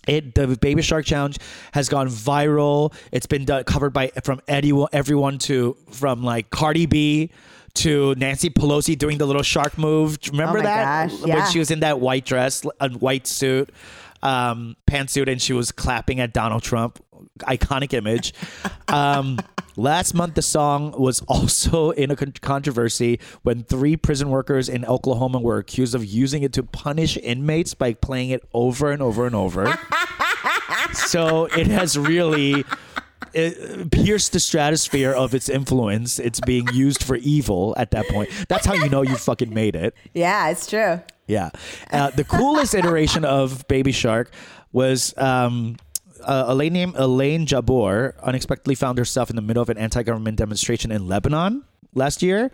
it 0.07 0.33
the 0.33 0.57
Baby 0.59 0.81
Shark 0.81 1.05
Challenge 1.05 1.37
has 1.73 1.89
gone 1.89 2.07
viral. 2.07 2.91
It's 3.11 3.27
been 3.27 3.45
done, 3.45 3.63
covered 3.65 3.91
by 3.93 4.07
from 4.23 4.41
Eddie, 4.47 4.73
everyone 4.91 5.37
to 5.39 5.77
from 5.91 6.23
like 6.23 6.49
Cardi 6.49 6.87
B 6.87 7.29
to 7.75 8.15
Nancy 8.15 8.49
Pelosi 8.49 8.97
doing 8.97 9.19
the 9.19 9.27
little 9.27 9.43
shark 9.43 9.77
move. 9.77 10.17
Remember 10.31 10.59
Oh 10.59 10.63
my 10.63 10.69
that 10.69 11.09
gosh, 11.09 11.21
when 11.21 11.51
she 11.51 11.59
was 11.59 11.69
in 11.69 11.81
that 11.81 11.99
white 11.99 12.25
dress, 12.25 12.65
a 12.79 12.89
white 12.89 13.27
suit, 13.27 13.69
um, 14.23 14.75
pantsuit, 14.89 15.31
and 15.31 15.39
she 15.39 15.53
was 15.53 15.71
clapping 15.71 16.19
at 16.19 16.33
Donald 16.33 16.63
Trump. 16.63 16.99
Iconic 17.39 17.93
image. 17.93 18.33
Um, 18.89 19.37
last 19.77 20.13
month, 20.13 20.33
the 20.33 20.41
song 20.41 20.91
was 20.97 21.21
also 21.27 21.91
in 21.91 22.11
a 22.11 22.15
con- 22.15 22.33
controversy 22.41 23.19
when 23.43 23.63
three 23.63 23.95
prison 23.95 24.29
workers 24.29 24.67
in 24.67 24.83
Oklahoma 24.85 25.39
were 25.39 25.57
accused 25.57 25.95
of 25.95 26.03
using 26.03 26.43
it 26.43 26.51
to 26.53 26.63
punish 26.63 27.17
inmates 27.17 27.73
by 27.73 27.93
playing 27.93 28.31
it 28.31 28.43
over 28.53 28.91
and 28.91 29.01
over 29.01 29.25
and 29.25 29.35
over. 29.35 29.77
so 30.93 31.45
it 31.45 31.67
has 31.67 31.97
really 31.97 32.65
it 33.33 33.91
pierced 33.91 34.33
the 34.33 34.39
stratosphere 34.39 35.11
of 35.11 35.33
its 35.33 35.49
influence. 35.49 36.19
It's 36.19 36.39
being 36.41 36.67
used 36.73 37.03
for 37.03 37.15
evil 37.15 37.73
at 37.77 37.91
that 37.91 38.07
point. 38.07 38.29
That's 38.47 38.65
how 38.65 38.73
you 38.73 38.89
know 38.89 39.01
you 39.01 39.15
fucking 39.15 39.53
made 39.53 39.75
it. 39.75 39.93
Yeah, 40.13 40.49
it's 40.49 40.67
true. 40.67 41.01
Yeah. 41.27 41.49
Uh, 41.91 42.09
the 42.11 42.23
coolest 42.23 42.73
iteration 42.73 43.25
of 43.25 43.67
Baby 43.67 43.91
Shark 43.91 44.31
was 44.71 45.13
um, 45.17 45.75
uh, 46.27 46.45
a 46.47 46.55
lady 46.55 46.73
named 46.73 46.95
Elaine 46.97 47.45
Jabbour 47.45 48.15
unexpectedly 48.21 48.75
found 48.75 48.97
herself 48.97 49.29
in 49.29 49.35
the 49.35 49.41
middle 49.41 49.63
of 49.63 49.69
an 49.69 49.77
anti-government 49.77 50.37
demonstration 50.37 50.91
in 50.91 51.07
Lebanon 51.07 51.63
last 51.93 52.21
year. 52.21 52.51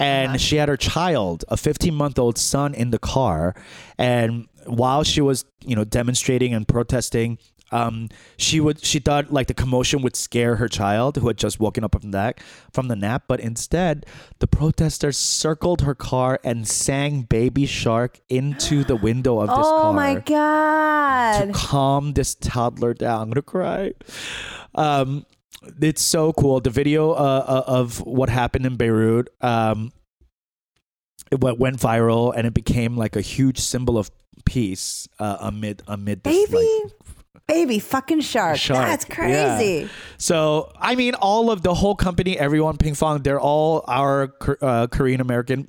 And 0.00 0.40
she 0.40 0.56
had 0.56 0.68
her 0.68 0.76
child, 0.76 1.44
a 1.48 1.56
15 1.56 1.92
month 1.92 2.18
old 2.18 2.38
son, 2.38 2.72
in 2.72 2.90
the 2.90 3.00
car. 3.00 3.56
And 3.98 4.46
while 4.64 5.02
she 5.02 5.20
was, 5.20 5.44
you 5.64 5.74
know, 5.74 5.82
demonstrating 5.82 6.54
and 6.54 6.66
protesting, 6.68 7.38
um, 7.70 8.08
she 8.36 8.60
would 8.60 8.84
she 8.84 8.98
thought 8.98 9.32
like 9.32 9.46
the 9.46 9.54
commotion 9.54 10.02
would 10.02 10.16
scare 10.16 10.56
her 10.56 10.68
child 10.68 11.16
who 11.16 11.26
had 11.28 11.36
just 11.36 11.60
woken 11.60 11.84
up 11.84 12.00
from 12.00 12.12
that 12.12 12.40
from 12.72 12.88
the 12.88 12.96
nap, 12.96 13.24
but 13.28 13.40
instead 13.40 14.06
the 14.38 14.46
protesters 14.46 15.16
circled 15.18 15.82
her 15.82 15.94
car 15.94 16.40
and 16.42 16.66
sang 16.66 17.22
"Baby 17.22 17.66
Shark" 17.66 18.20
into 18.28 18.84
the 18.84 18.96
window 18.96 19.40
of 19.40 19.48
this 19.48 19.58
Oh 19.58 19.62
car 19.62 19.90
Oh 19.90 19.92
my 19.92 20.14
god! 20.16 21.46
to 21.46 21.52
calm 21.52 22.12
this 22.14 22.34
toddler 22.34 22.94
down. 22.94 23.22
I'm 23.22 23.30
gonna 23.30 23.42
cry. 23.42 23.92
Um, 24.74 25.26
it's 25.80 26.02
so 26.02 26.32
cool. 26.32 26.60
The 26.60 26.70
video 26.70 27.10
uh, 27.10 27.44
uh, 27.46 27.64
of 27.66 28.00
what 28.00 28.28
happened 28.28 28.64
in 28.66 28.76
Beirut. 28.76 29.28
Um, 29.40 29.92
it 31.30 31.40
went, 31.40 31.58
went 31.58 31.76
viral 31.76 32.32
and 32.34 32.46
it 32.46 32.54
became 32.54 32.96
like 32.96 33.14
a 33.16 33.20
huge 33.20 33.58
symbol 33.58 33.98
of 33.98 34.10
peace 34.44 35.08
uh, 35.18 35.36
amid 35.40 35.82
amid 35.86 36.22
this 36.22 36.48
Baby, 36.50 36.80
like, 36.84 36.92
baby, 37.48 37.78
fucking 37.78 38.20
shark. 38.20 38.58
shark. 38.58 38.86
That's 38.86 39.06
Yeah. 39.08 39.14
crazy. 39.58 39.88
So 40.18 40.70
I 40.80 40.94
mean, 40.94 41.14
all 41.14 41.50
of 41.50 41.62
the 41.62 41.74
whole 41.74 41.96
company, 41.96 42.38
everyone, 42.38 42.76
Pinkfong, 42.76 43.24
they're 43.24 43.40
all 43.40 43.84
our 43.88 44.34
uh, 44.62 44.86
Korean 44.86 45.20
American. 45.20 45.68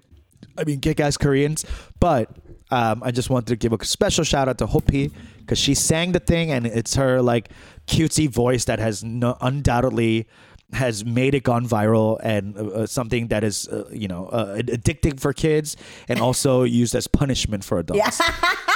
I 0.57 0.65
mean, 0.65 0.79
kick-ass 0.81 1.15
Koreans. 1.17 1.65
But 1.99 2.29
um, 2.69 3.01
I 3.03 3.11
just 3.11 3.29
wanted 3.29 3.47
to 3.47 3.55
give 3.55 3.73
a 3.73 3.83
special 3.85 4.23
shout 4.23 4.47
out 4.49 4.57
to 4.59 4.67
Hopi 4.67 5.11
because 5.39 5.57
she 5.57 5.73
sang 5.73 6.11
the 6.11 6.19
thing, 6.19 6.51
and 6.51 6.67
it's 6.67 6.95
her 6.95 7.21
like 7.21 7.49
cutesy 7.87 8.29
voice 8.29 8.65
that 8.65 8.77
has 8.79 9.03
no, 9.03 9.37
undoubtedly 9.41 10.27
has 10.73 11.03
made 11.03 11.33
it 11.33 11.41
gone 11.41 11.67
viral 11.67 12.19
and 12.21 12.55
uh, 12.55 12.61
uh, 12.61 12.85
something 12.85 13.29
that 13.29 13.43
is 13.43 13.67
uh, 13.69 13.89
you 13.91 14.07
know 14.07 14.27
uh, 14.27 14.55
addicting 14.57 15.19
for 15.19 15.33
kids 15.33 15.75
and 16.07 16.19
also 16.19 16.61
used 16.61 16.93
as 16.93 17.07
punishment 17.07 17.63
for 17.63 17.79
adults. 17.79 18.21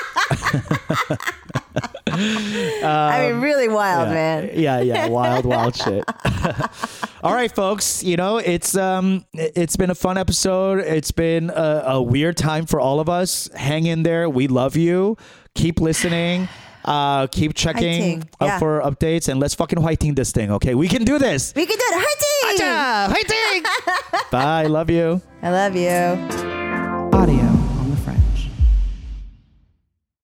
I 2.14 3.32
mean, 3.32 3.42
really 3.42 3.68
wild, 3.68 4.10
yeah. 4.10 4.14
man. 4.14 4.50
Yeah, 4.54 4.80
yeah, 4.82 5.08
wild, 5.10 5.46
wild 5.46 5.76
shit. 5.76 6.04
All 7.24 7.34
right, 7.34 7.54
folks. 7.54 8.04
You 8.04 8.18
know, 8.18 8.38
it's 8.38 8.76
um, 8.76 9.26
it's 9.34 9.76
been 9.76 9.90
a 9.90 9.96
fun 9.96 10.18
episode. 10.18 10.80
It's 10.80 11.12
been 11.12 11.50
a, 11.50 11.84
a 11.88 12.02
weird 12.02 12.38
time 12.38 12.66
for 12.66 12.80
all 12.80 13.00
of 13.00 13.10
us. 13.10 13.50
Hang 13.56 13.86
in 13.86 14.04
there. 14.04 14.30
We 14.30 14.48
love 14.48 14.76
you. 14.76 15.18
Keep 15.56 15.80
listening. 15.80 16.48
Uh, 16.84 17.28
keep 17.28 17.54
checking 17.54 18.28
yeah. 18.42 18.60
for 18.60 18.82
updates 18.82 19.30
and 19.30 19.40
let's 19.40 19.56
fucking 19.56 19.82
whiting 19.82 20.16
this 20.16 20.34
thing. 20.34 20.52
Okay, 20.52 20.76
we 20.76 20.90
can 20.90 21.06
do 21.06 21.18
this. 21.18 21.54
We 21.56 21.66
can 21.66 21.78
do 21.78 21.86
it. 21.88 22.60
Acha, 22.60 23.10
whiting. 23.10 23.64
Bye. 24.32 24.66
Love 24.66 24.90
you. 24.90 25.22
I 25.42 25.50
love 25.50 25.78
you. 25.78 25.88
Audio. 27.18 27.53